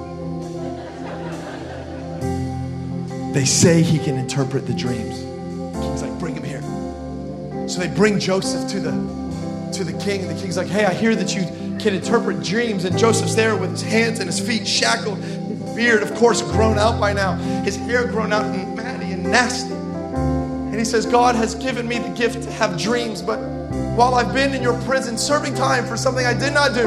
They 3.32 3.44
say 3.44 3.82
he 3.82 3.98
can 3.98 4.16
interpret 4.16 4.66
the 4.66 4.74
dreams. 4.74 5.20
King's 5.82 6.02
like, 6.02 6.18
bring 6.18 6.34
him 6.34 6.44
here. 6.44 6.62
So 7.68 7.80
they 7.80 7.88
bring 7.88 8.18
Joseph 8.18 8.70
to 8.72 8.80
the 8.80 8.92
to 9.72 9.84
the 9.84 9.98
king, 10.04 10.20
and 10.20 10.30
the 10.30 10.40
king's 10.40 10.58
like, 10.58 10.68
hey, 10.68 10.84
I 10.84 10.92
hear 10.92 11.14
that 11.14 11.34
you 11.34 11.44
can 11.78 11.94
interpret 11.94 12.42
dreams. 12.42 12.84
And 12.84 12.98
Joseph's 12.98 13.34
there 13.34 13.56
with 13.56 13.70
his 13.70 13.82
hands 13.82 14.18
and 14.20 14.28
his 14.28 14.38
feet 14.38 14.66
shackled, 14.68 15.18
beard, 15.74 16.02
of 16.02 16.14
course, 16.14 16.42
grown 16.42 16.78
out 16.78 17.00
by 17.00 17.14
now, 17.14 17.36
his 17.62 17.76
hair 17.76 18.06
grown 18.06 18.32
out 18.32 18.44
and 18.44 18.76
matty 18.76 19.12
and 19.12 19.22
nasty. 19.24 19.72
And 19.72 20.74
he 20.74 20.84
says, 20.84 21.06
God 21.06 21.34
has 21.34 21.54
given 21.54 21.88
me 21.88 21.98
the 21.98 22.10
gift 22.10 22.42
to 22.42 22.52
have 22.52 22.78
dreams, 22.78 23.22
but 23.22 23.38
while 23.96 24.14
I've 24.14 24.34
been 24.34 24.54
in 24.54 24.62
your 24.62 24.78
prison 24.82 25.16
serving 25.16 25.54
time 25.54 25.86
for 25.86 25.96
something 25.96 26.26
I 26.26 26.34
did 26.34 26.52
not 26.52 26.74
do, 26.74 26.84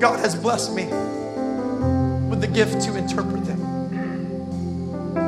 God 0.00 0.18
has 0.20 0.34
blessed 0.34 0.74
me 0.74 0.86
with 2.28 2.40
the 2.40 2.48
gift 2.48 2.80
to 2.82 2.96
interpret 2.96 3.44
them. 3.44 3.55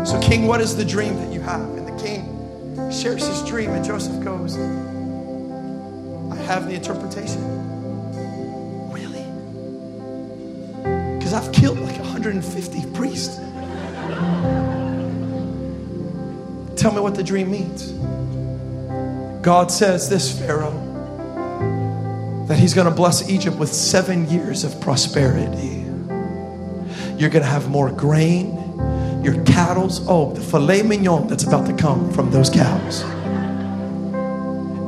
So, 0.08 0.18
King, 0.20 0.46
what 0.46 0.62
is 0.62 0.74
the 0.74 0.86
dream 0.86 1.16
that 1.16 1.30
you 1.34 1.42
have? 1.42 1.60
And 1.60 1.86
the 1.86 2.02
king 2.02 2.90
shares 2.90 3.26
his 3.26 3.42
dream, 3.42 3.68
and 3.68 3.84
Joseph 3.84 4.24
goes, 4.24 4.56
I 4.56 6.42
have 6.44 6.66
the 6.66 6.72
interpretation. 6.72 7.42
Really? 8.90 9.26
Because 11.18 11.34
I've 11.34 11.52
killed 11.52 11.78
like 11.80 11.98
150 11.98 12.90
priests. 12.92 13.36
Tell 16.80 16.92
me 16.92 17.00
what 17.00 17.14
the 17.14 17.22
dream 17.22 17.50
means. 17.50 17.92
God 19.42 19.70
says 19.70 20.08
this, 20.08 20.38
Pharaoh, 20.38 20.72
that 22.48 22.58
he's 22.58 22.72
going 22.72 22.88
to 22.88 22.94
bless 22.94 23.28
Egypt 23.28 23.58
with 23.58 23.70
seven 23.70 24.26
years 24.30 24.64
of 24.64 24.80
prosperity. 24.80 25.84
You're 27.18 27.28
going 27.28 27.44
to 27.44 27.50
have 27.50 27.68
more 27.68 27.92
grain 27.92 28.57
your 29.28 29.44
cattle's, 29.44 30.06
oh, 30.08 30.32
the 30.32 30.40
filet 30.40 30.82
mignon 30.82 31.26
that's 31.28 31.44
about 31.44 31.66
to 31.66 31.74
come 31.74 32.10
from 32.12 32.30
those 32.30 32.48
cows. 32.48 33.02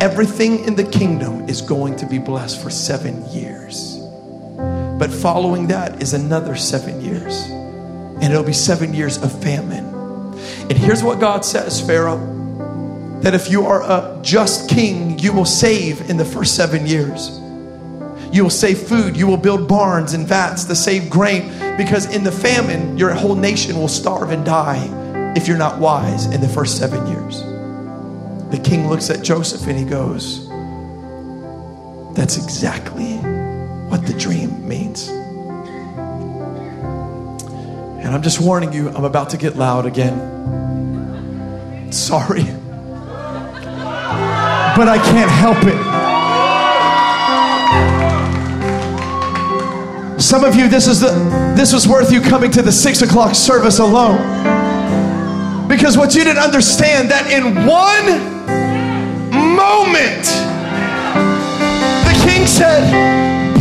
Everything 0.02 0.64
in 0.64 0.76
the 0.76 0.84
kingdom 0.84 1.46
is 1.46 1.60
going 1.60 1.94
to 1.96 2.06
be 2.06 2.18
blessed 2.18 2.62
for 2.62 2.70
seven 2.70 3.22
years. 3.30 3.98
But 4.98 5.10
following 5.10 5.66
that 5.68 6.02
is 6.02 6.14
another 6.14 6.56
seven 6.56 7.02
years. 7.02 7.42
And 7.50 8.24
it'll 8.24 8.42
be 8.42 8.54
seven 8.54 8.94
years 8.94 9.22
of 9.22 9.30
famine. 9.42 9.84
And 10.70 10.72
here's 10.72 11.02
what 11.02 11.20
God 11.20 11.44
says, 11.44 11.80
Pharaoh 11.80 12.38
that 13.20 13.34
if 13.34 13.50
you 13.50 13.66
are 13.66 13.82
a 13.82 14.18
just 14.22 14.70
king, 14.70 15.18
you 15.18 15.30
will 15.34 15.44
save 15.44 16.08
in 16.08 16.16
the 16.16 16.24
first 16.24 16.56
seven 16.56 16.86
years. 16.86 17.39
You 18.32 18.44
will 18.44 18.50
save 18.50 18.78
food. 18.78 19.16
You 19.16 19.26
will 19.26 19.36
build 19.36 19.66
barns 19.66 20.14
and 20.14 20.26
vats 20.26 20.64
to 20.64 20.76
save 20.76 21.10
grain 21.10 21.48
because 21.76 22.14
in 22.14 22.22
the 22.22 22.30
famine, 22.30 22.96
your 22.96 23.12
whole 23.12 23.34
nation 23.34 23.76
will 23.76 23.88
starve 23.88 24.30
and 24.30 24.44
die 24.44 24.88
if 25.36 25.48
you're 25.48 25.58
not 25.58 25.78
wise 25.78 26.26
in 26.26 26.40
the 26.40 26.48
first 26.48 26.78
seven 26.78 27.06
years. 27.06 27.42
The 28.50 28.60
king 28.62 28.88
looks 28.88 29.10
at 29.10 29.22
Joseph 29.22 29.66
and 29.66 29.78
he 29.78 29.84
goes, 29.84 30.48
That's 32.14 32.36
exactly 32.36 33.16
what 33.88 34.06
the 34.06 34.14
dream 34.14 34.66
means. 34.66 35.08
And 37.98 38.14
I'm 38.14 38.22
just 38.22 38.40
warning 38.40 38.72
you, 38.72 38.88
I'm 38.90 39.04
about 39.04 39.30
to 39.30 39.36
get 39.36 39.56
loud 39.56 39.86
again. 39.86 40.18
Sorry. 41.92 42.44
But 44.76 44.88
I 44.88 44.98
can't 44.98 45.30
help 45.30 45.58
it. 45.64 46.09
Some 50.20 50.44
of 50.44 50.54
you, 50.54 50.68
this 50.68 50.86
is 50.86 51.00
the 51.00 51.10
this 51.56 51.72
was 51.72 51.88
worth 51.88 52.12
you 52.12 52.20
coming 52.20 52.50
to 52.50 52.60
the 52.60 52.70
six 52.70 53.00
o'clock 53.00 53.34
service 53.34 53.78
alone. 53.78 54.20
Because 55.66 55.96
what 55.96 56.14
you 56.14 56.24
didn't 56.24 56.42
understand 56.42 57.10
that 57.10 57.32
in 57.32 57.64
one 57.64 58.04
moment, 59.32 60.28
the 62.04 62.14
king 62.28 62.44
said, 62.46 62.84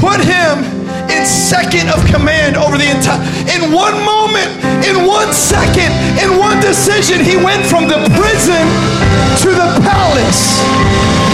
put 0.04 0.20
him 0.20 0.60
in 1.08 1.26
second 1.26 1.88
of 1.96 2.04
command 2.12 2.58
over 2.58 2.78
the 2.78 2.92
entire 2.92 3.24
in 3.56 3.72
one 3.72 3.96
moment, 4.04 4.52
in 4.84 5.08
one 5.08 5.32
second, 5.32 5.96
in 6.20 6.38
one 6.38 6.60
decision, 6.60 7.24
he 7.24 7.38
went 7.40 7.64
from 7.66 7.88
the 7.88 8.04
prison 8.20 8.68
to 9.48 9.50
the 9.56 9.70
palace. 9.88 11.29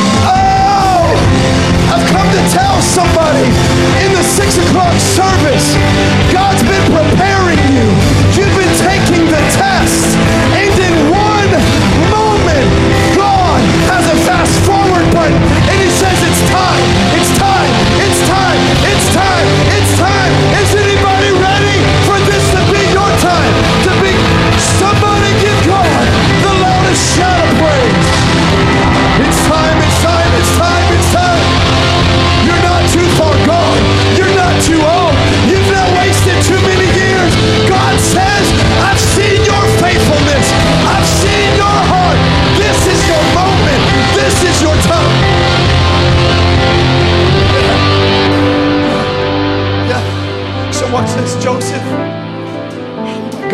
Come 2.16 2.32
to 2.32 2.49
tell 2.49 2.82
somebody 2.82 3.43
in 4.05 4.13
the 4.13 4.24
six 4.24 4.57
o'clock 4.57 4.95
service, 5.01 5.76
God's 6.32 6.63
been 6.63 6.86
preparing 6.95 7.59
you. 7.76 8.05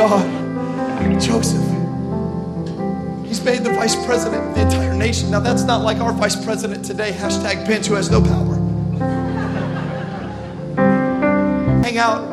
God. 0.02 1.22
Joseph. 1.22 1.62
He's 3.24 3.44
made 3.44 3.64
the 3.64 3.72
vice 3.76 3.96
president 4.04 4.50
of 4.50 4.56
the 4.56 4.62
entire 4.62 4.96
nation. 4.96 5.30
Now, 5.30 5.42
that's 5.42 5.62
not 5.62 5.84
like 5.84 5.98
our 5.98 6.12
vice 6.12 6.44
president 6.44 6.84
today, 6.84 7.12
hashtag 7.12 7.66
Pence, 7.68 7.86
who 7.86 7.94
has 7.94 8.10
no 8.10 8.20
power. 8.20 8.56
Hang 11.84 12.00
out. 12.00 12.28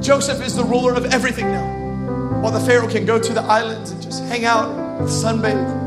Joseph 0.00 0.40
is 0.46 0.54
the 0.54 0.62
ruler 0.62 0.94
of 0.94 1.06
everything 1.06 1.50
now. 1.50 2.40
While 2.40 2.52
the 2.52 2.60
Pharaoh 2.60 2.88
can 2.88 3.04
go 3.04 3.18
to 3.18 3.32
the 3.32 3.42
islands 3.42 3.90
and 3.90 4.00
just 4.00 4.22
hang 4.26 4.44
out, 4.44 4.68
sunbathe. 5.08 5.80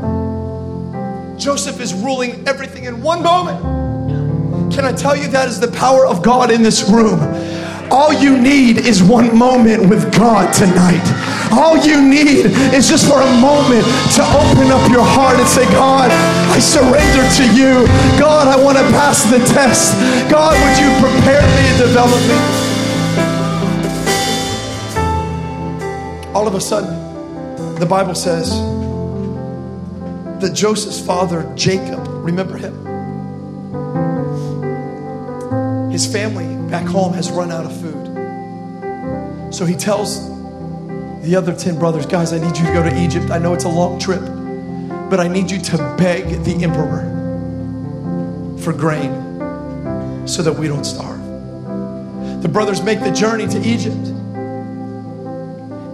Joseph 1.38 1.80
is 1.80 1.94
ruling 1.94 2.46
everything 2.46 2.84
in 2.84 3.00
one 3.00 3.22
moment. 3.22 4.74
Can 4.74 4.84
I 4.84 4.92
tell 4.92 5.16
you 5.16 5.28
that 5.28 5.48
is 5.48 5.60
the 5.60 5.72
power 5.72 6.06
of 6.06 6.22
God 6.22 6.50
in 6.50 6.62
this 6.62 6.86
room? 6.90 7.20
All 7.90 8.12
you 8.12 8.36
need 8.36 8.78
is 8.78 9.02
one 9.02 9.36
moment 9.36 9.88
with 9.88 10.12
God 10.16 10.52
tonight. 10.52 11.02
All 11.52 11.76
you 11.76 12.02
need 12.02 12.46
is 12.74 12.88
just 12.88 13.06
for 13.06 13.20
a 13.20 13.40
moment 13.40 13.84
to 14.14 14.22
open 14.22 14.70
up 14.72 14.90
your 14.90 15.04
heart 15.04 15.38
and 15.38 15.48
say, 15.48 15.64
God, 15.72 16.10
I 16.50 16.58
surrender 16.58 17.24
to 17.38 17.44
you. 17.54 17.86
God, 18.18 18.48
I 18.48 18.62
want 18.62 18.76
to 18.78 18.84
pass 18.90 19.24
the 19.30 19.38
test. 19.38 19.94
God, 20.30 20.54
would 20.58 20.78
you 20.82 20.90
prepare 21.00 21.42
me 21.42 21.62
and 21.70 21.78
develop 21.78 22.20
me? 22.26 22.66
All 26.34 26.46
of 26.48 26.54
a 26.54 26.60
sudden, 26.60 26.94
the 27.78 27.86
Bible 27.86 28.14
says 28.14 28.50
that 30.40 30.52
Joseph's 30.54 31.00
father, 31.00 31.50
Jacob, 31.54 32.06
remember 32.08 32.56
him? 32.56 32.74
His 35.90 36.04
family 36.04 36.55
back 36.70 36.86
home 36.86 37.12
has 37.12 37.30
run 37.30 37.50
out 37.52 37.64
of 37.64 37.80
food. 37.80 39.54
So 39.54 39.64
he 39.64 39.74
tells 39.74 40.28
the 41.22 41.36
other 41.36 41.54
10 41.54 41.78
brothers, 41.78 42.06
guys, 42.06 42.32
I 42.32 42.38
need 42.38 42.56
you 42.56 42.66
to 42.66 42.72
go 42.72 42.82
to 42.82 42.98
Egypt. 43.00 43.30
I 43.30 43.38
know 43.38 43.54
it's 43.54 43.64
a 43.64 43.68
long 43.68 43.98
trip, 43.98 44.20
but 45.10 45.20
I 45.20 45.28
need 45.28 45.50
you 45.50 45.60
to 45.60 45.76
beg 45.98 46.44
the 46.44 46.62
emperor 46.62 47.12
for 48.60 48.72
grain 48.72 49.12
so 50.26 50.42
that 50.42 50.52
we 50.52 50.66
don't 50.66 50.84
starve. 50.84 51.22
The 52.42 52.48
brothers 52.48 52.82
make 52.82 53.00
the 53.00 53.12
journey 53.12 53.46
to 53.46 53.60
Egypt. 53.60 53.94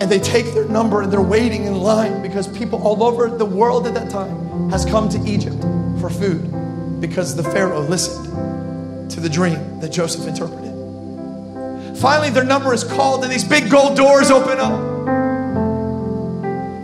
And 0.00 0.10
they 0.10 0.18
take 0.18 0.52
their 0.52 0.64
number 0.66 1.02
and 1.02 1.12
they're 1.12 1.20
waiting 1.20 1.64
in 1.64 1.76
line 1.76 2.22
because 2.22 2.48
people 2.48 2.82
all 2.82 3.04
over 3.04 3.30
the 3.30 3.44
world 3.44 3.86
at 3.86 3.94
that 3.94 4.10
time 4.10 4.68
has 4.70 4.84
come 4.84 5.08
to 5.10 5.18
Egypt 5.24 5.60
for 6.00 6.10
food 6.10 7.00
because 7.00 7.36
the 7.36 7.44
Pharaoh 7.44 7.80
listened 7.80 8.26
to 9.12 9.20
the 9.20 9.28
dream 9.28 9.80
that 9.80 9.92
Joseph 9.92 10.26
interpreted. 10.26 10.72
Finally, 11.98 12.30
their 12.30 12.44
number 12.44 12.72
is 12.72 12.82
called, 12.82 13.22
and 13.22 13.32
these 13.32 13.44
big 13.44 13.70
gold 13.70 13.96
doors 13.96 14.30
open 14.30 14.58
up. 14.58 14.80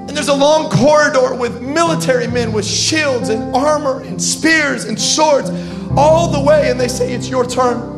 And 0.09 0.11
there's 0.11 0.29
a 0.29 0.35
long 0.35 0.71
corridor 0.71 1.35
with 1.35 1.61
military 1.63 2.27
men 2.27 2.53
with 2.53 2.67
shields 2.67 3.31
and 3.31 3.55
armor 3.55 4.03
and 4.03 4.23
spears 4.23 4.85
and 4.85 5.01
swords 5.01 5.51
all 5.97 6.29
the 6.31 6.41
way. 6.41 6.71
And 6.71 6.79
they 6.79 6.89
say, 6.89 7.13
It's 7.13 7.29
your 7.29 7.45
turn. 7.45 7.97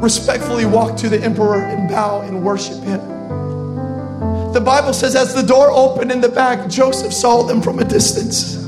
Respectfully 0.00 0.66
walk 0.66 0.96
to 0.98 1.08
the 1.08 1.22
emperor 1.22 1.62
and 1.62 1.88
bow 1.88 2.20
and 2.20 2.42
worship 2.44 2.82
him. 2.82 3.00
The 4.52 4.60
Bible 4.60 4.92
says, 4.92 5.14
as 5.14 5.34
the 5.34 5.42
door 5.42 5.70
opened 5.70 6.10
in 6.10 6.20
the 6.22 6.28
back, 6.30 6.68
Joseph 6.68 7.12
saw 7.12 7.42
them 7.42 7.60
from 7.60 7.78
a 7.78 7.84
distance. 7.84 8.65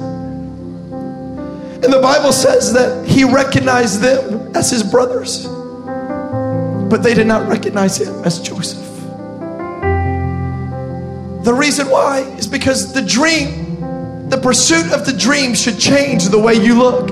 And 1.83 1.93
the 1.93 2.01
Bible 2.03 2.33
says 2.33 2.73
that 2.73 3.07
he 3.07 3.25
recognized 3.25 4.01
them 4.01 4.55
as 4.57 4.71
his 4.71 4.83
brothers 4.83 5.47
but 6.89 7.03
they 7.03 7.15
did 7.15 7.27
not 7.27 7.49
recognize 7.49 7.99
him 8.01 8.15
as 8.25 8.41
Joseph. 8.41 8.85
The 11.45 11.55
reason 11.55 11.89
why 11.89 12.21
is 12.39 12.47
because 12.47 12.93
the 12.93 13.03
dream, 13.03 14.29
the 14.29 14.39
pursuit 14.39 14.93
of 14.93 15.07
the 15.07 15.13
dream 15.13 15.55
should 15.55 15.79
change 15.79 16.29
the 16.29 16.39
way 16.39 16.55
you 16.55 16.79
look. 16.79 17.11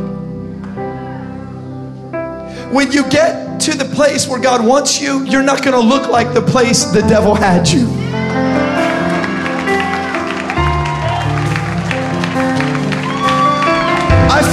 When 2.73 2.91
you 2.91 3.09
get 3.09 3.61
to 3.61 3.77
the 3.77 3.85
place 3.95 4.27
where 4.27 4.41
God 4.41 4.67
wants 4.67 5.01
you, 5.01 5.25
you're 5.25 5.43
not 5.43 5.62
going 5.62 5.81
to 5.81 5.87
look 5.87 6.11
like 6.11 6.35
the 6.35 6.43
place 6.43 6.85
the 6.85 7.03
devil 7.03 7.35
had 7.35 7.69
you. 7.69 7.87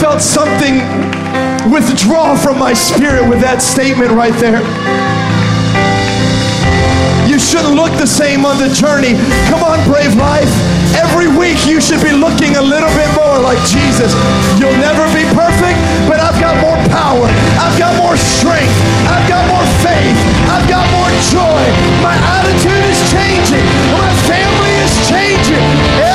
Felt 0.03 0.19
something 0.19 0.83
withdraw 1.71 2.35
from 2.35 2.59
my 2.59 2.75
spirit 2.75 3.23
with 3.23 3.39
that 3.39 3.63
statement 3.63 4.11
right 4.11 4.35
there. 4.35 4.59
You 7.23 7.39
shouldn't 7.39 7.79
look 7.79 7.95
the 7.95 8.03
same 8.03 8.43
on 8.43 8.59
the 8.59 8.67
journey. 8.75 9.15
Come 9.47 9.63
on, 9.63 9.79
brave 9.87 10.11
life. 10.19 10.51
Every 10.91 11.31
week 11.31 11.55
you 11.63 11.79
should 11.79 12.03
be 12.03 12.11
looking 12.11 12.59
a 12.59 12.63
little 12.63 12.91
bit 12.99 13.07
more 13.15 13.39
like 13.39 13.63
Jesus. 13.63 14.11
You'll 14.59 14.75
never 14.83 15.07
be 15.15 15.23
perfect, 15.31 15.79
but 16.03 16.19
I've 16.19 16.35
got 16.35 16.59
more 16.59 16.75
power. 16.91 17.31
I've 17.63 17.79
got 17.79 17.95
more 17.95 18.19
strength. 18.19 18.75
I've 19.07 19.23
got 19.31 19.47
more 19.47 19.63
faith. 19.79 20.19
I've 20.51 20.67
got 20.67 20.83
more 20.91 21.11
joy. 21.31 21.63
My 22.03 22.19
attitude 22.43 22.83
is 22.91 22.99
changing. 23.07 23.63
My 23.95 24.11
family 24.27 24.73
is 24.83 24.93
changing. 25.07 26.12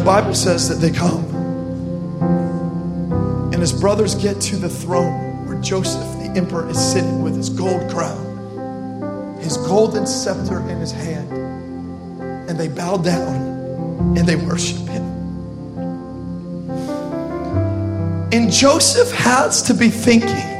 The 0.00 0.06
Bible 0.06 0.34
says 0.34 0.66
that 0.70 0.76
they 0.76 0.90
come. 0.90 1.26
And 3.52 3.60
his 3.60 3.70
brothers 3.70 4.14
get 4.14 4.40
to 4.40 4.56
the 4.56 4.68
throne 4.68 5.46
where 5.46 5.60
Joseph, 5.60 6.00
the 6.20 6.32
emperor, 6.36 6.70
is 6.70 6.78
sitting 6.78 7.20
with 7.20 7.36
his 7.36 7.50
gold 7.50 7.90
crown, 7.90 9.36
his 9.40 9.58
golden 9.58 10.06
scepter 10.06 10.60
in 10.70 10.78
his 10.78 10.90
hand. 10.90 11.30
And 12.48 12.58
they 12.58 12.68
bow 12.68 12.96
down 12.96 14.16
and 14.16 14.26
they 14.26 14.36
worship 14.36 14.78
him. 14.88 15.02
And 18.32 18.50
Joseph 18.50 19.12
has 19.12 19.62
to 19.64 19.74
be 19.74 19.90
thinking, 19.90 20.59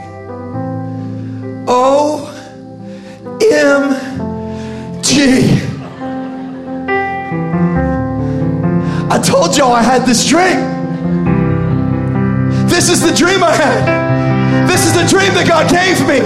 I 9.80 9.82
had 9.82 10.04
this 10.04 10.28
dream. 10.28 10.60
This 12.68 12.90
is 12.90 13.00
the 13.00 13.16
dream 13.16 13.42
I 13.42 13.56
had. 13.56 14.68
This 14.68 14.84
is 14.84 14.92
the 14.92 15.08
dream 15.08 15.32
that 15.32 15.48
God 15.48 15.72
gave 15.72 15.96
me. 16.04 16.20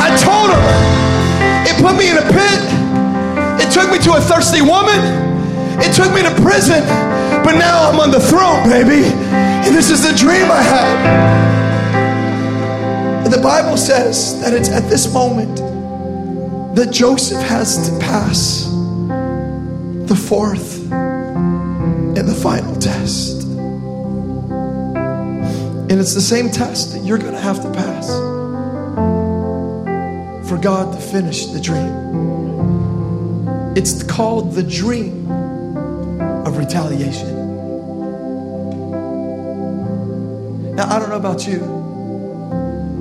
I 0.00 0.08
told 0.16 0.48
him. 0.48 0.64
It 1.68 1.76
put 1.76 1.92
me 2.00 2.08
in 2.08 2.16
a 2.16 2.24
pit. 2.32 2.62
It 3.60 3.70
took 3.70 3.92
me 3.92 3.98
to 4.08 4.16
a 4.16 4.20
thirsty 4.24 4.62
woman. 4.62 4.96
It 5.84 5.92
took 5.92 6.08
me 6.16 6.22
to 6.24 6.32
prison. 6.40 6.80
But 7.44 7.58
now 7.58 7.84
I'm 7.90 8.00
on 8.00 8.10
the 8.10 8.20
throne, 8.20 8.64
baby. 8.64 9.04
And 9.04 9.76
this 9.76 9.90
is 9.90 10.00
the 10.02 10.16
dream 10.16 10.50
I 10.50 10.62
had. 10.62 10.96
And 13.26 13.32
the 13.32 13.42
Bible 13.42 13.76
says 13.76 14.40
that 14.40 14.54
it's 14.54 14.70
at 14.70 14.88
this 14.88 15.12
moment 15.12 15.58
that 16.76 16.88
Joseph 16.90 17.42
has 17.42 17.90
to 17.90 17.98
pass 17.98 18.64
the 20.08 20.16
fourth 20.16 20.75
and 22.26 22.34
the 22.34 22.40
final 22.40 22.74
test. 22.76 23.42
And 25.88 26.00
it's 26.00 26.14
the 26.14 26.20
same 26.20 26.50
test 26.50 26.92
that 26.92 27.04
you're 27.04 27.18
going 27.18 27.34
to 27.34 27.40
have 27.40 27.62
to 27.62 27.70
pass 27.72 28.08
for 30.48 30.58
God 30.58 30.92
to 30.92 31.00
finish 31.00 31.46
the 31.46 31.60
dream. 31.60 31.92
It's 33.76 34.02
called 34.02 34.54
the 34.54 34.62
dream 34.62 35.30
of 35.30 36.56
retaliation. 36.56 37.44
Now, 40.74 40.88
I 40.88 40.98
don't 40.98 41.08
know 41.08 41.16
about 41.16 41.46
you. 41.46 41.62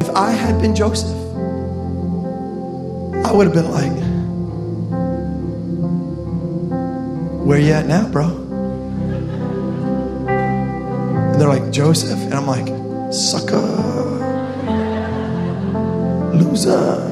If 0.01 0.09
I 0.15 0.31
had 0.31 0.61
been 0.61 0.75
Joseph, 0.75 1.09
I 3.25 3.31
would 3.31 3.47
have 3.47 3.55
been 3.55 3.71
like, 3.71 4.05
Where 7.45 7.59
you 7.59 7.73
at 7.73 7.85
now, 7.85 8.07
bro? 8.09 8.44
And 11.35 11.41
they're 11.41 11.49
like, 11.49 11.69
Joseph. 11.69 12.17
And 12.17 12.33
I'm 12.33 12.47
like, 12.47 12.67
Sucker. 13.13 13.59
Loser. 16.33 17.11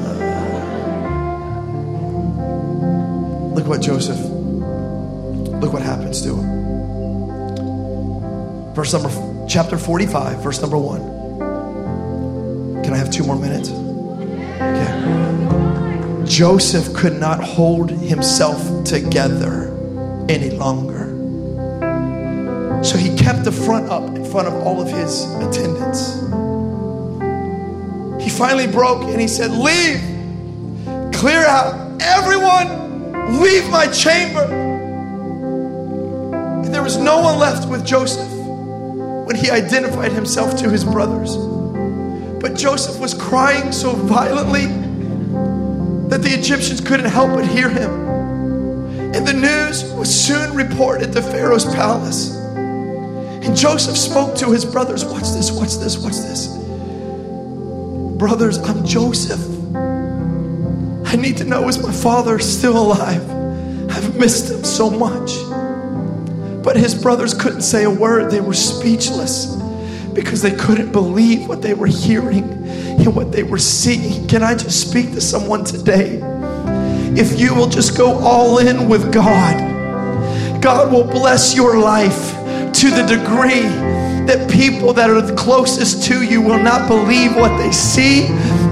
Look 3.54 3.66
what 3.66 3.82
Joseph, 3.82 4.18
look 4.18 5.74
what 5.74 5.82
happens 5.82 6.22
to 6.22 6.36
him. 6.36 6.64
Verse 8.74 8.94
number, 8.94 9.10
chapter 9.46 9.76
45, 9.76 10.42
verse 10.42 10.60
number 10.62 10.78
one. 10.78 11.02
Can 12.82 12.94
I 12.94 12.96
have 12.96 13.10
two 13.10 13.24
more 13.24 13.38
minutes? 13.38 13.70
Okay. 14.60 16.24
Joseph 16.26 16.94
could 16.94 17.20
not 17.20 17.42
hold 17.42 17.90
himself 17.90 18.84
together 18.84 19.70
any 20.28 20.50
longer. 20.50 20.83
So 22.84 22.98
he 22.98 23.16
kept 23.16 23.44
the 23.44 23.50
front 23.52 23.88
up 23.88 24.14
in 24.14 24.26
front 24.26 24.46
of 24.46 24.54
all 24.54 24.78
of 24.78 24.88
his 24.88 25.24
attendants. 25.36 26.20
He 28.22 28.28
finally 28.28 28.66
broke 28.66 29.04
and 29.04 29.18
he 29.18 29.26
said, 29.26 29.50
Leave, 29.52 30.00
clear 31.14 31.46
out, 31.46 32.02
everyone, 32.02 33.40
leave 33.40 33.66
my 33.70 33.86
chamber. 33.86 34.44
And 36.62 36.74
there 36.74 36.82
was 36.82 36.98
no 36.98 37.22
one 37.22 37.38
left 37.38 37.66
with 37.70 37.86
Joseph 37.86 38.30
when 39.26 39.34
he 39.34 39.50
identified 39.50 40.12
himself 40.12 40.54
to 40.58 40.68
his 40.68 40.84
brothers. 40.84 41.38
But 42.42 42.54
Joseph 42.54 43.00
was 43.00 43.14
crying 43.14 43.72
so 43.72 43.92
violently 43.92 44.66
that 46.10 46.20
the 46.20 46.34
Egyptians 46.38 46.82
couldn't 46.82 47.10
help 47.10 47.30
but 47.30 47.46
hear 47.46 47.70
him. 47.70 47.90
And 49.14 49.26
the 49.26 49.32
news 49.32 49.90
was 49.94 50.14
soon 50.14 50.54
reported 50.54 51.14
to 51.14 51.22
Pharaoh's 51.22 51.64
palace. 51.64 52.43
And 53.44 53.54
Joseph 53.54 53.96
spoke 53.96 54.34
to 54.36 54.50
his 54.50 54.64
brothers 54.64 55.04
Watch 55.04 55.30
this, 55.32 55.52
watch 55.52 55.76
this, 55.76 55.98
watch 55.98 56.14
this. 56.14 56.48
Brothers, 58.16 58.58
I'm 58.58 58.86
Joseph. 58.86 59.40
I 61.06 61.16
need 61.16 61.36
to 61.36 61.44
know 61.44 61.68
is 61.68 61.82
my 61.82 61.92
father 61.92 62.38
still 62.38 62.76
alive? 62.76 63.22
I've 63.90 64.16
missed 64.16 64.50
him 64.50 64.64
so 64.64 64.88
much. 64.88 65.32
But 66.64 66.76
his 66.76 66.94
brothers 66.94 67.34
couldn't 67.34 67.60
say 67.60 67.84
a 67.84 67.90
word, 67.90 68.30
they 68.30 68.40
were 68.40 68.54
speechless 68.54 69.54
because 70.14 70.40
they 70.40 70.52
couldn't 70.52 70.92
believe 70.92 71.46
what 71.46 71.60
they 71.60 71.74
were 71.74 71.86
hearing 71.86 72.44
and 72.44 73.14
what 73.14 73.30
they 73.30 73.42
were 73.42 73.58
seeing. 73.58 74.26
Can 74.26 74.42
I 74.42 74.54
just 74.54 74.88
speak 74.88 75.12
to 75.12 75.20
someone 75.20 75.64
today? 75.64 76.20
If 77.16 77.38
you 77.38 77.54
will 77.54 77.68
just 77.68 77.98
go 77.98 78.18
all 78.20 78.58
in 78.58 78.88
with 78.88 79.12
God, 79.12 80.62
God 80.62 80.90
will 80.90 81.04
bless 81.04 81.54
your 81.54 81.78
life 81.78 82.33
to 82.84 82.90
the 82.90 83.16
degree 83.16 83.64
that 84.28 84.46
people 84.50 84.92
that 84.92 85.08
are 85.08 85.34
closest 85.36 86.02
to 86.02 86.22
you 86.22 86.42
will 86.42 86.62
not 86.62 86.86
believe 86.86 87.34
what 87.34 87.56
they 87.56 87.72
see 87.72 88.26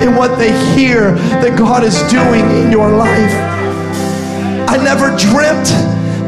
and 0.04 0.14
what 0.14 0.36
they 0.36 0.52
hear 0.76 1.12
that 1.40 1.58
God 1.58 1.82
is 1.82 1.96
doing 2.12 2.44
in 2.60 2.70
your 2.70 2.90
life. 2.90 3.32
I 4.68 4.76
never 4.84 5.16
dreamt 5.16 5.72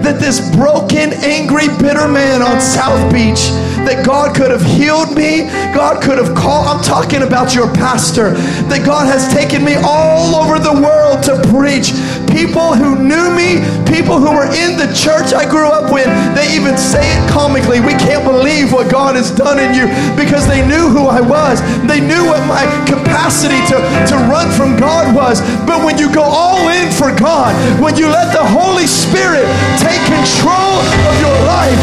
that 0.01 0.17
this 0.19 0.41
broken, 0.57 1.13
angry, 1.25 1.69
bitter 1.77 2.09
man 2.09 2.41
on 2.41 2.59
South 2.59 3.13
Beach 3.13 3.53
that 3.85 4.05
God 4.05 4.35
could 4.35 4.51
have 4.51 4.65
healed 4.65 5.15
me, 5.15 5.45
God 5.77 6.03
could 6.03 6.17
have 6.17 6.35
called. 6.35 6.67
I'm 6.67 6.83
talking 6.83 7.23
about 7.23 7.55
your 7.55 7.69
pastor, 7.73 8.33
that 8.73 8.85
God 8.85 9.07
has 9.07 9.29
taken 9.33 9.65
me 9.65 9.77
all 9.85 10.37
over 10.37 10.59
the 10.59 10.73
world 10.73 11.23
to 11.25 11.37
preach. 11.53 11.93
People 12.35 12.75
who 12.75 12.99
knew 12.99 13.31
me, 13.31 13.63
people 13.87 14.19
who 14.19 14.35
were 14.35 14.51
in 14.51 14.75
the 14.75 14.91
church 14.91 15.31
I 15.31 15.47
grew 15.47 15.71
up 15.71 15.95
with, 15.95 16.11
they 16.35 16.51
even 16.51 16.75
say 16.75 17.07
it 17.07 17.23
comically. 17.31 17.79
We 17.79 17.95
can't 17.95 18.27
believe 18.27 18.75
what 18.75 18.91
God 18.91 19.15
has 19.15 19.31
done 19.31 19.63
in 19.63 19.71
you 19.71 19.87
because 20.19 20.43
they 20.51 20.67
knew 20.67 20.91
who 20.91 21.07
I 21.07 21.23
was. 21.23 21.63
They 21.87 22.03
knew 22.03 22.27
what 22.27 22.43
my 22.51 22.67
capacity 22.91 23.63
to, 23.71 23.79
to 24.11 24.17
run 24.27 24.51
from 24.51 24.75
God 24.75 25.15
was. 25.15 25.47
But 25.63 25.87
when 25.87 25.95
you 25.95 26.11
go 26.11 26.27
all 26.27 26.67
in 26.75 26.91
for 26.91 27.15
God, 27.15 27.55
when 27.79 27.95
you 27.95 28.11
let 28.11 28.35
the 28.35 28.43
Holy 28.43 28.91
Spirit 28.91 29.47
take 29.79 30.03
control 30.11 30.83
of 31.07 31.15
your 31.23 31.39
life, 31.47 31.79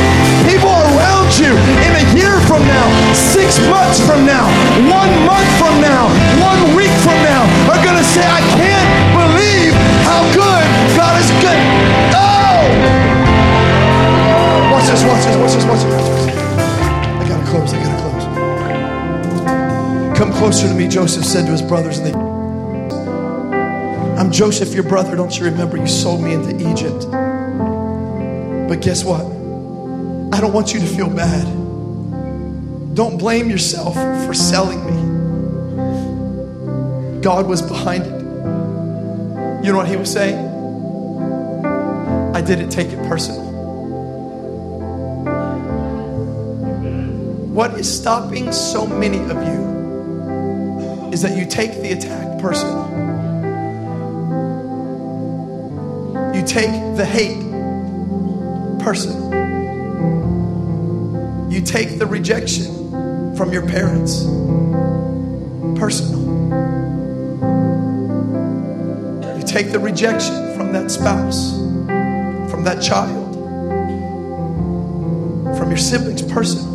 people 0.51 0.75
around 0.99 1.31
you 1.39 1.55
in 1.87 1.91
a 1.95 2.05
year 2.11 2.35
from 2.43 2.59
now, 2.67 2.87
six 3.15 3.55
months 3.71 4.03
from 4.03 4.27
now, 4.27 4.51
one 4.91 5.11
month 5.23 5.47
from 5.55 5.79
now, 5.79 6.11
one 6.43 6.75
week 6.75 6.91
from 7.07 7.15
now 7.23 7.47
are 7.71 7.79
going 7.79 7.95
to 7.95 8.03
say, 8.03 8.19
I 8.27 8.43
can't 8.59 8.80
this, 15.37 15.39
watch 15.39 15.53
this, 15.53 15.65
watch 15.65 15.81
this. 15.83 16.27
I 16.27 17.25
gotta 17.27 17.45
close, 17.49 17.73
I 17.73 17.83
gotta 17.83 18.01
close. 18.01 18.25
Come 20.17 20.31
closer 20.33 20.67
to 20.67 20.73
me, 20.73 20.87
Joseph 20.87 21.25
said 21.25 21.45
to 21.45 21.51
his 21.51 21.61
brothers, 21.61 21.99
and 21.99 22.07
they 22.07 22.13
I'm 24.19 24.31
Joseph, 24.31 24.73
your 24.75 24.83
brother. 24.83 25.15
Don't 25.15 25.35
you 25.35 25.45
remember 25.45 25.77
you 25.77 25.87
sold 25.87 26.21
me 26.21 26.33
into 26.33 26.55
Egypt? 26.69 27.09
But 28.69 28.79
guess 28.81 29.03
what? 29.03 29.25
I 30.31 30.39
don't 30.39 30.53
want 30.53 30.73
you 30.73 30.79
to 30.79 30.85
feel 30.85 31.09
bad. 31.09 31.45
Don't 32.95 33.17
blame 33.17 33.49
yourself 33.49 33.95
for 34.25 34.33
selling 34.33 34.85
me. 34.85 34.93
God 37.21 37.47
was 37.47 37.61
behind 37.63 38.03
it. 38.03 38.21
You 39.65 39.71
know 39.71 39.77
what 39.77 39.87
he 39.87 39.95
was 39.95 40.11
saying? 40.11 40.37
I 42.35 42.41
didn't 42.41 42.69
take 42.69 42.89
it 42.89 42.99
personal. 43.07 43.50
What 47.61 47.77
is 47.79 47.95
stopping 47.95 48.51
so 48.51 48.87
many 48.87 49.19
of 49.19 49.37
you 49.47 51.11
is 51.13 51.21
that 51.21 51.37
you 51.37 51.45
take 51.45 51.73
the 51.83 51.91
attack 51.91 52.41
personal. 52.41 52.87
You 56.33 56.41
take 56.41 56.71
the 56.97 57.05
hate 57.05 57.37
personal. 58.81 59.21
You 61.51 61.61
take 61.61 61.99
the 61.99 62.07
rejection 62.07 63.35
from 63.35 63.53
your 63.53 63.67
parents 63.67 64.23
personal. 65.79 66.19
You 69.37 69.43
take 69.43 69.71
the 69.71 69.79
rejection 69.79 70.57
from 70.57 70.73
that 70.73 70.89
spouse, 70.89 71.51
from 72.49 72.63
that 72.63 72.81
child, 72.81 73.35
from 75.55 75.69
your 75.69 75.77
siblings 75.77 76.23
personal. 76.23 76.70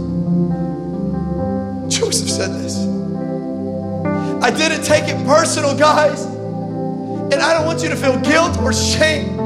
Didn't 4.57 4.85
take 4.85 5.05
it 5.05 5.27
personal, 5.27 5.77
guys. 5.77 6.25
And 6.25 7.35
I 7.35 7.55
don't 7.55 7.67
want 7.67 7.83
you 7.83 7.89
to 7.89 7.97
feel 7.97 8.19
guilt 8.21 8.59
or 8.59 8.73
shame 8.73 9.37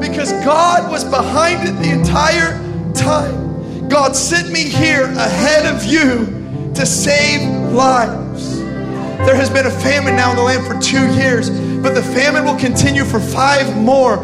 because 0.00 0.32
God 0.44 0.90
was 0.90 1.04
behind 1.04 1.68
it 1.68 1.72
the 1.82 1.90
entire 1.90 2.52
time. 2.92 3.88
God 3.88 4.16
sent 4.16 4.50
me 4.50 4.64
here 4.64 5.04
ahead 5.04 5.66
of 5.66 5.84
you 5.84 6.72
to 6.74 6.86
save 6.86 7.48
lives. 7.72 8.58
There 8.58 9.34
has 9.34 9.50
been 9.50 9.66
a 9.66 9.70
famine 9.70 10.14
now 10.14 10.30
in 10.30 10.36
the 10.36 10.42
land 10.42 10.66
for 10.66 10.78
two 10.80 11.12
years, 11.14 11.50
but 11.80 11.94
the 11.94 12.02
famine 12.02 12.44
will 12.44 12.58
continue 12.58 13.04
for 13.04 13.18
five 13.18 13.76
more. 13.76 14.16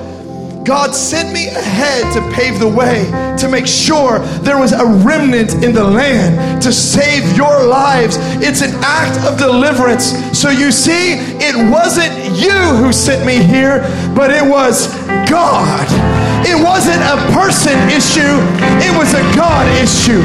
God 0.65 0.95
sent 0.95 1.33
me 1.33 1.49
ahead 1.49 2.13
to 2.15 2.37
pave 2.37 2.61
the 2.61 2.69
way, 2.69 3.05
to 3.39 3.49
make 3.49 3.67
sure 3.67 4.21
there 4.43 4.59
was 4.59 4.73
a 4.73 4.85
remnant 4.85 5.55
in 5.65 5.73
the 5.73 5.83
land 5.83 6.63
to 6.63 6.73
save 6.73 7.37
your 7.37 7.67
lives. 7.67 8.17
It's 8.41 8.63
an 8.63 8.73
act 8.83 9.19
of 9.27 9.39
deliverance. 9.39 10.13
So 10.39 10.51
you 10.51 10.71
see, 10.71 11.15
it 11.41 11.57
wasn't 11.71 12.15
you 12.41 12.53
who 12.53 12.93
sent 12.93 13.27
me 13.27 13.43
here, 13.43 13.81
but 14.15 14.31
it 14.31 14.49
was 14.49 14.87
God. 15.29 16.02
It 16.43 16.59
wasn't 16.59 17.03
a 17.07 17.17
person 17.31 17.79
issue, 17.89 18.35
it 18.83 18.93
was 18.99 19.15
a 19.15 19.23
God 19.39 19.65
issue. 19.79 20.21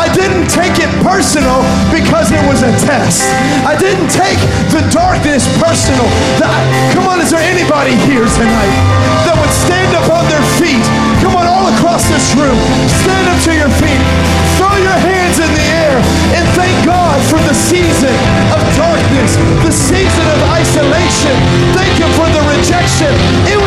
I 0.00 0.08
didn't 0.16 0.48
take 0.48 0.80
it 0.80 0.88
personal 1.04 1.60
because 1.92 2.32
it 2.32 2.40
was 2.48 2.64
a 2.64 2.72
test. 2.80 3.28
I 3.68 3.76
didn't 3.76 4.08
take 4.08 4.40
the 4.72 4.80
darkness 4.88 5.44
personal. 5.60 6.08
come 6.96 7.04
on, 7.04 7.20
is 7.20 7.30
there 7.30 7.44
anybody 7.44 7.92
here 8.08 8.24
tonight 8.24 8.74
that 9.28 9.36
would 9.36 9.52
stand 9.52 9.92
up 9.92 10.08
on 10.08 10.24
their 10.32 10.44
feet? 10.56 10.80
Come 11.20 11.36
on, 11.36 11.44
all 11.44 11.68
across 11.76 12.08
this 12.08 12.32
room, 12.32 12.56
stand 13.04 13.28
up 13.28 13.38
to 13.44 13.52
your 13.52 13.70
feet, 13.76 14.02
throw 14.56 14.72
your 14.80 14.98
hands 14.98 15.36
in 15.36 15.50
the 15.52 15.66
air, 15.84 15.96
and 16.32 16.44
thank 16.56 16.72
God 16.88 17.20
for 17.28 17.38
the 17.44 17.54
season 17.54 18.14
of 18.56 18.60
darkness, 18.78 19.36
the 19.66 19.74
season 19.74 20.26
of 20.32 20.40
isolation. 20.56 21.36
Thank 21.76 22.00
Him 22.00 22.10
for 22.16 22.28
the 22.32 22.42
rejection. 22.56 23.12
It 23.50 23.57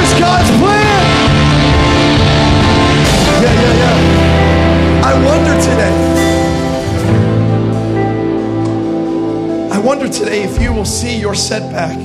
today 10.11 10.43
if 10.43 10.61
you 10.61 10.73
will 10.73 10.85
see 10.85 11.17
your 11.17 11.33
setback 11.33 11.97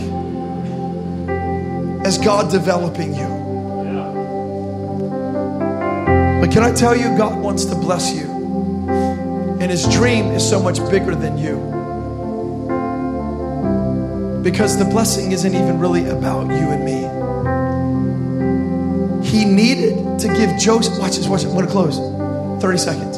as 2.07 2.18
God 2.18 2.50
developing 2.50 3.14
you. 3.14 3.26
But 6.40 6.52
can 6.52 6.62
I 6.62 6.72
tell 6.72 6.94
you, 6.94 7.16
God 7.18 7.40
wants 7.42 7.64
to 7.64 7.74
bless 7.74 8.14
you. 8.14 8.26
And 9.61 9.70
his 9.70 9.88
dream 9.88 10.26
is 10.26 10.48
so 10.48 10.62
much 10.62 10.78
bigger 10.90 11.16
than 11.16 11.36
you. 11.36 11.57
Because 14.42 14.78
the 14.78 14.84
blessing 14.84 15.32
isn't 15.32 15.54
even 15.54 15.80
really 15.80 16.07
about 16.09 16.46
you 16.46 16.70
and 16.70 16.84
me. 16.84 17.02
He 19.28 19.44
needed 19.44 20.20
to 20.20 20.28
give 20.28 20.57
Joseph, 20.57 20.98
watch 21.00 21.16
this, 21.16 21.26
watch 21.26 21.42
this, 21.42 21.50
I'm 21.50 21.59
gonna 21.59 21.70
close. 21.70 21.98
30 22.62 22.78
seconds. 22.78 23.16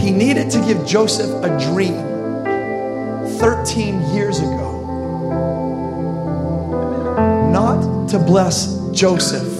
He 0.00 0.10
needed 0.10 0.50
to 0.50 0.58
give 0.66 0.84
Joseph 0.84 1.30
a 1.44 1.56
dream 1.72 2.07
13 3.38 4.02
years 4.12 4.40
ago. 4.40 4.82
Not 7.52 8.08
to 8.08 8.18
bless 8.18 8.90
Joseph, 8.90 9.52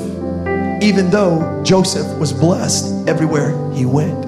even 0.83 1.11
though 1.11 1.62
Joseph 1.64 2.18
was 2.18 2.33
blessed 2.33 3.07
everywhere 3.09 3.51
he 3.72 3.87
went. 3.87 4.26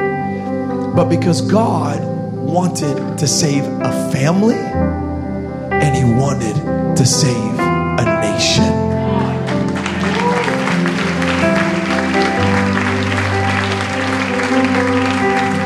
But 0.95 1.07
because 1.07 1.41
God 1.41 2.01
wanted 2.37 3.19
to 3.19 3.27
save 3.27 3.65
a 3.65 4.11
family 4.13 4.55
and 4.55 5.97
he 5.97 6.05
wanted 6.05 6.55
to 6.97 7.05
save 7.05 7.59
a 7.59 8.05
nation. 8.23 8.71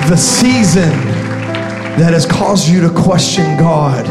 The 0.08 0.16
season 0.16 1.13
that 1.98 2.12
has 2.12 2.26
caused 2.26 2.68
you 2.68 2.80
to 2.80 2.90
question 2.90 3.56
God, 3.56 4.06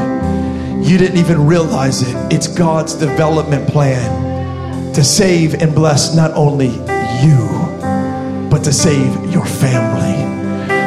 you 0.86 0.98
didn't 0.98 1.18
even 1.18 1.46
realize 1.46 2.02
it. 2.02 2.34
It's 2.34 2.48
God's 2.48 2.94
development 2.94 3.68
plan 3.68 4.94
to 4.94 5.04
save 5.04 5.56
and 5.62 5.74
bless 5.74 6.16
not 6.16 6.32
only 6.32 6.70
you, 7.24 8.50
but 8.50 8.64
to 8.64 8.72
save 8.72 9.32
your 9.32 9.46
family 9.46 10.34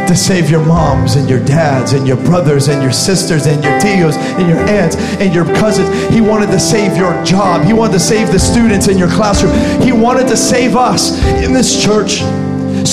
to 0.07 0.15
save 0.15 0.49
your 0.49 0.65
moms 0.65 1.17
and 1.17 1.29
your 1.29 1.45
dads 1.45 1.93
and 1.93 2.07
your 2.07 2.17
brothers 2.17 2.69
and 2.69 2.81
your 2.81 2.93
sisters 2.93 3.47
and 3.47 3.63
your 3.63 3.73
tios 3.81 4.17
and 4.39 4.49
your 4.49 4.59
aunts 4.69 4.97
and 4.97 5.35
your 5.35 5.45
cousins. 5.45 5.89
He 6.15 6.21
wanted 6.21 6.47
to 6.47 6.61
save 6.61 6.97
your 6.97 7.13
job. 7.25 7.67
He 7.67 7.73
wanted 7.73 7.95
to 7.95 8.01
save 8.01 8.31
the 8.31 8.39
students 8.39 8.87
in 8.87 8.99
your 8.99 9.09
classroom. 9.09 9.53
He 9.83 9.93
wanted 9.93 10.29
to 10.29 10.37
save 10.37 10.77
us 10.77 11.19
in 11.45 11.53
this 11.53 11.83
church 11.83 12.21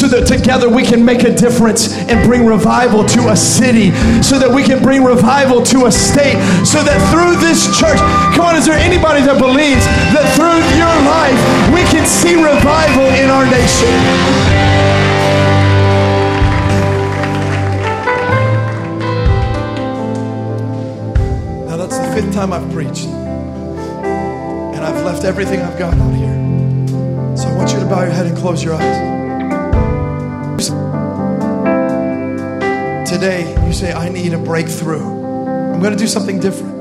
so 0.03 0.09
that 0.09 0.27
together 0.27 0.67
we 0.67 0.83
can 0.83 1.05
make 1.05 1.23
a 1.23 1.33
difference 1.33 1.97
and 2.11 2.27
bring 2.27 2.45
revival 2.45 3.05
to 3.05 3.29
a 3.29 3.37
city, 3.37 3.89
so 4.21 4.37
that 4.37 4.51
we 4.53 4.61
can 4.61 4.83
bring 4.83 5.01
revival 5.01 5.63
to 5.63 5.85
a 5.85 5.91
state, 5.91 6.35
so 6.67 6.83
that 6.83 6.99
through 7.07 7.39
this 7.39 7.71
church, 7.79 7.95
come 8.35 8.43
on, 8.43 8.57
is 8.57 8.65
there 8.65 8.75
anybody 8.75 9.21
that 9.21 9.39
believes 9.39 9.85
that 10.11 10.27
through 10.35 10.59
your 10.75 10.91
life 11.07 11.39
we 11.71 11.87
can 11.87 12.03
see 12.03 12.35
revival 12.35 13.07
in 13.15 13.31
our 13.31 13.47
nation? 13.47 13.87
Now 21.71 21.77
that's 21.77 21.97
the 21.97 22.11
fifth 22.11 22.33
time 22.33 22.51
I've 22.51 22.69
preached. 22.73 23.07
And 23.07 24.83
I've 24.83 25.05
left 25.05 25.23
everything 25.23 25.61
I've 25.61 25.79
got 25.79 25.93
out 25.93 26.13
here. 26.13 26.35
So 27.37 27.47
I 27.47 27.55
want 27.55 27.71
you 27.71 27.79
to 27.79 27.85
bow 27.85 28.03
your 28.03 28.11
head 28.11 28.25
and 28.25 28.35
close 28.35 28.61
your 28.61 28.73
eyes. 28.73 29.22
Today, 33.13 33.45
you 33.67 33.73
say, 33.73 33.93
I 33.93 34.09
need 34.09 34.33
a 34.33 34.39
breakthrough. 34.39 35.05
I'm 35.05 35.79
going 35.79 35.93
to 35.93 35.99
do 35.99 36.07
something 36.07 36.39
different. 36.39 36.73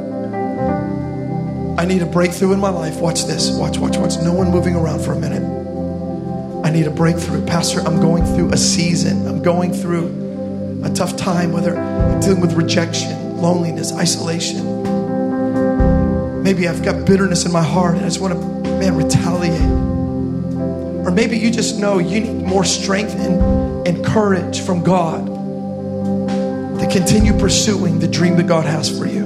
I 1.78 1.84
need 1.84 2.00
a 2.00 2.06
breakthrough 2.06 2.54
in 2.54 2.58
my 2.58 2.70
life. 2.70 3.02
Watch 3.02 3.26
this. 3.26 3.50
Watch, 3.50 3.76
watch, 3.76 3.98
watch. 3.98 4.16
No 4.16 4.32
one 4.32 4.50
moving 4.50 4.74
around 4.74 5.00
for 5.00 5.12
a 5.12 5.18
minute. 5.18 5.42
I 6.64 6.70
need 6.70 6.86
a 6.86 6.90
breakthrough. 6.90 7.44
Pastor, 7.44 7.80
I'm 7.80 8.00
going 8.00 8.24
through 8.24 8.50
a 8.50 8.56
season. 8.56 9.28
I'm 9.28 9.42
going 9.42 9.74
through 9.74 10.80
a 10.82 10.88
tough 10.88 11.18
time, 11.18 11.52
whether 11.52 11.76
I'm 11.76 12.18
dealing 12.20 12.40
with 12.40 12.54
rejection, 12.54 13.36
loneliness, 13.36 13.92
isolation. 13.92 14.82
Maybe 16.42 16.66
I've 16.66 16.82
got 16.82 17.04
bitterness 17.04 17.44
in 17.44 17.52
my 17.52 17.62
heart 17.62 17.96
and 17.96 18.06
I 18.06 18.08
just 18.08 18.22
want 18.22 18.32
to, 18.32 18.40
man, 18.78 18.96
retaliate. 18.96 19.60
Or 21.06 21.10
maybe 21.10 21.36
you 21.36 21.50
just 21.50 21.78
know 21.78 21.98
you 21.98 22.20
need 22.20 22.46
more 22.46 22.64
strength 22.64 23.16
and, 23.16 23.86
and 23.86 24.02
courage 24.02 24.62
from 24.62 24.82
God 24.82 25.31
continue 26.92 27.32
pursuing 27.38 27.98
the 27.98 28.06
dream 28.06 28.36
that 28.36 28.46
God 28.46 28.66
has 28.66 28.96
for 28.96 29.06
you. 29.06 29.24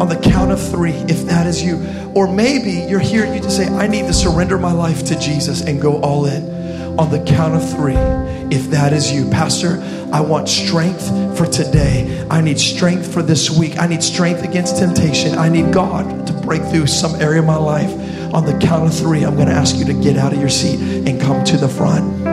On 0.00 0.08
the 0.08 0.20
count 0.22 0.52
of 0.52 0.70
three, 0.70 0.92
if 0.92 1.26
that 1.26 1.46
is 1.48 1.62
you. 1.62 1.84
Or 2.14 2.32
maybe 2.32 2.88
you're 2.88 3.00
here 3.00 3.24
and 3.24 3.34
you 3.34 3.40
just 3.40 3.56
say, 3.56 3.68
I 3.68 3.88
need 3.88 4.06
to 4.06 4.12
surrender 4.12 4.56
my 4.56 4.72
life 4.72 5.04
to 5.06 5.18
Jesus 5.18 5.62
and 5.62 5.82
go 5.82 6.00
all 6.00 6.26
in. 6.26 6.98
On 6.98 7.10
the 7.10 7.22
count 7.24 7.54
of 7.54 7.68
three, 7.70 7.96
if 8.54 8.70
that 8.70 8.92
is 8.92 9.10
you. 9.10 9.28
Pastor, 9.30 9.80
I 10.12 10.20
want 10.20 10.48
strength 10.48 11.08
for 11.36 11.46
today. 11.46 12.24
I 12.30 12.40
need 12.40 12.60
strength 12.60 13.12
for 13.12 13.22
this 13.22 13.50
week. 13.50 13.78
I 13.78 13.86
need 13.88 14.02
strength 14.02 14.44
against 14.44 14.78
temptation. 14.78 15.36
I 15.36 15.48
need 15.48 15.72
God 15.72 16.26
to 16.28 16.32
break 16.34 16.62
through 16.66 16.86
some 16.86 17.20
area 17.20 17.40
of 17.40 17.46
my 17.46 17.56
life. 17.56 17.90
On 18.32 18.44
the 18.44 18.56
count 18.58 18.86
of 18.86 18.96
three, 18.96 19.24
I'm 19.24 19.34
going 19.34 19.48
to 19.48 19.54
ask 19.54 19.76
you 19.76 19.86
to 19.86 19.94
get 19.94 20.16
out 20.16 20.32
of 20.32 20.38
your 20.38 20.50
seat 20.50 21.08
and 21.08 21.20
come 21.20 21.42
to 21.44 21.56
the 21.56 21.68
front. 21.68 22.31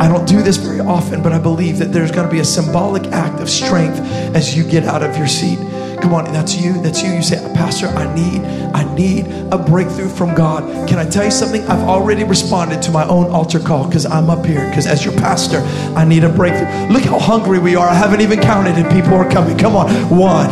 I 0.00 0.08
don't 0.08 0.26
do 0.26 0.42
this 0.42 0.56
very 0.56 0.80
often, 0.80 1.22
but 1.22 1.32
I 1.32 1.38
believe 1.38 1.78
that 1.78 1.92
there's 1.92 2.10
going 2.10 2.26
to 2.26 2.32
be 2.32 2.40
a 2.40 2.44
symbolic 2.44 3.04
act 3.12 3.40
of 3.40 3.50
strength 3.50 3.98
as 4.34 4.56
you 4.56 4.64
get 4.64 4.84
out 4.84 5.02
of 5.02 5.16
your 5.18 5.26
seat. 5.28 5.58
Come 6.00 6.14
on, 6.14 6.24
that's 6.32 6.56
you. 6.56 6.72
That's 6.82 7.02
you. 7.02 7.12
You 7.12 7.22
say, 7.22 7.36
Pastor, 7.54 7.88
I 7.88 8.12
need, 8.14 8.40
I 8.74 8.94
need 8.94 9.26
a 9.52 9.58
breakthrough 9.58 10.08
from 10.08 10.34
God. 10.34 10.88
Can 10.88 10.98
I 10.98 11.04
tell 11.04 11.26
you 11.26 11.30
something? 11.30 11.62
I've 11.64 11.86
already 11.86 12.24
responded 12.24 12.80
to 12.82 12.90
my 12.90 13.06
own 13.06 13.30
altar 13.30 13.60
call 13.60 13.86
because 13.86 14.06
I'm 14.06 14.30
up 14.30 14.46
here. 14.46 14.66
Because 14.70 14.86
as 14.86 15.04
your 15.04 15.12
pastor, 15.14 15.58
I 15.94 16.06
need 16.06 16.24
a 16.24 16.30
breakthrough. 16.30 16.88
Look 16.88 17.02
how 17.02 17.18
hungry 17.18 17.58
we 17.58 17.76
are. 17.76 17.86
I 17.86 17.94
haven't 17.94 18.22
even 18.22 18.40
counted, 18.40 18.76
and 18.76 18.90
people 18.90 19.12
are 19.12 19.30
coming. 19.30 19.58
Come 19.58 19.76
on, 19.76 19.90
one, 20.08 20.48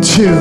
two, 0.00 0.36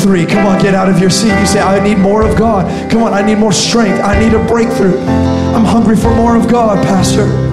three. 0.00 0.24
Come 0.24 0.46
on, 0.46 0.62
get 0.62 0.74
out 0.74 0.88
of 0.88 0.98
your 0.98 1.10
seat. 1.10 1.38
You 1.38 1.46
say, 1.46 1.60
I 1.60 1.84
need 1.84 1.98
more 1.98 2.22
of 2.26 2.38
God. 2.38 2.90
Come 2.90 3.02
on, 3.02 3.12
I 3.12 3.20
need 3.20 3.36
more 3.36 3.52
strength. 3.52 4.02
I 4.02 4.18
need 4.18 4.32
a 4.32 4.42
breakthrough. 4.46 4.98
I'm 4.98 5.64
hungry 5.64 5.96
for 5.96 6.14
more 6.14 6.34
of 6.36 6.50
God, 6.50 6.82
Pastor. 6.86 7.45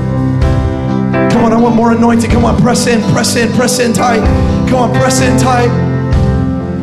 Come 1.44 1.52
on, 1.52 1.60
I 1.60 1.62
want 1.62 1.76
more 1.76 1.92
anointing. 1.92 2.32
Come 2.32 2.46
on, 2.46 2.56
press 2.62 2.88
in, 2.88 3.02
press 3.12 3.36
in, 3.36 3.52
press 3.52 3.78
in 3.80 3.92
tight. 3.92 4.22
Come 4.70 4.76
on, 4.76 4.94
press 4.94 5.20
in 5.20 5.38
tight. 5.38 5.68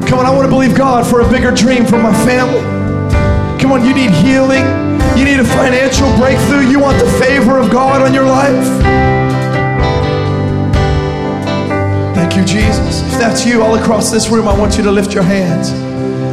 Come 0.07 0.19
on, 0.19 0.27
I 0.27 0.31
want 0.31 0.45
to 0.45 0.51
believe 0.51 0.77
God 0.77 1.07
for 1.07 1.23
a 1.23 1.31
bigger 1.31 1.51
dream 1.51 1.87
for 1.87 1.97
my 1.97 2.13
family. 2.27 2.61
Come 3.59 3.73
on, 3.73 3.87
you 3.87 3.95
need 3.95 4.11
healing. 4.11 4.61
You 5.17 5.25
need 5.25 5.41
a 5.41 5.45
financial 5.45 6.15
breakthrough. 6.19 6.69
You 6.69 6.79
want 6.79 6.99
the 6.99 7.11
favor 7.13 7.57
of 7.57 7.71
God 7.71 8.03
on 8.03 8.13
your 8.13 8.27
life. 8.27 8.67
Thank 12.15 12.37
you, 12.37 12.45
Jesus. 12.45 13.01
If 13.15 13.19
that's 13.19 13.47
you 13.47 13.63
all 13.63 13.77
across 13.77 14.11
this 14.11 14.29
room, 14.29 14.47
I 14.47 14.55
want 14.55 14.77
you 14.77 14.83
to 14.83 14.93
lift 14.93 15.15
your 15.15 15.23
hands. 15.23 15.90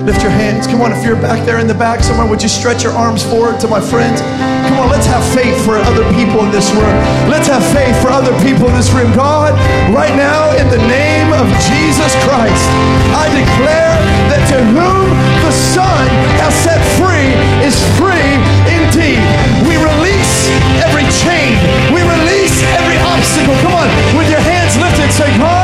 Lift 0.08 0.24
your 0.24 0.32
hands. 0.32 0.72
Come 0.72 0.80
on, 0.80 0.96
if 0.96 1.04
you're 1.04 1.20
back 1.20 1.44
there 1.44 1.60
in 1.60 1.68
the 1.68 1.76
back 1.76 2.00
somewhere, 2.00 2.24
would 2.24 2.40
you 2.40 2.48
stretch 2.48 2.80
your 2.80 2.96
arms 2.96 3.28
forward 3.28 3.60
to 3.60 3.68
my 3.68 3.84
friends? 3.84 4.24
Come 4.72 4.80
on, 4.80 4.88
let's 4.88 5.04
have 5.04 5.20
faith 5.36 5.60
for 5.68 5.76
other 5.76 6.08
people 6.16 6.48
in 6.48 6.50
this 6.56 6.72
room. 6.72 6.96
Let's 7.28 7.52
have 7.52 7.60
faith 7.76 7.92
for 8.00 8.08
other 8.08 8.32
people 8.40 8.72
in 8.72 8.76
this 8.80 8.88
room. 8.96 9.12
God, 9.12 9.52
right 9.92 10.16
now, 10.16 10.56
in 10.56 10.72
the 10.72 10.80
name 10.88 11.36
of 11.36 11.44
Jesus 11.68 12.16
Christ, 12.24 12.64
I 13.20 13.28
declare 13.36 14.00
that 14.32 14.48
to 14.56 14.64
whom 14.72 15.12
the 15.44 15.52
Son 15.52 16.04
has 16.40 16.56
set 16.56 16.80
free 16.96 17.36
is 17.68 17.76
free 18.00 18.32
indeed. 18.80 19.20
We 19.68 19.76
release 19.76 20.48
every 20.88 21.04
chain, 21.20 21.60
we 21.92 22.00
release 22.08 22.56
every 22.80 22.96
obstacle. 23.12 23.60
Come 23.60 23.76
on, 23.76 23.92
with 24.16 24.32
your 24.32 24.40
hands 24.40 24.80
lifted, 24.80 25.12
say, 25.12 25.28
God, 25.36 25.57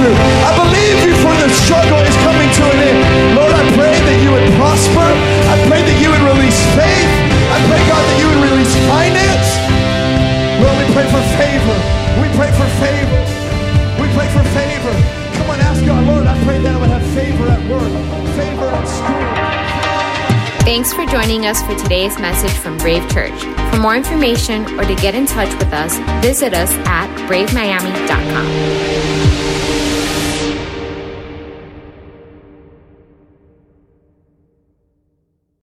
I 0.00 0.50
believe 0.56 0.98
you 1.04 1.14
for 1.20 1.34
the 1.36 1.50
struggle 1.52 2.00
is 2.00 2.16
coming 2.24 2.48
to 2.48 2.62
an 2.72 2.80
end. 2.88 3.00
Lord, 3.36 3.52
I 3.52 3.64
pray 3.76 3.92
that 3.92 4.18
you 4.24 4.32
would 4.32 4.48
prosper. 4.56 5.04
I 5.04 5.56
pray 5.68 5.84
that 5.84 5.98
you 6.00 6.08
would 6.08 6.24
release 6.24 6.56
faith. 6.72 7.12
I 7.52 7.58
pray, 7.68 7.80
God, 7.84 8.00
that 8.00 8.16
you 8.16 8.26
would 8.32 8.42
release 8.48 8.72
finance. 8.88 9.48
Lord, 10.64 10.76
we 10.80 10.86
pray 10.96 11.04
for 11.12 11.20
favor. 11.36 11.76
We 12.16 12.28
pray 12.32 12.48
for 12.56 12.68
favor. 12.80 13.20
We 14.00 14.08
pray 14.16 14.28
for 14.32 14.44
favor. 14.56 14.94
Come 15.36 15.52
on, 15.52 15.60
ask 15.60 15.84
God, 15.84 16.00
Lord, 16.08 16.26
I 16.26 16.36
pray 16.44 16.64
that 16.64 16.72
I 16.72 16.78
would 16.80 16.88
have 16.88 17.04
favor 17.12 17.44
at 17.52 17.60
work, 17.68 17.92
favor 18.40 18.68
at 18.72 18.84
school. 18.88 19.60
Thanks 20.64 20.92
for 20.92 21.04
joining 21.06 21.46
us 21.46 21.62
for 21.62 21.74
today's 21.76 22.18
message 22.18 22.52
from 22.52 22.76
Brave 22.78 23.08
Church. 23.10 23.36
For 23.72 23.78
more 23.80 23.96
information 23.96 24.64
or 24.78 24.84
to 24.84 24.94
get 24.96 25.14
in 25.14 25.26
touch 25.26 25.52
with 25.58 25.72
us, 25.72 25.96
visit 26.24 26.54
us 26.54 26.70
at 26.86 27.08
bravemiami.com. 27.28 28.99